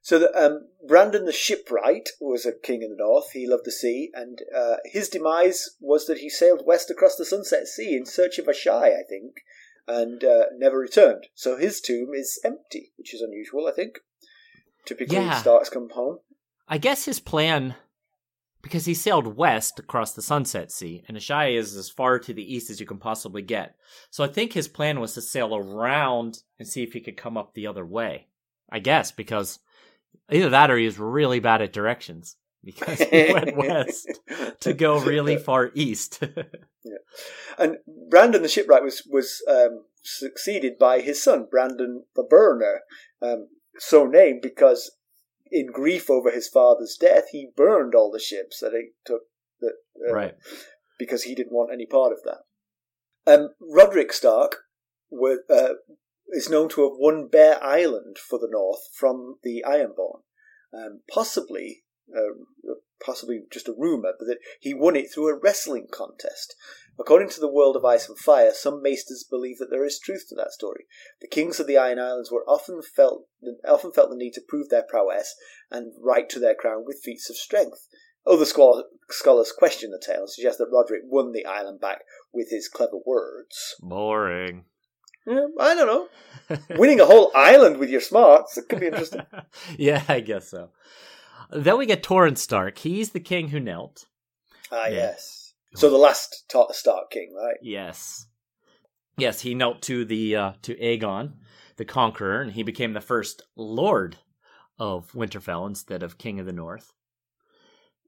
So 0.00 0.18
the, 0.18 0.32
um, 0.40 0.68
Brandon 0.86 1.24
the 1.24 1.32
shipwright 1.32 2.10
was 2.20 2.46
a 2.46 2.52
king 2.52 2.82
in 2.82 2.90
the 2.90 2.96
north. 2.96 3.32
He 3.32 3.48
loved 3.48 3.64
the 3.64 3.72
sea, 3.72 4.10
and 4.14 4.38
uh, 4.56 4.76
his 4.84 5.08
demise 5.08 5.70
was 5.80 6.06
that 6.06 6.18
he 6.18 6.30
sailed 6.30 6.62
west 6.64 6.90
across 6.90 7.16
the 7.16 7.24
Sunset 7.24 7.66
Sea 7.66 7.96
in 7.96 8.06
search 8.06 8.38
of 8.38 8.46
Asshai, 8.46 8.94
I 8.98 9.02
think, 9.08 9.34
and 9.88 10.22
uh, 10.22 10.44
never 10.56 10.78
returned. 10.78 11.26
So 11.34 11.56
his 11.56 11.80
tomb 11.80 12.10
is 12.14 12.40
empty, 12.44 12.92
which 12.96 13.12
is 13.12 13.20
unusual, 13.20 13.66
I 13.66 13.72
think. 13.72 13.98
Typically, 14.86 15.16
Yeah. 15.16 15.40
Starks 15.40 15.68
come 15.68 15.90
home. 15.90 16.20
I 16.68 16.78
guess 16.78 17.04
his 17.04 17.20
plan, 17.20 17.74
because 18.66 18.84
he 18.84 18.94
sailed 18.94 19.36
west 19.36 19.78
across 19.78 20.12
the 20.12 20.20
Sunset 20.20 20.72
Sea, 20.72 21.04
and 21.06 21.16
Asshai 21.16 21.56
is 21.56 21.76
as 21.76 21.88
far 21.88 22.18
to 22.18 22.34
the 22.34 22.52
east 22.52 22.68
as 22.68 22.80
you 22.80 22.86
can 22.86 22.98
possibly 22.98 23.40
get. 23.40 23.76
So 24.10 24.24
I 24.24 24.26
think 24.26 24.52
his 24.52 24.66
plan 24.66 24.98
was 24.98 25.14
to 25.14 25.22
sail 25.22 25.54
around 25.54 26.42
and 26.58 26.66
see 26.66 26.82
if 26.82 26.92
he 26.92 27.00
could 27.00 27.16
come 27.16 27.36
up 27.36 27.54
the 27.54 27.68
other 27.68 27.86
way. 27.86 28.26
I 28.68 28.80
guess 28.80 29.12
because 29.12 29.60
either 30.32 30.50
that 30.50 30.72
or 30.72 30.78
he 30.78 30.84
was 30.84 30.98
really 30.98 31.38
bad 31.38 31.62
at 31.62 31.72
directions 31.72 32.34
because 32.64 32.98
he 32.98 33.32
went 33.32 33.56
west 33.56 34.18
to 34.58 34.72
go 34.72 34.98
really 35.04 35.36
far 35.36 35.70
east. 35.74 36.24
And 37.58 37.78
Brandon 38.10 38.42
the 38.42 38.48
shipwright 38.48 38.82
was 38.82 39.02
was 39.10 39.42
um, 39.48 39.84
succeeded 40.02 40.78
by 40.78 41.00
his 41.00 41.22
son 41.22 41.46
Brandon 41.50 42.04
the 42.14 42.22
burner, 42.22 42.82
um, 43.22 43.48
so 43.78 44.04
named 44.04 44.42
because 44.42 44.90
in 45.50 45.66
grief 45.66 46.10
over 46.10 46.30
his 46.30 46.48
father's 46.48 46.96
death, 47.00 47.24
he 47.32 47.50
burned 47.56 47.94
all 47.94 48.10
the 48.10 48.20
ships 48.20 48.60
that 48.60 48.72
he 48.72 48.90
took 49.04 49.22
that 49.60 49.74
uh, 50.08 50.12
right. 50.12 50.34
because 50.98 51.24
he 51.24 51.34
didn't 51.34 51.52
want 51.52 51.72
any 51.72 51.86
part 51.86 52.12
of 52.12 52.18
that. 52.24 53.32
Um, 53.32 53.50
Roderick 53.60 54.12
Stark 54.12 54.58
were, 55.10 55.38
uh, 55.50 55.74
is 56.28 56.48
known 56.48 56.68
to 56.70 56.82
have 56.82 56.98
won 56.98 57.28
Bear 57.28 57.62
Island 57.62 58.18
for 58.18 58.38
the 58.38 58.48
North 58.50 58.80
from 58.94 59.36
the 59.42 59.64
Ironborn, 59.66 60.20
um, 60.72 61.00
possibly. 61.12 61.82
Uh, 62.14 62.74
possibly 63.04 63.42
just 63.52 63.68
a 63.68 63.74
rumor, 63.76 64.12
but 64.18 64.26
that 64.26 64.38
he 64.60 64.72
won 64.72 64.96
it 64.96 65.12
through 65.12 65.28
a 65.28 65.38
wrestling 65.38 65.86
contest. 65.90 66.54
According 66.98 67.28
to 67.30 67.40
the 67.40 67.52
World 67.52 67.76
of 67.76 67.84
Ice 67.84 68.08
and 68.08 68.18
Fire, 68.18 68.52
some 68.54 68.82
maesters 68.82 69.24
believe 69.28 69.58
that 69.58 69.68
there 69.70 69.84
is 69.84 69.98
truth 69.98 70.24
to 70.28 70.34
that 70.36 70.52
story. 70.52 70.86
The 71.20 71.28
kings 71.28 71.60
of 71.60 71.66
the 71.66 71.76
Iron 71.76 71.98
Islands 71.98 72.30
were 72.32 72.44
often 72.48 72.80
felt 72.82 73.26
often 73.68 73.92
felt 73.92 74.10
the 74.10 74.16
need 74.16 74.32
to 74.32 74.40
prove 74.48 74.68
their 74.70 74.82
prowess 74.88 75.34
and 75.70 75.92
right 76.02 76.28
to 76.30 76.38
their 76.40 76.54
crown 76.54 76.84
with 76.86 77.02
feats 77.04 77.28
of 77.28 77.36
strength. 77.36 77.86
Other 78.26 78.44
scholars 78.46 79.52
question 79.56 79.90
the 79.90 80.02
tale 80.04 80.20
and 80.22 80.30
suggest 80.30 80.58
that 80.58 80.70
Roderick 80.72 81.02
won 81.04 81.32
the 81.32 81.46
island 81.46 81.80
back 81.80 82.00
with 82.32 82.48
his 82.50 82.68
clever 82.68 82.98
words. 83.04 83.76
Boring. 83.80 84.64
Yeah, 85.26 85.46
I 85.60 85.74
don't 85.74 85.86
know. 85.86 86.58
Winning 86.76 87.00
a 87.00 87.04
whole 87.06 87.30
island 87.34 87.78
with 87.78 87.90
your 87.90 88.00
smarts, 88.00 88.56
it 88.56 88.68
could 88.68 88.80
be 88.80 88.86
interesting. 88.86 89.22
yeah, 89.78 90.02
I 90.08 90.20
guess 90.20 90.48
so. 90.50 90.70
Then 91.50 91.78
we 91.78 91.86
get 91.86 92.02
Torrhen 92.02 92.38
Stark. 92.38 92.78
He's 92.78 93.10
the 93.10 93.20
king 93.20 93.48
who 93.48 93.60
knelt. 93.60 94.06
Ah, 94.72 94.86
Yeah. 94.86 94.94
yes. 94.94 95.45
So 95.76 95.90
the 95.90 95.96
last 95.98 96.44
Ta- 96.48 96.72
Stark 96.72 97.10
king, 97.10 97.34
right? 97.36 97.56
Yes. 97.62 98.26
Yes, 99.18 99.40
he 99.40 99.54
knelt 99.54 99.82
to 99.82 100.04
the 100.04 100.36
uh, 100.36 100.52
to 100.62 100.74
Aegon, 100.76 101.34
the 101.76 101.84
Conqueror, 101.84 102.40
and 102.42 102.52
he 102.52 102.62
became 102.62 102.92
the 102.92 103.00
first 103.00 103.42
Lord 103.56 104.16
of 104.78 105.10
Winterfell 105.12 105.66
instead 105.66 106.02
of 106.02 106.18
King 106.18 106.38
of 106.40 106.46
the 106.46 106.52
North. 106.52 106.92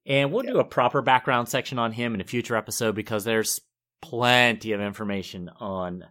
And 0.06 0.32
we'll 0.32 0.42
do 0.42 0.58
a 0.58 0.64
proper 0.64 1.02
background 1.02 1.48
section 1.48 1.78
on 1.78 1.92
him 1.92 2.14
in 2.14 2.20
a 2.20 2.24
future 2.24 2.56
episode 2.56 2.94
because 2.94 3.24
there's 3.24 3.60
plenty 4.00 4.72
of 4.72 4.80
information 4.80 5.50
on 5.60 6.04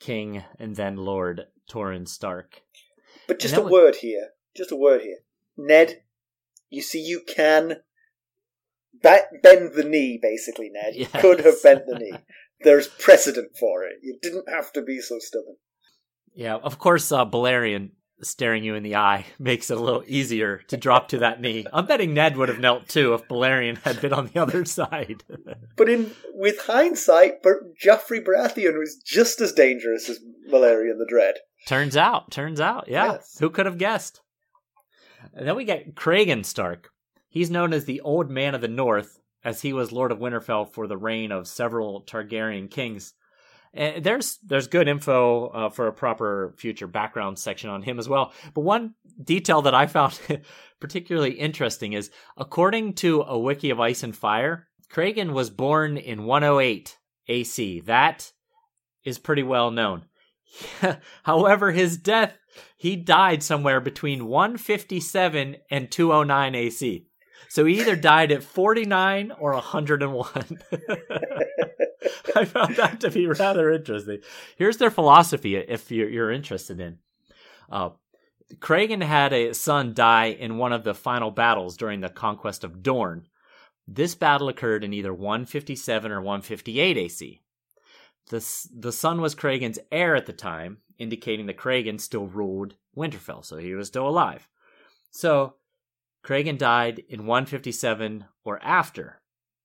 King 0.00 0.42
and 0.58 0.76
then 0.76 0.96
Lord 0.96 1.44
Torrhen 1.70 2.08
Stark. 2.08 2.62
But 3.26 3.38
just 3.38 3.56
a 3.56 3.60
was- 3.62 3.72
word 3.72 3.96
here. 3.96 4.28
Just 4.56 4.72
a 4.72 4.76
word 4.76 5.02
here. 5.02 5.18
Ned, 5.56 6.02
you 6.70 6.82
see, 6.82 7.00
you 7.00 7.22
can 7.26 7.76
bend 9.02 9.72
the 9.74 9.84
knee, 9.86 10.18
basically, 10.20 10.70
Ned. 10.70 10.94
You 10.94 11.06
Yes. 11.12 11.22
could 11.22 11.40
have 11.40 11.62
bent 11.62 11.86
the 11.86 11.98
knee. 11.98 12.12
There's 12.60 12.88
precedent 12.88 13.56
for 13.58 13.84
it. 13.84 13.96
You 14.02 14.18
didn't 14.20 14.48
have 14.48 14.72
to 14.72 14.82
be 14.82 15.00
so 15.00 15.18
stubborn. 15.20 15.56
Yeah, 16.34 16.56
of 16.56 16.78
course, 16.78 17.10
uh, 17.12 17.24
Balerion 17.24 17.90
staring 18.20 18.64
you 18.64 18.74
in 18.74 18.82
the 18.82 18.96
eye 18.96 19.24
makes 19.38 19.70
it 19.70 19.76
a 19.78 19.80
little 19.80 20.02
easier 20.06 20.58
to 20.68 20.76
drop 20.76 21.08
to 21.08 21.18
that 21.18 21.40
knee. 21.40 21.64
I'm 21.72 21.86
betting 21.86 22.14
Ned 22.14 22.36
would 22.36 22.48
have 22.48 22.58
knelt 22.58 22.88
too 22.88 23.14
if 23.14 23.28
Balerion 23.28 23.78
had 23.82 24.00
been 24.00 24.12
on 24.12 24.26
the 24.26 24.40
other 24.42 24.64
side. 24.64 25.22
But 25.76 25.88
in 25.88 26.12
with 26.34 26.62
hindsight, 26.62 27.34
Joffrey 27.44 28.20
Baratheon 28.24 28.76
was 28.76 28.96
just 29.04 29.40
as 29.40 29.52
dangerous 29.52 30.08
as 30.08 30.18
Balerion 30.50 30.98
the 30.98 31.06
Dread. 31.08 31.36
turns 31.68 31.96
out, 31.96 32.32
turns 32.32 32.60
out, 32.60 32.86
yeah. 32.88 33.12
Yes. 33.12 33.36
Who 33.38 33.48
could 33.50 33.66
have 33.66 33.78
guessed? 33.78 34.20
And 35.34 35.46
then 35.46 35.54
we 35.54 35.64
get 35.64 35.94
Cregan 35.94 36.42
Stark. 36.42 36.90
He's 37.28 37.50
known 37.50 37.72
as 37.72 37.84
the 37.84 38.00
Old 38.00 38.30
Man 38.30 38.54
of 38.54 38.60
the 38.60 38.68
North, 38.68 39.20
as 39.44 39.62
he 39.62 39.72
was 39.72 39.92
Lord 39.92 40.12
of 40.12 40.18
Winterfell 40.18 40.72
for 40.72 40.86
the 40.86 40.96
reign 40.96 41.30
of 41.32 41.46
several 41.46 42.02
Targaryen 42.02 42.70
kings. 42.70 43.14
And 43.74 44.02
there's 44.02 44.38
there's 44.38 44.66
good 44.66 44.88
info 44.88 45.48
uh, 45.48 45.68
for 45.68 45.88
a 45.88 45.92
proper 45.92 46.54
future 46.56 46.86
background 46.86 47.38
section 47.38 47.68
on 47.68 47.82
him 47.82 47.98
as 47.98 48.08
well. 48.08 48.32
But 48.54 48.62
one 48.62 48.94
detail 49.22 49.62
that 49.62 49.74
I 49.74 49.86
found 49.86 50.18
particularly 50.80 51.32
interesting 51.32 51.92
is, 51.92 52.10
according 52.36 52.94
to 52.94 53.22
a 53.22 53.38
wiki 53.38 53.70
of 53.70 53.80
Ice 53.80 54.02
and 54.02 54.16
Fire, 54.16 54.68
Cregan 54.88 55.34
was 55.34 55.50
born 55.50 55.98
in 55.98 56.24
108 56.24 56.98
AC. 57.28 57.80
That 57.80 58.32
is 59.04 59.18
pretty 59.18 59.42
well 59.42 59.70
known. 59.70 60.06
However, 61.22 61.72
his 61.72 61.98
death, 61.98 62.32
he 62.76 62.96
died 62.96 63.42
somewhere 63.42 63.80
between 63.80 64.26
157 64.26 65.56
and 65.70 65.90
209 65.90 66.54
AC. 66.54 67.07
So 67.48 67.64
he 67.64 67.80
either 67.80 67.96
died 67.96 68.32
at 68.32 68.42
49 68.42 69.32
or 69.38 69.52
101. 69.54 70.60
I 72.36 72.44
found 72.44 72.76
that 72.76 73.00
to 73.00 73.10
be 73.10 73.26
rather 73.26 73.72
interesting. 73.72 74.20
Here's 74.56 74.76
their 74.76 74.90
philosophy 74.90 75.56
if 75.56 75.90
you're, 75.90 76.08
you're 76.08 76.30
interested 76.30 76.80
in. 76.80 76.98
Uh, 77.70 77.90
Cregan 78.60 79.00
had 79.00 79.32
a 79.32 79.54
son 79.54 79.94
die 79.94 80.26
in 80.26 80.58
one 80.58 80.72
of 80.72 80.84
the 80.84 80.94
final 80.94 81.30
battles 81.30 81.76
during 81.76 82.00
the 82.00 82.08
conquest 82.08 82.64
of 82.64 82.82
Dorne. 82.82 83.26
This 83.86 84.14
battle 84.14 84.48
occurred 84.48 84.84
in 84.84 84.92
either 84.92 85.12
157 85.12 86.10
or 86.12 86.20
158 86.20 86.96
AC. 86.96 87.42
The, 88.30 88.68
the 88.74 88.92
son 88.92 89.20
was 89.20 89.34
Cregan's 89.34 89.78
heir 89.90 90.14
at 90.14 90.26
the 90.26 90.32
time, 90.32 90.78
indicating 90.98 91.46
that 91.46 91.56
Cregan 91.56 91.98
still 91.98 92.26
ruled 92.26 92.74
Winterfell, 92.96 93.44
so 93.44 93.56
he 93.56 93.74
was 93.74 93.88
still 93.88 94.06
alive. 94.06 94.46
So, 95.10 95.54
Cregan 96.22 96.56
died 96.56 97.02
in 97.08 97.26
157 97.26 98.24
or 98.44 98.62
after. 98.62 99.20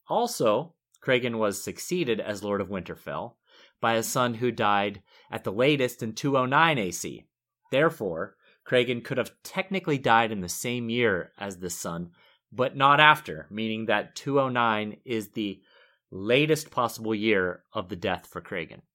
Also, 0.07 0.75
Cregan 1.01 1.37
was 1.37 1.61
succeeded 1.61 2.19
as 2.19 2.43
Lord 2.43 2.61
of 2.61 2.69
Winterfell 2.69 3.33
by 3.81 3.95
a 3.95 4.03
son 4.03 4.35
who 4.35 4.51
died 4.51 5.01
at 5.29 5.43
the 5.43 5.51
latest 5.51 6.01
in 6.01 6.13
209 6.13 6.77
AC. 6.77 7.25
Therefore, 7.71 8.37
Cregan 8.63 9.01
could 9.01 9.17
have 9.17 9.33
technically 9.43 9.97
died 9.97 10.31
in 10.31 10.39
the 10.39 10.49
same 10.49 10.89
year 10.89 11.33
as 11.37 11.57
this 11.57 11.77
son, 11.77 12.11
but 12.51 12.77
not 12.77 12.99
after, 12.99 13.47
meaning 13.49 13.87
that 13.87 14.15
209 14.15 14.97
is 15.03 15.29
the 15.29 15.61
latest 16.11 16.71
possible 16.71 17.13
year 17.13 17.63
of 17.73 17.89
the 17.89 17.95
death 17.95 18.27
for 18.27 18.41
Cregan. 18.41 18.81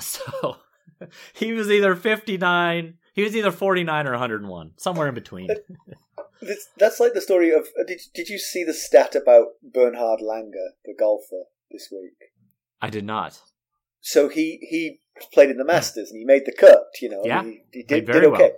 So, 0.00 0.58
he 1.32 1.52
was 1.52 1.70
either 1.70 1.96
59, 1.96 2.94
he 3.14 3.22
was 3.22 3.34
either 3.34 3.50
49 3.50 4.06
or 4.06 4.12
101, 4.12 4.72
somewhere 4.76 5.08
in 5.08 5.14
between. 5.14 5.48
This, 6.40 6.68
that's 6.76 7.00
like 7.00 7.14
the 7.14 7.20
story 7.20 7.50
of. 7.52 7.68
uh, 7.78 7.84
Did, 7.86 8.00
did 8.14 8.28
you 8.28 8.38
see 8.38 8.64
the 8.64 8.74
stat 8.74 9.14
about 9.14 9.46
Bernhard 9.62 10.20
Langer, 10.20 10.70
the 10.84 10.94
golfer, 10.98 11.44
this 11.70 11.88
week? 11.90 12.30
I 12.80 12.90
did 12.90 13.04
not. 13.04 13.40
So 14.00 14.28
he, 14.28 14.58
he 14.62 15.00
played 15.32 15.50
in 15.50 15.58
the 15.58 15.64
Masters 15.64 16.10
and 16.10 16.18
he 16.18 16.24
made 16.24 16.46
the 16.46 16.52
cut, 16.52 16.84
you 17.02 17.08
know. 17.08 17.22
Yeah, 17.24 17.42
He, 17.42 17.62
he 17.72 17.82
did, 17.82 18.06
very 18.06 18.20
did 18.20 18.32
okay. 18.34 18.52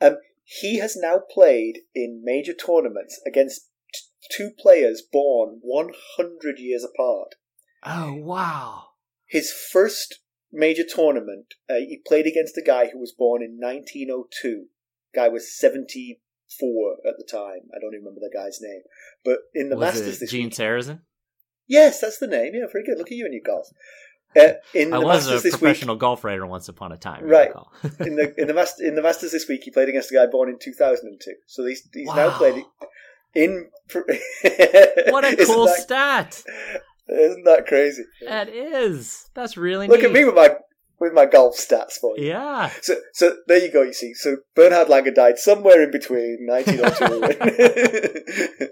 Um, 0.00 0.16
he 0.44 0.78
has 0.78 0.96
now 0.96 1.18
played 1.30 1.80
in 1.94 2.22
major 2.24 2.54
tournaments 2.54 3.20
against 3.26 3.68
t- 3.92 4.00
two 4.34 4.50
players 4.58 5.02
born 5.02 5.58
100 5.62 6.58
years 6.58 6.84
apart. 6.84 7.34
Oh, 7.84 8.14
wow. 8.14 8.84
His 9.26 9.52
first 9.52 10.20
major 10.50 10.84
tournament, 10.88 11.54
uh, 11.68 11.74
he 11.74 12.00
played 12.06 12.26
against 12.26 12.56
a 12.56 12.62
guy 12.62 12.88
who 12.88 12.98
was 12.98 13.12
born 13.12 13.42
in 13.42 13.58
1902. 13.60 14.66
Guy 15.14 15.28
was 15.28 15.54
74 16.48 16.96
at 17.06 17.14
the 17.18 17.24
time. 17.30 17.68
I 17.74 17.78
don't 17.80 17.94
even 17.94 18.04
remember 18.06 18.20
the 18.20 18.30
guy's 18.36 18.60
name. 18.60 18.80
But 19.24 19.38
in 19.54 19.68
the 19.68 19.76
was 19.76 19.94
Masters 19.94 20.18
this 20.20 20.30
Gene 20.30 20.46
week, 20.46 20.54
Sarazen? 20.54 21.00
yes, 21.66 22.00
that's 22.00 22.18
the 22.18 22.26
name. 22.26 22.52
Yeah, 22.54 22.66
very 22.72 22.84
good. 22.84 22.98
Look 22.98 23.08
at 23.08 23.16
you 23.16 23.24
and 23.24 23.34
your 23.34 23.42
golf. 23.44 23.68
Uh, 24.36 24.52
in 24.74 24.92
I 24.92 24.98
the 25.00 25.06
was 25.06 25.24
Masters 25.26 25.40
a 25.40 25.42
this 25.42 25.44
week, 25.44 25.60
professional 25.60 25.96
golf 25.96 26.22
writer 26.22 26.46
once 26.46 26.68
upon 26.68 26.92
a 26.92 26.96
time. 26.98 27.24
Right. 27.24 27.50
in 28.00 28.16
the 28.16 28.34
in 28.38 28.46
the 28.46 28.54
Masters 28.54 28.86
in 28.86 28.94
the 28.94 29.02
Masters 29.02 29.32
this 29.32 29.48
week, 29.48 29.62
he 29.64 29.70
played 29.70 29.88
against 29.88 30.10
a 30.10 30.14
guy 30.14 30.26
born 30.26 30.48
in 30.50 30.58
2002. 30.58 31.32
So 31.46 31.64
he's 31.66 31.88
he's 31.92 32.06
now 32.08 32.28
Wow. 32.28 32.38
played 32.38 32.64
in. 33.34 33.70
what 35.10 35.24
a 35.24 35.36
cool 35.46 35.66
that- 35.66 35.76
stat! 35.78 36.42
Isn't 37.10 37.44
that 37.44 37.64
crazy? 37.66 38.04
That 38.26 38.50
is. 38.50 39.30
That's 39.34 39.56
really 39.56 39.88
Look 39.88 40.00
neat. 40.00 40.06
at 40.08 40.12
me 40.12 40.24
with 40.26 40.34
my 40.34 40.56
with 41.00 41.12
my 41.12 41.26
golf 41.26 41.56
stats 41.56 41.92
for 41.94 42.16
you. 42.18 42.28
Yeah. 42.28 42.70
So, 42.82 42.96
so 43.12 43.36
there 43.46 43.58
you 43.58 43.70
go. 43.72 43.82
You 43.82 43.92
see, 43.92 44.14
so 44.14 44.38
Bernhard 44.54 44.88
Langer 44.88 45.14
died 45.14 45.38
somewhere 45.38 45.82
in 45.82 45.90
between 45.90 46.38
1902. 46.46 47.20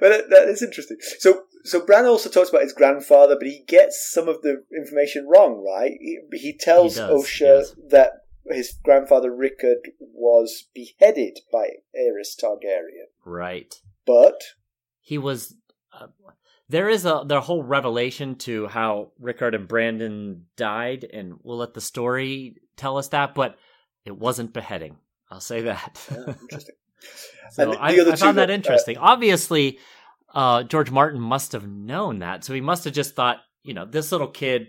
but 0.00 0.08
that, 0.08 0.30
that 0.30 0.48
is 0.48 0.62
interesting. 0.62 0.96
So, 1.18 1.42
so 1.64 1.84
Bran 1.84 2.06
also 2.06 2.30
talks 2.30 2.50
about 2.50 2.62
his 2.62 2.72
grandfather, 2.72 3.36
but 3.38 3.46
he 3.48 3.62
gets 3.66 4.10
some 4.10 4.28
of 4.28 4.42
the 4.42 4.64
information 4.76 5.26
wrong. 5.28 5.64
Right? 5.64 5.92
He, 6.00 6.18
he 6.32 6.56
tells 6.56 6.94
He 6.94 7.00
does, 7.00 7.24
Osha 7.26 7.64
that 7.90 8.12
his 8.46 8.74
grandfather 8.82 9.34
Rickard 9.34 9.90
was 10.00 10.68
beheaded 10.74 11.38
by 11.52 11.68
Aerys 11.96 12.34
Targaryen, 12.42 13.06
Right. 13.24 13.74
but 14.06 14.40
He 15.00 15.18
was. 15.18 15.54
Uh, 15.92 16.06
there 16.72 16.88
is 16.88 17.04
a 17.04 17.22
the 17.26 17.40
whole 17.40 17.62
revelation 17.62 18.34
to 18.36 18.66
how 18.66 19.12
Rickard 19.20 19.54
and 19.54 19.68
Brandon 19.68 20.46
died, 20.56 21.06
and 21.12 21.34
we'll 21.42 21.58
let 21.58 21.74
the 21.74 21.82
story 21.82 22.56
tell 22.76 22.96
us 22.96 23.08
that, 23.08 23.34
but 23.34 23.58
it 24.06 24.16
wasn't 24.16 24.54
beheading. 24.54 24.96
I'll 25.30 25.40
say 25.40 25.60
that. 25.62 26.00
uh, 26.10 26.32
interesting. 26.42 26.74
So 27.50 27.72
I, 27.74 27.88
I 27.88 28.14
found 28.14 28.38
that 28.38 28.46
that, 28.46 28.50
uh, 28.50 28.54
interesting. 28.54 28.96
Obviously, 28.96 29.80
uh, 30.32 30.62
George 30.62 30.92
Martin 30.92 31.20
must 31.20 31.52
have 31.52 31.66
known 31.66 32.20
that, 32.20 32.44
so 32.44 32.54
he 32.54 32.60
must 32.60 32.84
have 32.84 32.94
just 32.94 33.16
thought, 33.16 33.38
you 33.64 33.74
know, 33.74 33.84
this 33.84 34.12
little 34.12 34.28
kid 34.28 34.68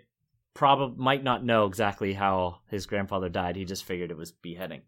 probably 0.56 0.98
might 0.98 1.24
not 1.24 1.46
know 1.46 1.68
exactly 1.68 2.14
how 2.14 2.58
his 2.70 2.88
grandfather 2.88 3.30
died. 3.30 3.56
He 3.56 3.66
just 3.66 3.86
figured 3.86 4.10
it 4.10 4.18
was 4.18 4.32
beheading. 4.32 4.82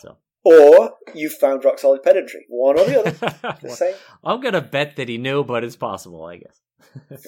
So 0.00 0.16
Or 0.42 0.91
you 1.14 1.28
found 1.28 1.64
rock 1.64 1.78
solid 1.78 2.02
pedantry. 2.02 2.44
One 2.48 2.78
or 2.78 2.84
the 2.84 3.00
other. 3.00 3.56
The 3.62 3.70
same. 3.70 3.94
I'm 4.24 4.40
gonna 4.40 4.60
bet 4.60 4.96
that 4.96 5.08
he 5.08 5.18
knew, 5.18 5.44
but 5.44 5.64
it's 5.64 5.76
possible, 5.76 6.24
I 6.24 6.38
guess. 6.38 6.60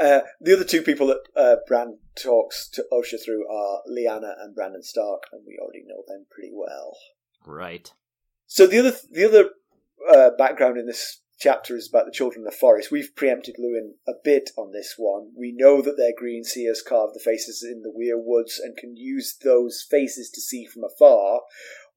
Uh, 0.00 0.20
the 0.40 0.54
other 0.54 0.64
two 0.64 0.80
people 0.80 1.06
that 1.06 1.20
uh, 1.36 1.56
Bran 1.68 1.98
talks 2.16 2.68
to 2.70 2.84
Osha 2.90 3.22
through 3.22 3.46
are 3.46 3.82
Lyanna 3.88 4.32
and 4.40 4.54
Brandon 4.54 4.82
Stark, 4.82 5.24
and 5.30 5.42
we 5.46 5.58
already 5.60 5.84
know 5.86 6.02
them 6.08 6.24
pretty 6.30 6.50
well. 6.52 6.96
Right. 7.46 7.92
So 8.46 8.66
the 8.66 8.78
other 8.78 8.96
the 9.10 9.24
other 9.26 9.50
uh, 10.10 10.30
background 10.36 10.78
in 10.78 10.86
this 10.86 11.20
chapter 11.42 11.76
is 11.76 11.88
about 11.88 12.06
the 12.06 12.12
children 12.12 12.46
of 12.46 12.52
the 12.52 12.56
forest. 12.56 12.92
We've 12.92 13.16
preempted 13.16 13.56
Luwin 13.58 13.94
a 14.06 14.12
bit 14.22 14.50
on 14.56 14.70
this 14.70 14.94
one. 14.96 15.32
We 15.36 15.52
know 15.52 15.82
that 15.82 15.96
their 15.96 16.12
green 16.16 16.44
seers 16.44 16.84
carve 16.86 17.14
the 17.14 17.20
faces 17.20 17.64
in 17.64 17.82
the 17.82 17.90
weirwoods 17.90 18.60
and 18.62 18.76
can 18.76 18.96
use 18.96 19.36
those 19.42 19.84
faces 19.90 20.30
to 20.30 20.40
see 20.40 20.66
from 20.66 20.84
afar. 20.84 21.40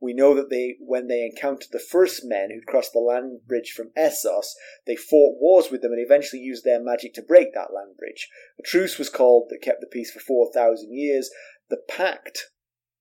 We 0.01 0.13
know 0.13 0.33
that 0.33 0.49
they, 0.49 0.77
when 0.79 1.07
they 1.07 1.23
encountered 1.23 1.69
the 1.71 1.79
first 1.79 2.25
men 2.25 2.49
who'd 2.49 2.65
crossed 2.65 2.93
the 2.93 2.99
land 2.99 3.41
bridge 3.47 3.71
from 3.71 3.91
Essos, 3.95 4.47
they 4.87 4.95
fought 4.95 5.39
wars 5.39 5.69
with 5.69 5.83
them 5.83 5.91
and 5.91 6.03
eventually 6.03 6.41
used 6.41 6.63
their 6.65 6.81
magic 6.81 7.13
to 7.13 7.21
break 7.21 7.53
that 7.53 7.73
land 7.73 7.97
bridge. 7.97 8.27
A 8.59 8.63
truce 8.63 8.97
was 8.97 9.09
called 9.11 9.49
that 9.49 9.61
kept 9.61 9.79
the 9.79 9.87
peace 9.87 10.11
for 10.11 10.19
4,000 10.19 10.91
years. 10.91 11.29
The 11.69 11.81
pact, 11.87 12.49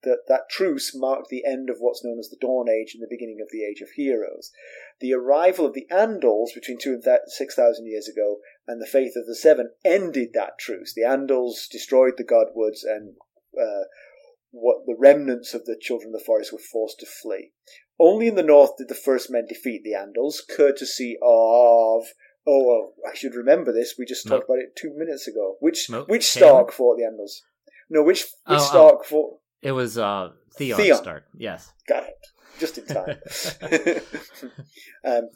that, 0.04 0.20
that 0.28 0.48
truce 0.50 0.94
marked 0.94 1.28
the 1.28 1.44
end 1.44 1.70
of 1.70 1.76
what's 1.78 2.04
known 2.04 2.18
as 2.18 2.28
the 2.28 2.38
Dawn 2.40 2.68
Age 2.68 2.94
and 2.94 3.02
the 3.02 3.10
beginning 3.10 3.40
of 3.42 3.48
the 3.50 3.64
Age 3.64 3.80
of 3.80 3.90
Heroes. 3.90 4.50
The 5.00 5.12
arrival 5.12 5.66
of 5.66 5.74
the 5.74 5.86
Andals 5.90 6.54
between 6.54 6.78
two 6.78 6.94
and 6.94 7.02
th- 7.02 7.20
6,000 7.26 7.86
years 7.86 8.08
ago 8.08 8.38
and 8.66 8.80
the 8.80 8.86
Faith 8.86 9.14
of 9.16 9.26
the 9.26 9.34
Seven 9.34 9.70
ended 9.84 10.30
that 10.34 10.58
truce. 10.58 10.94
The 10.94 11.02
Andals 11.02 11.68
destroyed 11.70 12.14
the 12.16 12.24
Godwoods 12.24 12.84
and 12.84 13.14
uh, 13.60 13.84
what 14.50 14.86
the 14.86 14.96
remnants 14.98 15.54
of 15.54 15.64
the 15.64 15.76
children 15.80 16.14
of 16.14 16.20
the 16.20 16.24
forest 16.24 16.52
were 16.52 16.58
forced 16.58 17.00
to 17.00 17.06
flee. 17.06 17.52
Only 17.98 18.28
in 18.28 18.34
the 18.34 18.42
north 18.42 18.76
did 18.76 18.88
the 18.88 18.94
first 18.94 19.30
men 19.30 19.46
defeat 19.46 19.82
the 19.84 19.92
Andals, 19.92 20.36
courtesy 20.48 21.16
of 21.22 22.06
oh, 22.46 22.64
well, 22.66 22.92
I 23.10 23.14
should 23.14 23.34
remember 23.34 23.72
this. 23.72 23.94
We 23.98 24.04
just 24.04 24.26
talked 24.26 24.44
about 24.44 24.58
it 24.58 24.76
two 24.76 24.92
minutes 24.94 25.26
ago. 25.26 25.56
Which 25.60 25.88
which? 26.06 26.26
Stark 26.26 26.72
fought 26.72 26.98
the 26.98 27.04
Andals? 27.04 27.40
No, 27.88 28.02
which 28.02 28.22
which 28.22 28.30
Oh, 28.46 28.54
oh. 28.56 28.68
Stark 28.68 29.04
for? 29.04 29.38
It 29.64 29.72
was 29.72 29.98
uh, 29.98 30.30
Theon, 30.56 30.76
Theon. 30.76 30.96
Stark. 30.98 31.24
Yes. 31.36 31.72
Got 31.88 32.04
it. 32.04 32.26
Just 32.60 32.78
in 32.78 32.86
time. 32.86 33.16
um, 35.04 35.28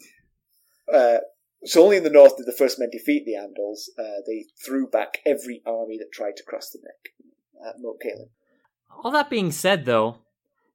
uh, 0.92 1.18
so 1.64 1.82
only 1.82 1.96
in 1.96 2.04
the 2.04 2.10
north 2.10 2.36
did 2.36 2.46
the 2.46 2.52
first 2.52 2.78
men 2.78 2.90
defeat 2.90 3.24
the 3.24 3.32
Andals. 3.32 3.88
Uh, 3.98 4.20
they 4.26 4.44
threw 4.64 4.86
back 4.86 5.18
every 5.26 5.62
army 5.66 5.96
that 5.98 6.12
tried 6.12 6.36
to 6.36 6.44
cross 6.44 6.70
the 6.70 6.78
neck 6.78 7.68
at 7.68 7.80
Moat 7.80 8.00
Cailin. 8.04 8.28
All 9.02 9.10
that 9.10 9.30
being 9.30 9.50
said, 9.50 9.84
though, 9.86 10.18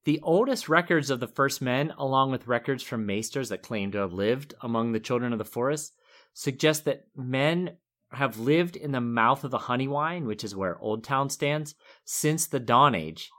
the 0.04 0.20
oldest 0.24 0.68
records 0.68 1.10
of 1.10 1.20
the 1.20 1.28
first 1.28 1.62
men, 1.62 1.94
along 1.98 2.32
with 2.32 2.48
records 2.48 2.84
from 2.84 3.06
maesters 3.06 3.50
that 3.50 3.62
claim 3.62 3.92
to 3.92 4.00
have 4.00 4.14
lived 4.14 4.54
among 4.62 4.92
the 4.92 5.00
children 5.00 5.32
of 5.32 5.40
the 5.40 5.46
forest, 5.46 5.94
suggest 6.34 6.86
that 6.86 7.06
men 7.16 7.78
have 8.12 8.40
lived 8.40 8.76
in 8.76 8.92
the 8.92 9.02
mouth 9.02 9.44
of 9.44 9.52
the 9.52 9.58
Honeywine, 9.58 10.26
which 10.26 10.44
is 10.44 10.56
where 10.56 10.76
Oldtown 10.76 11.32
stands, 11.32 11.76
since 12.04 12.46
the 12.46 12.60
Dawn 12.60 12.96
Age. 12.96 13.30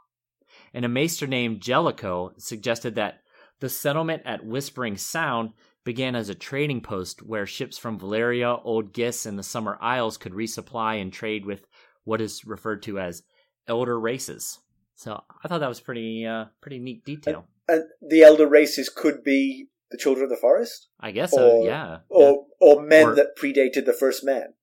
And 0.74 0.84
a 0.84 0.88
maester 0.88 1.26
named 1.26 1.60
Jellicoe 1.62 2.32
suggested 2.36 2.96
that 2.96 3.20
the 3.60 3.68
settlement 3.68 4.22
at 4.26 4.44
Whispering 4.44 4.96
Sound 4.96 5.52
began 5.84 6.16
as 6.16 6.28
a 6.28 6.34
trading 6.34 6.80
post 6.80 7.22
where 7.22 7.46
ships 7.46 7.78
from 7.78 7.98
Valyria, 7.98 8.60
Old 8.64 8.92
Ghis, 8.92 9.24
and 9.24 9.38
the 9.38 9.42
Summer 9.44 9.78
Isles 9.80 10.16
could 10.16 10.32
resupply 10.32 11.00
and 11.00 11.12
trade 11.12 11.46
with 11.46 11.66
what 12.02 12.20
is 12.20 12.44
referred 12.44 12.82
to 12.82 12.98
as 12.98 13.22
elder 13.68 13.98
races. 13.98 14.58
So 14.96 15.22
I 15.42 15.48
thought 15.48 15.60
that 15.60 15.68
was 15.68 15.80
pretty 15.80 16.26
uh, 16.26 16.46
pretty 16.60 16.78
neat 16.80 17.04
detail. 17.04 17.46
And 17.68 17.84
the 18.02 18.22
elder 18.22 18.46
races 18.46 18.88
could 18.88 19.22
be 19.24 19.68
the 19.90 19.98
children 19.98 20.24
of 20.24 20.30
the 20.30 20.36
forest, 20.36 20.88
I 21.00 21.12
guess 21.12 21.30
so. 21.32 21.58
Or- 21.60 21.64
Yeah. 21.66 21.98
Yeah. 22.10 22.16
or 22.30 22.46
or 22.60 22.82
men 22.82 23.08
Or- 23.08 23.14
that 23.14 23.36
predated 23.38 23.84
the 23.86 23.92
first 23.92 24.24
men. 24.24 24.54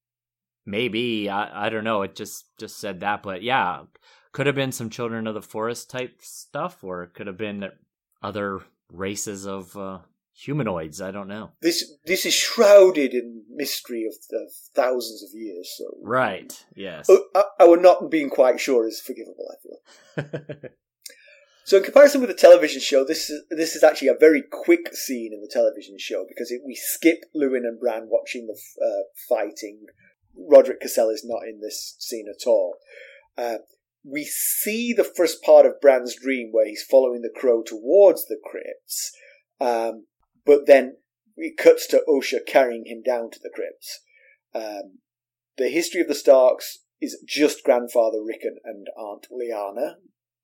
Maybe 0.66 1.30
I 1.30 1.68
I 1.68 1.70
don't 1.70 1.84
know. 1.84 2.01
It 2.01 2.16
just 2.16 2.45
just 2.59 2.80
said 2.80 2.99
that, 2.99 3.24
but 3.24 3.41
yeah, 3.41 3.84
could 4.32 4.48
have 4.48 4.56
been 4.56 4.72
some 4.72 4.90
children 4.90 5.28
of 5.28 5.34
the 5.34 5.42
forest 5.42 5.90
type 5.90 6.18
stuff, 6.22 6.84
or 6.84 7.04
it 7.04 7.14
could 7.14 7.28
have 7.28 7.38
been 7.38 7.70
other 8.22 8.62
races 8.92 9.46
of 9.46 9.76
uh, 9.76 10.00
humanoids. 10.34 11.02
I 11.02 11.12
don't 11.12 11.28
know. 11.28 11.52
This 11.62 11.94
this 12.06 12.26
is 12.26 12.34
shrouded 12.34 13.14
in 13.14 13.44
mystery 13.54 14.06
of, 14.06 14.14
of 14.36 14.52
thousands 14.76 15.24
of 15.24 15.30
years. 15.34 15.74
So 15.78 15.98
Right. 16.02 16.66
Yes. 16.76 17.08
Oh, 17.10 17.26
I- 17.36 17.64
our 17.64 17.78
not 17.78 18.10
being 18.10 18.30
quite 18.30 18.60
sure 18.60 18.88
is 18.88 19.02
forgivable. 19.02 19.48
I 19.52 19.56
feel. 19.62 20.70
So 21.64 21.78
in 21.78 21.84
comparison 21.84 22.22
with 22.22 22.30
the 22.30 22.36
television 22.36 22.82
show, 22.82 23.06
this 23.06 23.30
is 23.30 23.44
this 23.50 23.76
is 23.76 23.84
actually 23.84 24.08
a 24.10 24.16
very 24.20 24.42
quick 24.42 24.94
scene 24.94 25.32
in 25.32 25.42
the 25.42 25.48
television 25.48 25.96
show 25.98 26.26
because 26.28 26.52
it, 26.52 26.62
we 26.66 26.76
skip 26.76 27.24
Luwin 27.36 27.66
and 27.68 27.80
Bran 27.80 28.10
watching 28.10 28.48
the 28.48 28.60
uh, 28.86 29.04
fighting. 29.30 29.86
Rodrick 30.36 30.82
Cassel 30.82 31.10
is 31.10 31.24
not 31.24 31.44
in 31.48 31.62
this 31.62 31.96
scene 32.00 32.26
at 32.30 32.48
all. 32.48 32.76
Uh, 33.38 33.60
we 34.04 34.24
see 34.26 34.93
the 34.93 35.04
first 35.04 35.43
part 35.43 35.66
of 35.66 35.80
Bran's 35.82 36.16
dream 36.16 36.49
where 36.52 36.66
he's 36.68 36.84
following 36.84 37.22
the 37.22 37.34
crow 37.34 37.62
towards 37.62 38.26
the 38.26 38.39
crypts, 38.43 39.12
um, 39.60 40.06
but 40.45 40.66
then 40.66 40.97
it 41.38 41.58
cuts 41.58 41.88
to 41.88 42.04
Osha 42.10 42.39
carrying 42.47 42.86
him 42.86 43.02
down 43.04 43.30
to 43.32 43.39
the 43.41 43.52
crypts. 43.54 44.02
Um, 44.54 44.99
the 45.58 45.70
history 45.70 46.02
of 46.02 46.08
the 46.08 46.16
Starks 46.16 46.80
is 46.99 47.24
just 47.28 47.64
grandfather 47.64 48.24
Rickon 48.24 48.58
and 48.64 48.88
Aunt 48.97 49.28
Lyanna. 49.32 49.95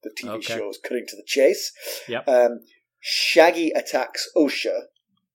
The 0.04 0.12
TV 0.12 0.36
Okay. 0.36 0.58
show 0.58 0.70
is 0.70 0.80
cutting 0.82 1.06
to 1.08 1.16
the 1.16 1.24
chase. 1.26 1.72
Yep. 2.08 2.28
Um, 2.28 2.60
Shaggy 3.00 3.72
attacks 3.72 4.30
Osha, 4.36 4.82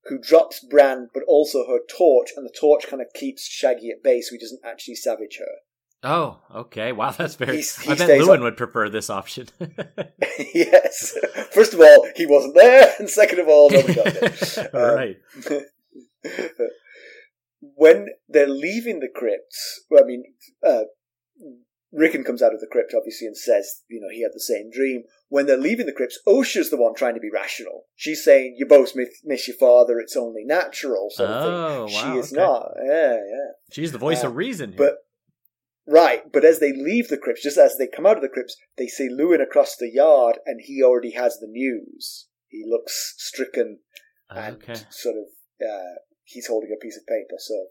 who 0.04 0.18
drops 0.18 0.60
Bran, 0.60 1.08
but 1.14 1.22
also 1.26 1.66
her 1.66 1.80
torch, 1.88 2.30
and 2.36 2.44
the 2.46 2.54
torch 2.58 2.86
kind 2.86 3.02
of 3.02 3.12
keeps 3.14 3.46
Shaggy 3.46 3.90
at 3.90 4.02
bay, 4.02 4.20
so 4.20 4.34
he 4.34 4.38
doesn't 4.38 4.64
actually 4.64 4.96
savage 4.96 5.38
her. 5.38 5.60
Oh, 6.04 6.40
okay. 6.54 6.92
Wow, 6.92 7.10
that's 7.16 7.36
very. 7.36 7.56
He's- 7.56 7.78
he 7.80 7.92
I 7.92 7.94
bet 7.94 8.08
Luwin 8.20 8.36
up- 8.36 8.42
would 8.42 8.56
prefer 8.56 8.88
this 8.88 9.08
option. 9.10 9.48
yes. 10.54 11.16
First 11.52 11.74
of 11.74 11.80
all, 11.80 12.06
he 12.16 12.26
wasn't 12.26 12.54
there, 12.56 12.92
and 12.98 13.08
second 13.08 13.38
of 13.38 13.48
all, 13.48 13.70
nobody 13.70 13.94
got 13.94 14.04
there. 14.14 14.70
Um, 14.74 14.96
right. 14.96 15.16
when 17.60 18.08
they're 18.28 18.48
leaving 18.48 19.00
the 19.00 19.08
crypts, 19.14 19.84
well, 19.90 20.02
I 20.02 20.06
mean, 20.06 20.24
uh, 20.66 20.82
Rickon 21.92 22.24
comes 22.24 22.42
out 22.42 22.54
of 22.54 22.60
the 22.60 22.66
crypt, 22.70 22.94
obviously, 22.96 23.26
and 23.26 23.36
says, 23.36 23.82
you 23.88 24.00
know, 24.00 24.08
he 24.10 24.22
had 24.22 24.32
the 24.34 24.40
same 24.40 24.70
dream. 24.70 25.02
When 25.28 25.46
they're 25.46 25.56
leaving 25.58 25.86
the 25.86 25.92
crypts, 25.92 26.18
Osha's 26.26 26.70
the 26.70 26.76
one 26.76 26.94
trying 26.94 27.14
to 27.14 27.20
be 27.20 27.30
rational. 27.32 27.82
She's 27.96 28.24
saying, 28.24 28.56
you 28.58 28.66
both 28.66 28.92
miss, 28.96 29.08
miss 29.24 29.46
your 29.46 29.56
father, 29.56 29.98
it's 30.00 30.16
only 30.16 30.42
natural, 30.44 31.08
sort 31.10 31.30
of 31.30 31.44
Oh, 31.44 31.86
thing. 31.86 31.94
wow, 31.94 32.02
she 32.14 32.18
is 32.18 32.32
okay. 32.32 32.42
not. 32.42 32.68
Yeah, 32.84 33.12
yeah. 33.14 33.48
She's 33.72 33.92
the 33.92 33.98
voice 33.98 34.24
Uh, 34.24 34.28
of 34.28 34.36
reason. 34.36 34.70
here. 34.70 34.78
But, 34.78 34.94
right, 35.86 36.22
but 36.32 36.44
as 36.44 36.60
they 36.60 36.72
leave 36.72 37.08
the 37.08 37.18
crypts, 37.18 37.42
just 37.42 37.58
as 37.58 37.76
they 37.78 37.86
come 37.86 38.06
out 38.06 38.16
of 38.16 38.22
the 38.22 38.28
crypts, 38.28 38.56
they 38.76 38.86
see 38.86 39.08
Luwin 39.08 39.42
across 39.42 39.76
the 39.76 39.90
yard, 39.90 40.38
and 40.46 40.60
he 40.62 40.82
already 40.82 41.12
has 41.12 41.38
the 41.38 41.48
news. 41.48 42.28
He 42.48 42.64
looks 42.66 43.14
stricken 43.16 43.78
and 44.30 44.56
okay. 44.56 44.74
sort 44.90 45.16
of 45.16 45.24
uh, 45.66 45.94
he's 46.24 46.46
holding 46.46 46.74
a 46.74 46.82
piece 46.82 46.96
of 46.96 47.06
paper. 47.06 47.36
So 47.38 47.66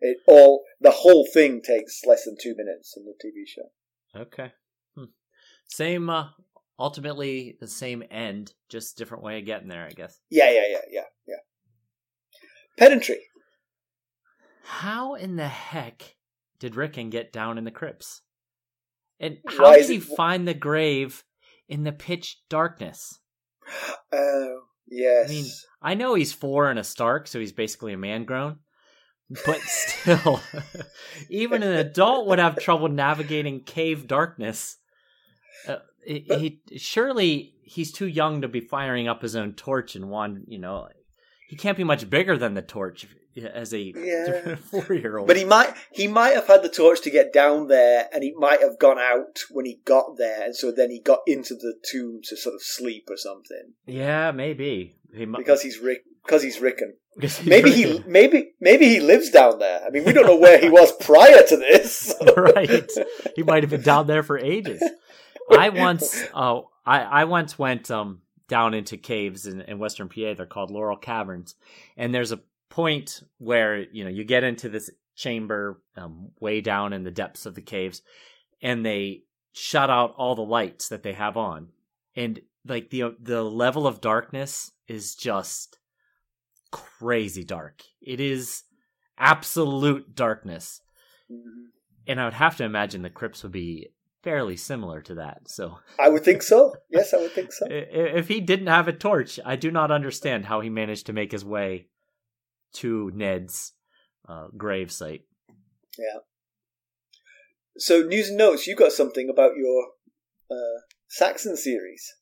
it 0.00 0.18
all 0.26 0.64
the 0.80 0.90
whole 0.90 1.26
thing 1.32 1.62
takes 1.62 2.02
less 2.06 2.24
than 2.24 2.36
two 2.40 2.54
minutes 2.56 2.94
in 2.96 3.04
the 3.04 3.12
TV 3.12 3.44
show. 3.46 4.20
Okay. 4.20 4.52
Hmm. 4.96 5.10
Same. 5.66 6.10
Uh, 6.10 6.28
ultimately, 6.78 7.56
the 7.60 7.68
same 7.68 8.02
end, 8.10 8.52
just 8.68 8.96
different 8.96 9.24
way 9.24 9.38
of 9.38 9.46
getting 9.46 9.68
there, 9.68 9.86
I 9.86 9.92
guess. 9.92 10.18
Yeah, 10.30 10.50
yeah, 10.50 10.66
yeah, 10.68 10.80
yeah, 10.90 11.04
yeah. 11.26 11.36
Pedantry. 12.78 13.20
How 14.64 15.14
in 15.14 15.36
the 15.36 15.48
heck 15.48 16.16
did 16.62 16.76
Rickon 16.76 17.10
get 17.10 17.32
down 17.32 17.58
in 17.58 17.64
the 17.64 17.72
crypts? 17.72 18.22
And 19.18 19.38
Why 19.58 19.78
did 19.78 19.90
he 19.90 19.96
it- 19.96 20.02
find 20.04 20.46
the 20.46 20.54
grave 20.54 21.24
in 21.68 21.82
the 21.82 21.90
pitch 21.90 22.38
darkness? 22.48 23.18
Oh, 24.12 24.60
yes. 24.88 25.28
I 25.28 25.32
mean, 25.32 25.46
I 25.82 25.94
know 25.94 26.14
he's 26.14 26.32
four 26.32 26.70
and 26.70 26.78
a 26.78 26.84
Stark, 26.84 27.26
so 27.26 27.40
he's 27.40 27.52
basically 27.52 27.92
a 27.92 27.98
man 27.98 28.24
grown. 28.24 28.58
But 29.44 29.60
still, 29.62 30.40
even 31.30 31.64
an 31.64 31.72
adult 31.74 32.28
would 32.28 32.38
have 32.38 32.58
trouble 32.60 32.88
navigating 32.88 33.64
cave 33.64 34.06
darkness. 34.06 34.76
Uh, 35.66 35.78
he, 36.06 36.24
But- 36.28 36.40
he 36.40 36.60
surely 36.78 37.54
he's 37.64 37.90
too 37.90 38.06
young 38.06 38.42
to 38.42 38.48
be 38.48 38.60
firing 38.60 39.08
up 39.08 39.20
his 39.22 39.34
own 39.34 39.54
torch 39.54 39.96
and 39.96 40.10
one. 40.10 40.44
You 40.46 40.58
know, 40.60 40.86
he 41.48 41.56
can't 41.56 41.76
be 41.76 41.84
much 41.84 42.08
bigger 42.08 42.38
than 42.38 42.54
the 42.54 42.62
torch 42.62 43.06
as 43.36 43.72
a 43.72 43.80
Yeah. 43.96 44.54
four 44.70 44.94
year 44.94 45.18
old. 45.18 45.26
but 45.28 45.36
he 45.36 45.44
might 45.44 45.74
he 45.90 46.06
might 46.08 46.34
have 46.34 46.46
had 46.46 46.62
the 46.62 46.68
torch 46.68 47.00
to 47.02 47.10
get 47.10 47.32
down 47.32 47.68
there, 47.68 48.08
and 48.12 48.22
he 48.22 48.32
might 48.32 48.60
have 48.60 48.78
gone 48.78 48.98
out 48.98 49.40
when 49.50 49.64
he 49.64 49.80
got 49.84 50.16
there, 50.18 50.42
and 50.44 50.54
so 50.56 50.70
then 50.72 50.90
he 50.90 51.00
got 51.00 51.20
into 51.26 51.54
the 51.54 51.74
tomb 51.90 52.20
to 52.24 52.36
sort 52.36 52.54
of 52.54 52.62
sleep 52.62 53.08
or 53.10 53.16
something 53.16 53.72
yeah, 53.86 54.30
maybe 54.32 54.96
he 55.14 55.26
mu- 55.26 55.38
because 55.38 55.62
he's 55.62 55.78
Rick 55.78 56.04
because 56.24 56.42
he's 56.42 56.60
Rickon. 56.60 56.94
he's 57.20 57.44
Maybe 57.44 57.70
he 57.70 58.02
maybe 58.06 58.52
maybe 58.60 58.86
he 58.88 59.00
lives 59.00 59.30
down 59.30 59.58
there. 59.58 59.84
I 59.84 59.90
mean, 59.90 60.04
we 60.04 60.12
don't 60.12 60.26
know 60.26 60.36
where 60.36 60.58
he 60.58 60.70
was 60.70 60.92
prior 61.00 61.42
to 61.46 61.56
this. 61.56 62.14
right. 62.36 62.90
He 63.36 63.42
might 63.42 63.62
have 63.62 63.70
been 63.70 63.82
down 63.82 64.06
there 64.06 64.22
for 64.22 64.38
ages. 64.38 64.82
I 65.50 65.68
once, 65.68 66.22
oh, 66.34 66.70
I, 66.86 67.00
I 67.02 67.24
once 67.24 67.58
went 67.58 67.90
um 67.90 68.20
down 68.48 68.72
into 68.74 68.96
caves 68.96 69.46
in, 69.46 69.60
in 69.62 69.78
Western 69.78 70.08
PA. 70.08 70.34
They're 70.34 70.46
called 70.46 70.70
Laurel 70.70 70.96
Caverns, 70.96 71.54
and 71.96 72.14
there's 72.14 72.32
a 72.32 72.40
point 72.72 73.22
where 73.38 73.82
you 73.92 74.04
know 74.04 74.10
you 74.10 74.24
get 74.24 74.44
into 74.44 74.68
this 74.68 74.90
chamber 75.14 75.80
um, 75.96 76.30
way 76.40 76.60
down 76.60 76.92
in 76.92 77.04
the 77.04 77.10
depths 77.10 77.46
of 77.46 77.54
the 77.54 77.62
caves, 77.62 78.02
and 78.60 78.84
they 78.84 79.22
shut 79.52 79.90
out 79.90 80.14
all 80.16 80.34
the 80.34 80.42
lights 80.42 80.88
that 80.88 81.02
they 81.02 81.12
have 81.12 81.36
on, 81.36 81.68
and 82.16 82.40
like 82.66 82.90
the 82.90 83.14
the 83.20 83.42
level 83.42 83.86
of 83.86 84.00
darkness 84.00 84.72
is 84.88 85.14
just 85.14 85.78
crazy 86.70 87.44
dark. 87.44 87.82
It 88.00 88.20
is 88.20 88.62
absolute 89.18 90.14
darkness 90.14 90.80
and 92.06 92.20
I 92.20 92.24
would 92.24 92.34
have 92.34 92.56
to 92.56 92.64
imagine 92.64 93.02
the 93.02 93.10
crypts 93.10 93.42
would 93.42 93.52
be 93.52 93.88
fairly 94.22 94.56
similar 94.56 95.00
to 95.02 95.16
that. 95.16 95.48
So 95.48 95.78
I 95.98 96.08
would 96.08 96.24
think 96.24 96.42
so. 96.42 96.74
Yes, 96.90 97.12
I 97.14 97.18
would 97.18 97.32
think 97.32 97.52
so. 97.52 97.66
if 97.70 98.28
he 98.28 98.40
didn't 98.40 98.68
have 98.68 98.88
a 98.88 98.92
torch, 98.92 99.38
I 99.44 99.56
do 99.56 99.70
not 99.70 99.90
understand 99.90 100.46
how 100.46 100.60
he 100.60 100.70
managed 100.70 101.06
to 101.06 101.12
make 101.12 101.32
his 101.32 101.44
way 101.44 101.88
to 102.74 103.10
Ned's 103.14 103.72
uh, 104.28 104.48
grave 104.56 104.90
site. 104.90 105.22
Yeah. 105.98 106.20
So, 107.76 108.02
news 108.02 108.28
and 108.28 108.38
notes. 108.38 108.66
You 108.66 108.76
got 108.76 108.92
something 108.92 109.28
about 109.30 109.56
your 109.56 109.86
uh, 110.50 110.80
Saxon 111.08 111.56
series. 111.56 112.14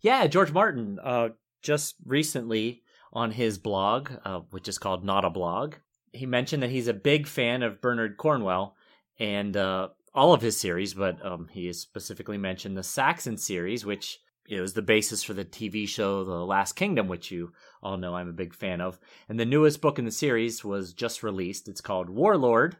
Yeah, 0.00 0.26
George 0.26 0.52
Martin 0.52 0.98
uh, 1.02 1.30
just 1.62 1.96
recently 2.04 2.82
on 3.12 3.30
his 3.30 3.58
blog, 3.58 4.10
uh, 4.24 4.40
which 4.50 4.68
is 4.68 4.78
called 4.78 5.04
Not 5.04 5.24
a 5.24 5.30
Blog, 5.30 5.74
he 6.14 6.26
mentioned 6.26 6.62
that 6.62 6.70
he's 6.70 6.88
a 6.88 6.94
big 6.94 7.26
fan 7.26 7.62
of 7.62 7.80
Bernard 7.80 8.16
Cornwell 8.16 8.76
and 9.18 9.56
uh, 9.56 9.88
all 10.14 10.32
of 10.32 10.42
his 10.42 10.56
series, 10.56 10.94
but 10.94 11.24
um, 11.24 11.48
he 11.50 11.66
has 11.66 11.80
specifically 11.80 12.38
mentioned 12.38 12.76
the 12.76 12.82
Saxon 12.82 13.36
series, 13.36 13.84
which 13.84 14.20
it 14.48 14.60
was 14.60 14.74
the 14.74 14.82
basis 14.82 15.22
for 15.22 15.32
the 15.34 15.44
TV 15.44 15.88
show 15.88 16.24
The 16.24 16.32
Last 16.44 16.74
Kingdom, 16.74 17.08
which 17.08 17.30
you 17.30 17.52
all 17.82 17.96
know 17.96 18.14
I'm 18.14 18.28
a 18.28 18.32
big 18.32 18.54
fan 18.54 18.80
of. 18.80 18.98
And 19.28 19.38
the 19.40 19.44
newest 19.46 19.80
book 19.80 19.98
in 19.98 20.04
the 20.04 20.10
series 20.10 20.64
was 20.64 20.92
just 20.92 21.22
released. 21.22 21.68
It's 21.68 21.80
called 21.80 22.10
Warlord, 22.10 22.76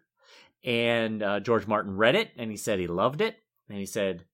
and 0.64 1.22
uh, 1.22 1.40
George 1.40 1.66
Martin 1.66 1.96
read 1.96 2.14
it 2.14 2.30
and 2.36 2.50
he 2.50 2.56
said 2.56 2.78
he 2.78 2.86
loved 2.86 3.20
it. 3.20 3.36
and 3.68 3.78
he 3.78 3.86
said, 3.86 4.24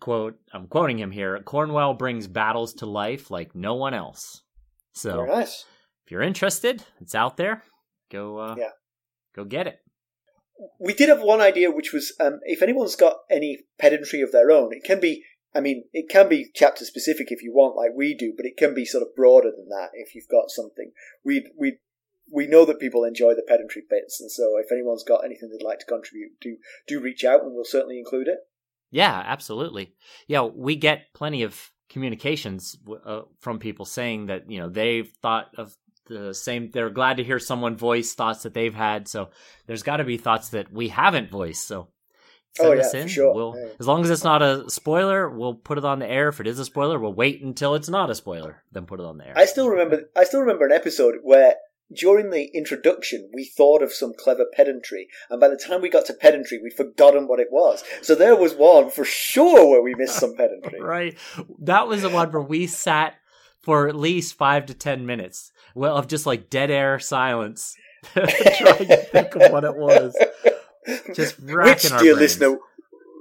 "quote 0.00 0.38
I'm 0.52 0.66
quoting 0.66 0.98
him 0.98 1.10
here. 1.10 1.38
Cornwell 1.42 1.94
brings 1.94 2.26
battles 2.26 2.72
to 2.74 2.86
life 2.86 3.30
like 3.30 3.54
no 3.54 3.74
one 3.74 3.94
else." 3.94 4.42
So, 4.92 5.24
nice. 5.26 5.64
if 6.04 6.12
you're 6.12 6.22
interested, 6.22 6.82
it's 7.00 7.14
out 7.14 7.36
there. 7.36 7.62
Go, 8.10 8.38
uh, 8.38 8.54
Yeah. 8.58 8.70
go 9.34 9.44
get 9.44 9.66
it. 9.66 9.80
We 10.78 10.94
did 10.94 11.08
have 11.08 11.20
one 11.20 11.40
idea, 11.40 11.70
which 11.72 11.92
was 11.92 12.12
um, 12.20 12.38
if 12.44 12.62
anyone's 12.62 12.94
got 12.96 13.16
any 13.30 13.58
pedantry 13.78 14.20
of 14.22 14.30
their 14.32 14.50
own, 14.52 14.72
it 14.72 14.84
can 14.84 15.00
be. 15.00 15.24
I 15.54 15.60
mean, 15.60 15.84
it 15.92 16.08
can 16.08 16.28
be 16.28 16.50
chapter 16.52 16.84
specific 16.84 17.30
if 17.30 17.42
you 17.42 17.52
want, 17.52 17.76
like 17.76 17.92
we 17.94 18.14
do, 18.14 18.32
but 18.36 18.46
it 18.46 18.56
can 18.56 18.74
be 18.74 18.84
sort 18.84 19.02
of 19.02 19.14
broader 19.14 19.50
than 19.56 19.68
that 19.68 19.90
if 19.94 20.14
you've 20.14 20.28
got 20.28 20.50
something. 20.50 20.92
We 21.24 21.46
we 21.56 21.78
we 22.30 22.46
know 22.46 22.64
that 22.64 22.80
people 22.80 23.04
enjoy 23.04 23.34
the 23.34 23.44
pedantry 23.46 23.82
bits, 23.88 24.20
and 24.20 24.30
so 24.30 24.56
if 24.58 24.72
anyone's 24.72 25.04
got 25.04 25.24
anything 25.24 25.50
they'd 25.50 25.64
like 25.64 25.78
to 25.80 25.86
contribute, 25.86 26.32
do 26.40 26.56
do 26.86 27.00
reach 27.00 27.24
out, 27.24 27.42
and 27.42 27.54
we'll 27.54 27.64
certainly 27.64 27.98
include 27.98 28.28
it. 28.28 28.38
Yeah, 28.90 29.22
absolutely. 29.26 29.94
Yeah, 30.26 30.42
we 30.42 30.76
get 30.76 31.12
plenty 31.14 31.42
of 31.42 31.70
communications 31.88 32.76
uh, 33.04 33.22
from 33.38 33.58
people 33.58 33.84
saying 33.84 34.26
that 34.26 34.50
you 34.50 34.58
know 34.58 34.68
they've 34.68 35.10
thought 35.22 35.50
of 35.56 35.76
the 36.06 36.34
same. 36.34 36.70
They're 36.70 36.90
glad 36.90 37.18
to 37.18 37.24
hear 37.24 37.38
someone 37.38 37.76
voice 37.76 38.14
thoughts 38.14 38.42
that 38.42 38.54
they've 38.54 38.74
had. 38.74 39.08
So 39.08 39.30
there's 39.66 39.82
got 39.82 39.98
to 39.98 40.04
be 40.04 40.16
thoughts 40.16 40.50
that 40.50 40.72
we 40.72 40.88
haven't 40.88 41.30
voiced. 41.30 41.66
So 41.66 41.88
Oh, 42.60 42.62
send 42.64 42.70
Oh, 42.70 42.74
yeah, 42.74 42.80
us 42.82 42.94
in. 42.94 43.08
sure. 43.08 43.34
We'll, 43.34 43.54
Yeah. 43.56 43.68
as 43.80 43.86
long 43.86 44.02
as 44.04 44.10
it's 44.10 44.24
not 44.24 44.42
a 44.42 44.68
spoiler, 44.70 45.28
we'll 45.28 45.54
put 45.54 45.78
it 45.78 45.84
on 45.84 45.98
the 45.98 46.08
air. 46.10 46.28
If 46.28 46.40
it 46.40 46.46
is 46.46 46.58
a 46.58 46.64
spoiler, 46.64 46.98
we'll 46.98 47.14
wait 47.14 47.42
until 47.42 47.74
it's 47.74 47.88
not 47.88 48.10
a 48.10 48.14
spoiler, 48.14 48.62
then 48.72 48.86
put 48.86 49.00
it 49.00 49.06
on 49.06 49.18
the 49.18 49.26
air. 49.28 49.34
I 49.36 49.44
still 49.46 49.68
remember. 49.68 50.02
I 50.16 50.24
still 50.24 50.40
remember 50.40 50.64
an 50.66 50.72
episode 50.72 51.16
where 51.22 51.56
during 51.92 52.30
the 52.30 52.44
introduction 52.54 53.28
we 53.34 53.44
thought 53.44 53.82
of 53.82 53.92
some 53.92 54.12
clever 54.16 54.46
pedantry, 54.52 55.08
and 55.30 55.40
by 55.40 55.48
the 55.48 55.56
time 55.56 55.82
we 55.82 55.88
got 55.90 56.06
to 56.06 56.14
pedantry, 56.14 56.58
we'd 56.62 56.72
forgotten 56.72 57.26
what 57.28 57.40
it 57.40 57.48
was. 57.50 57.82
So 58.02 58.14
there 58.14 58.36
was 58.36 58.54
one 58.54 58.88
for 58.90 59.04
sure 59.04 59.68
where 59.68 59.82
we 59.82 59.94
missed 59.94 60.18
some 60.18 60.34
pedantry. 60.36 60.80
right. 60.82 61.16
That 61.60 61.86
was 61.88 62.02
the 62.02 62.08
one 62.08 62.30
where 62.32 62.40
we 62.42 62.66
sat 62.68 63.14
for 63.62 63.88
at 63.88 63.96
least 63.96 64.34
five 64.36 64.66
to 64.66 64.74
ten 64.74 65.06
minutes 65.06 65.50
well 65.74 65.96
of 65.96 66.06
just 66.06 66.24
like 66.26 66.50
dead 66.50 66.70
air 66.70 66.98
silence 67.00 67.74
trying 68.12 68.86
to 68.86 68.96
think 69.10 69.34
of 69.34 69.50
what 69.52 69.64
it 69.64 69.74
was. 69.76 70.16
Just 71.14 71.38
Which, 71.40 71.82
dear 71.82 72.14
brains. 72.14 72.18
listener, 72.18 72.58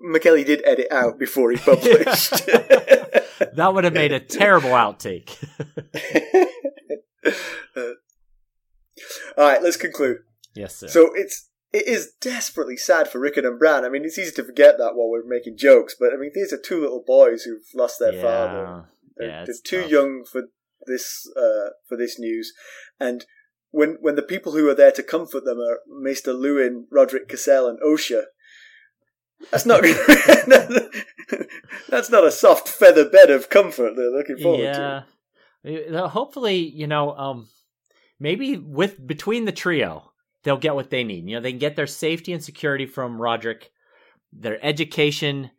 McKelly 0.06 0.46
did 0.46 0.62
edit 0.66 0.88
out 0.92 1.18
before 1.20 1.52
he 1.52 1.58
published. 1.58 2.34
That 3.56 3.74
would 3.74 3.84
have 3.84 3.94
made 3.94 4.12
a 4.14 4.20
terrible 4.22 4.70
outtake. 4.70 5.30
All 9.38 9.48
right, 9.48 9.62
let's 9.62 9.78
conclude. 9.78 10.20
yes, 10.56 10.76
sir. 10.76 10.88
So 10.88 11.10
it's 11.14 11.50
it 11.72 11.88
is 11.88 12.14
desperately 12.22 12.78
sad 12.78 13.08
for 13.08 13.20
Rickon 13.20 13.46
and 13.46 13.58
Bran. 13.60 13.84
I 13.84 13.90
mean, 13.90 14.06
it's 14.06 14.18
easy 14.20 14.32
to 14.36 14.44
forget 14.44 14.78
that 14.78 14.94
while 14.96 15.10
we're 15.10 15.26
making 15.28 15.58
jokes, 15.58 15.96
but 16.00 16.14
I 16.14 16.18
mean, 16.18 16.32
these 16.34 16.54
are 16.54 16.60
two 16.60 16.80
little 16.80 17.04
boys 17.06 17.44
who've 17.44 17.64
lost 17.76 17.98
their 18.00 18.14
father. 18.22 18.86
They're, 19.18 19.28
Yeah, 19.30 19.46
they're 19.46 19.56
too 19.66 19.82
tough. 19.82 19.92
young 19.92 20.24
for 20.32 20.44
this 20.86 21.28
uh, 21.36 21.70
for 21.90 21.98
this 21.98 22.20
news, 22.20 22.54
and 23.00 23.26
when 23.74 23.98
when 24.02 24.16
the 24.16 24.22
people 24.22 24.52
who 24.52 24.70
are 24.70 24.76
there 24.76 24.92
to 24.92 25.04
comfort 25.04 25.44
them 25.44 25.60
are 25.60 25.80
Maester 25.90 26.32
Luwin, 26.32 26.84
Rodrick 26.92 27.28
Cassel, 27.28 27.68
and 27.68 27.80
Osha. 27.82 28.26
That's 29.52 29.66
not 29.66 29.82
that's 31.90 32.10
not 32.10 32.24
a 32.24 32.32
soft 32.32 32.70
feather 32.70 33.10
bed 33.10 33.32
of 33.32 33.50
comfort 33.50 33.96
they're 33.96 34.12
looking 34.12 34.38
forward 34.38 34.74
to. 34.74 35.06
yeah. 35.64 35.98
Uh, 35.98 36.08
Hopefully, 36.08 36.58
you 36.58 36.88
know, 36.88 37.18
um, 37.18 37.50
maybe 38.20 38.58
with 38.58 39.06
between 39.06 39.46
the 39.46 39.52
trio, 39.52 40.12
they'll 40.44 40.58
get 40.58 40.76
what 40.76 40.92
they 40.92 41.04
need. 41.04 41.28
You 41.28 41.36
know, 41.36 41.42
they 41.42 41.52
can 41.52 41.60
get 41.60 41.76
their 41.76 41.88
safety 41.88 42.32
and 42.32 42.44
security 42.44 42.86
from 42.86 43.20
Roderick, 43.20 43.72
their 44.32 44.64
education 44.64 45.50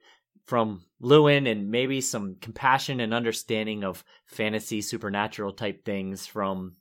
from 0.46 0.84
Luwin, 1.02 1.50
and 1.50 1.68
maybe 1.68 2.00
some 2.00 2.36
compassion 2.40 3.00
and 3.00 3.12
understanding 3.12 3.82
of 3.82 4.04
fantasy, 4.26 4.82
supernatural 4.82 5.52
type 5.52 5.84
things 5.84 6.28
from 6.28 6.76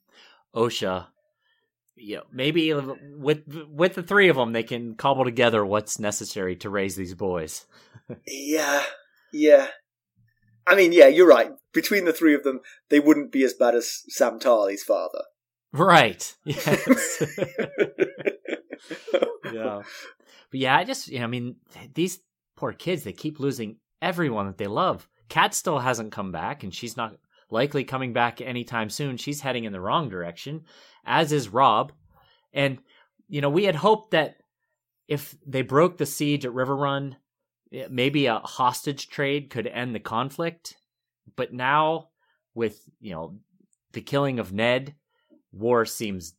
Osha. 0.55 1.07
You 1.95 2.17
know, 2.17 2.23
maybe 2.31 2.73
with 2.73 3.43
with 3.69 3.93
the 3.93 4.03
three 4.03 4.29
of 4.29 4.35
them, 4.35 4.51
they 4.51 4.63
can 4.63 4.95
cobble 4.95 5.25
together 5.25 5.65
what's 5.65 5.99
necessary 5.99 6.55
to 6.57 6.69
raise 6.69 6.95
these 6.95 7.15
boys. 7.15 7.65
Yeah, 8.27 8.83
yeah. 9.31 9.67
I 10.67 10.75
mean, 10.75 10.91
yeah, 10.91 11.07
you're 11.07 11.27
right. 11.27 11.51
Between 11.73 12.03
the 12.03 12.11
three 12.11 12.35
of 12.35 12.43
them, 12.43 12.59
they 12.89 12.99
wouldn't 12.99 13.31
be 13.31 13.45
as 13.45 13.53
bad 13.53 13.75
as 13.75 14.03
Sam 14.09 14.39
Tarly's 14.39 14.83
father. 14.83 15.23
Right. 15.71 16.35
Yes. 16.45 17.23
yeah. 19.53 19.81
But 20.51 20.59
yeah, 20.59 20.77
I 20.77 20.83
just, 20.83 21.07
you 21.07 21.19
know, 21.19 21.25
I 21.25 21.27
mean, 21.27 21.55
these 21.93 22.19
poor 22.55 22.73
kids, 22.73 23.03
they 23.03 23.13
keep 23.13 23.39
losing 23.39 23.77
everyone 24.01 24.47
that 24.47 24.57
they 24.57 24.67
love. 24.67 25.07
Cat 25.29 25.53
still 25.53 25.79
hasn't 25.79 26.11
come 26.11 26.31
back, 26.31 26.63
and 26.63 26.73
she's 26.73 26.97
not 26.97 27.15
likely 27.53 27.85
coming 27.85 28.11
back 28.11 28.41
anytime 28.41 28.89
soon. 28.89 29.15
She's 29.15 29.41
heading 29.41 29.63
in 29.63 29.71
the 29.71 29.79
wrong 29.79 30.09
direction, 30.09 30.65
as 31.05 31.31
is 31.31 31.49
Robb. 31.49 31.93
And, 32.51 32.79
you 33.29 33.39
know, 33.39 33.49
we 33.49 33.63
had 33.63 33.75
hoped 33.75 34.11
that 34.11 34.37
if 35.07 35.35
they 35.45 35.61
broke 35.61 35.97
the 35.97 36.05
siege 36.05 36.45
at 36.45 36.51
Riverrun, 36.51 37.15
eh, 37.71 37.87
maybe 37.89 38.25
a 38.25 38.39
hostage 38.39 39.07
trade 39.07 39.49
could 39.49 39.67
end 39.67 39.95
the 39.95 39.99
conflict. 39.99 40.75
But 41.35 41.53
now, 41.53 42.09
with, 42.53 42.81
you 42.99 43.13
know, 43.13 43.39
the 43.93 44.01
killing 44.01 44.39
of 44.39 44.51
Ned, 44.51 44.95
war 45.51 45.85
seems 45.85 46.33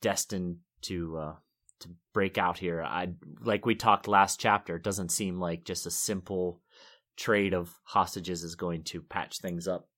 destined 0.00 0.56
to 0.82 1.16
uh, 1.16 1.34
to 1.80 1.88
break 2.12 2.38
out 2.38 2.58
here. 2.58 2.82
I 2.82 3.08
like 3.40 3.66
we 3.66 3.74
talked 3.74 4.08
last 4.08 4.40
chapter. 4.40 4.76
It 4.76 4.82
doesn't 4.82 5.12
seem 5.12 5.38
like 5.38 5.64
just 5.64 5.86
a 5.86 5.90
simple 5.90 6.60
trade 7.16 7.54
of 7.54 7.72
hostages 7.84 8.42
is 8.42 8.54
going 8.54 8.82
to 8.84 9.00
patch 9.02 9.38
things 9.38 9.68
up. 9.68 9.88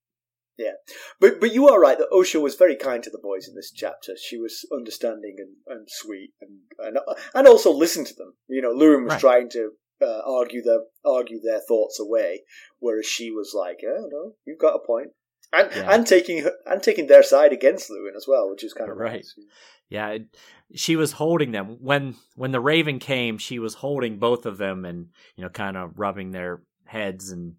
Yeah, 0.57 0.71
but 1.19 1.39
but 1.39 1.53
you 1.53 1.67
are 1.67 1.79
right 1.79 1.97
that 1.97 2.09
Osha 2.11 2.41
was 2.41 2.55
very 2.55 2.75
kind 2.75 3.03
to 3.03 3.09
the 3.11 3.19
boys 3.21 3.47
in 3.47 3.53
this 3.55 3.71
chapter. 3.71 4.13
She 4.19 4.37
was 4.37 4.65
understanding 4.75 5.35
and, 5.37 5.55
and 5.67 5.87
sweet, 5.89 6.31
and, 6.41 6.59
and 6.79 6.97
and 7.35 7.47
also 7.47 7.71
listened 7.71 8.07
to 8.07 8.15
them. 8.15 8.33
You 8.47 8.61
know, 8.63 8.73
Luwin 8.73 9.03
was 9.03 9.13
Right. 9.13 9.19
trying 9.21 9.49
to 9.51 9.71
uh, 10.01 10.21
argue 10.25 10.63
their 10.63 10.79
argue 11.05 11.39
their 11.41 11.59
thoughts 11.59 11.99
away, 11.99 12.41
whereas 12.79 13.05
she 13.05 13.29
was 13.29 13.53
like, 13.55 13.77
"Yeah, 13.83 13.99
no, 14.09 14.33
you've 14.45 14.57
got 14.59 14.75
a 14.75 14.79
point," 14.85 15.09
and 15.53 15.69
Yeah. 15.75 15.93
and 15.93 16.07
taking 16.07 16.43
her, 16.43 16.53
and 16.65 16.81
taking 16.81 17.05
their 17.07 17.23
side 17.23 17.53
against 17.53 17.89
Luwin 17.91 18.15
as 18.15 18.25
well, 18.27 18.49
which 18.49 18.63
is 18.63 18.73
kind 18.73 18.89
of 18.89 18.97
Right. 18.97 19.13
nice. 19.13 19.35
Yeah, 19.89 20.09
it, 20.09 20.23
she 20.75 20.95
was 20.95 21.11
holding 21.13 21.51
them 21.51 21.77
when 21.81 22.15
when 22.35 22.51
the 22.51 22.59
Raven 22.59 22.97
came. 22.97 23.37
She 23.37 23.59
was 23.59 23.75
holding 23.75 24.17
both 24.17 24.45
of 24.47 24.57
them 24.57 24.85
and 24.85 25.09
you 25.35 25.43
know, 25.43 25.49
kind 25.49 25.77
of 25.77 25.97
rubbing 25.99 26.31
their 26.31 26.63
heads 26.85 27.29
and 27.31 27.55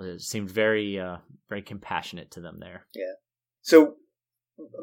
it 0.00 0.20
seemed 0.20 0.50
very 0.50 0.98
uh, 0.98 1.18
very 1.48 1.62
compassionate 1.62 2.30
to 2.32 2.40
them 2.40 2.58
there. 2.60 2.86
Yeah. 2.94 3.14
So 3.62 3.96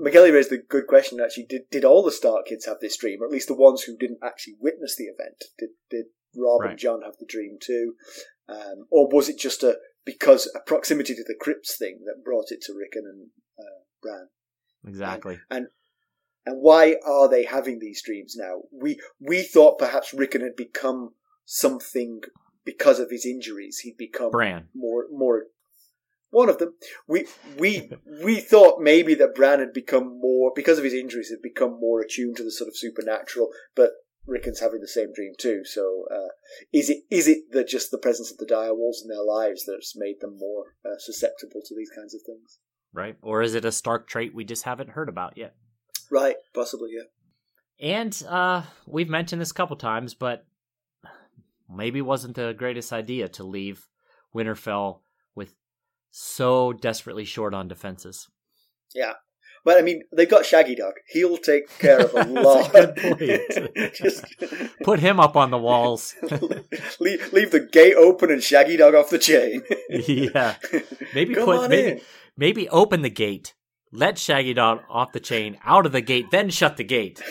McKelly 0.02 0.34
raised 0.34 0.52
a 0.52 0.58
good 0.58 0.88
question. 0.88 1.20
Actually, 1.20 1.46
did 1.48 1.64
did 1.72 1.86
all 1.86 2.04
the 2.04 2.12
Stark 2.12 2.48
kids 2.48 2.66
have 2.66 2.80
this 2.82 2.98
dream, 2.98 3.22
or 3.22 3.26
at 3.26 3.32
least 3.32 3.48
the 3.48 3.56
ones 3.56 3.84
who 3.84 3.98
didn't 3.98 4.20
actually 4.24 4.56
witness 4.60 4.96
the 4.96 5.06
event? 5.06 5.44
Did 5.58 5.70
did 5.90 6.06
Robb 6.36 6.62
Right. 6.62 6.72
and 6.72 6.80
Jon 6.80 7.02
have 7.02 7.18
the 7.20 7.26
dream 7.26 7.58
too, 7.62 7.94
um, 8.48 8.88
or 8.90 9.08
was 9.10 9.30
it 9.30 9.40
just 9.40 9.64
a 9.64 9.78
because 10.06 10.52
a 10.56 10.60
proximity 10.60 11.16
to 11.16 11.24
the 11.24 11.36
crypts 11.40 11.78
thing 11.78 12.00
that 12.06 12.24
brought 12.24 12.52
it 12.52 12.62
to 12.64 12.74
Rickon 12.74 13.04
and 13.06 13.28
uh, 13.60 13.84
Bran? 14.02 14.28
Exactly. 14.88 15.40
And 15.50 15.68
And 16.46 16.62
why 16.62 16.98
are 17.06 17.28
they 17.28 17.44
having 17.44 17.80
these 17.80 18.04
dreams 18.04 18.36
now? 18.38 18.62
We 18.72 19.00
we 19.20 19.42
thought 19.44 19.80
perhaps 19.80 20.14
Rickon 20.14 20.42
had 20.42 20.56
become 20.56 21.16
something 21.44 22.22
because 22.66 23.00
of 23.00 23.12
his 23.12 23.26
injuries. 23.26 23.80
He'd 23.80 23.98
become 23.98 24.32
Bran. 24.32 24.68
more 24.74 25.06
more 25.12 25.46
one 26.32 26.50
of 26.50 26.58
them. 26.58 26.74
We 27.08 27.28
we 27.58 27.92
we 28.24 28.40
thought 28.40 28.82
maybe 28.82 29.16
that 29.16 29.36
Bran 29.36 29.60
had 29.60 29.74
become 29.74 30.20
more 30.20 30.52
because 30.56 30.78
of 30.78 30.84
his 30.84 30.94
injuries 30.94 31.30
had 31.30 31.42
become 31.42 31.80
more 31.80 32.02
attuned 32.02 32.38
to 32.38 32.44
the 32.44 32.52
sort 32.52 32.68
of 32.68 32.78
supernatural, 32.78 33.50
but 33.76 33.92
Rickon's 34.28 34.60
having 34.60 34.82
the 34.82 34.88
same 34.88 35.14
dream 35.14 35.34
too. 35.38 35.64
So 35.66 36.06
uh, 36.12 36.30
is 36.74 36.90
it 36.90 37.04
is 37.10 37.28
it 37.28 37.52
that 37.52 37.68
just 37.68 37.92
the 37.92 37.98
presence 37.98 38.32
of 38.32 38.38
the 38.38 38.46
direwolves 38.46 39.04
in 39.04 39.10
their 39.10 39.24
lives 39.24 39.66
that's 39.66 39.96
made 39.96 40.20
them 40.20 40.38
more 40.38 40.74
uh, 40.84 40.98
susceptible 40.98 41.62
to 41.66 41.76
these 41.76 41.92
kinds 41.96 42.14
of 42.16 42.22
things? 42.26 42.60
Right? 42.94 43.18
Or 43.22 43.42
is 43.42 43.56
it 43.56 43.66
a 43.66 43.72
Stark 43.72 44.08
trait 44.08 44.34
we 44.34 44.46
just 44.46 44.64
haven't 44.64 44.92
heard 44.92 45.10
about 45.10 45.38
yet? 45.38 45.54
Right, 46.10 46.36
possibly, 46.54 46.92
yeah. 46.94 47.04
And 47.80 48.24
uh, 48.30 48.62
we've 48.86 49.10
mentioned 49.10 49.42
this 49.42 49.52
a 49.52 49.56
couple 49.56 49.76
times, 49.76 50.14
but 50.14 50.46
maybe 51.74 52.00
it 52.00 52.04
wasn't 52.04 52.36
the 52.36 52.54
greatest 52.54 52.92
idea 52.94 53.28
to 53.30 53.44
leave 53.44 53.88
Winterfell 54.34 55.00
with 55.36 55.56
so 56.12 56.74
desperately 56.74 57.26
short 57.26 57.54
on 57.54 57.68
defenses. 57.68 58.28
Yeah. 58.94 59.14
But 59.64 59.78
I 59.80 59.82
mean, 59.82 60.04
they've 60.16 60.30
got 60.30 60.44
Shaggydog. 60.44 60.92
He'll 61.08 61.38
take 61.38 61.68
care 61.80 62.00
of 62.02 62.14
a 62.14 62.20
a 62.22 62.26
lot. 62.30 62.72
point. 62.72 62.96
Just 63.96 64.26
Put 64.84 65.00
him 65.00 65.20
up 65.20 65.36
on 65.36 65.50
the 65.50 65.58
walls. 65.58 66.14
leave, 67.00 67.34
leave 67.34 67.50
the 67.52 67.68
gate 67.72 67.96
open 67.96 68.30
and 68.32 68.42
Shaggydog 68.42 68.94
off 68.94 69.10
the 69.10 69.18
chain. 69.18 69.64
yeah. 69.90 70.56
Maybe 71.16 71.34
Come 71.34 71.46
put 71.46 71.70
maybe 71.70 71.92
in. 71.94 72.02
maybe 72.38 72.70
open 72.70 73.02
the 73.02 73.10
gate. 73.10 73.56
Let 73.92 74.16
Shaggydog 74.16 74.82
off 74.90 75.14
the 75.14 75.20
chain, 75.22 75.58
out 75.64 75.86
of 75.86 75.94
the 75.94 76.02
gate, 76.02 76.30
then 76.30 76.50
shut 76.50 76.76
the 76.78 76.84
gate. 76.84 77.22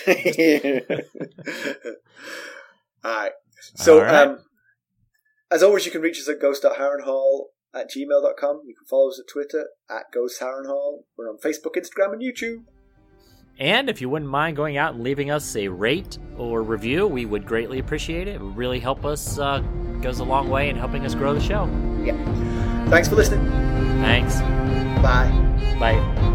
All 3.04 3.10
right. 3.16 3.32
So, 3.74 4.00
right. 4.00 4.26
um, 4.28 4.38
As 5.50 5.62
always, 5.62 5.86
you 5.86 5.92
can 5.92 6.00
reach 6.02 6.18
us 6.18 6.28
at 6.28 6.40
ghost.harrenhall 6.40 7.44
at 7.74 7.90
gmail.com. 7.90 8.60
You 8.66 8.74
can 8.74 8.86
follow 8.88 9.08
us 9.08 9.20
at 9.20 9.30
Twitter 9.30 9.68
at 9.90 10.04
ghostharrenhall. 10.14 11.00
We're 11.16 11.28
on 11.28 11.38
Facebook, 11.38 11.76
Instagram, 11.76 12.12
and 12.12 12.22
YouTube. 12.22 12.64
And 13.58 13.88
if 13.88 14.00
you 14.00 14.08
wouldn't 14.08 14.30
mind 14.30 14.56
going 14.56 14.76
out 14.76 14.94
and 14.94 15.04
leaving 15.04 15.30
us 15.30 15.54
a 15.54 15.68
rate 15.68 16.18
or 16.36 16.62
review, 16.62 17.06
we 17.06 17.24
would 17.24 17.46
greatly 17.46 17.78
appreciate 17.78 18.26
it. 18.26 18.36
It 18.36 18.40
would 18.40 18.56
really 18.56 18.80
help 18.80 19.04
us, 19.04 19.38
uh, 19.38 19.60
goes 20.00 20.18
a 20.18 20.24
long 20.24 20.50
way 20.50 20.68
in 20.70 20.76
helping 20.76 21.06
us 21.06 21.14
grow 21.14 21.34
the 21.34 21.40
show. 21.40 21.66
Yeah. 22.02 22.16
Thanks 22.88 23.08
for 23.08 23.14
listening. 23.14 23.46
Thanks. 24.02 24.40
Bye. 25.00 25.30
Bye. 25.78 26.33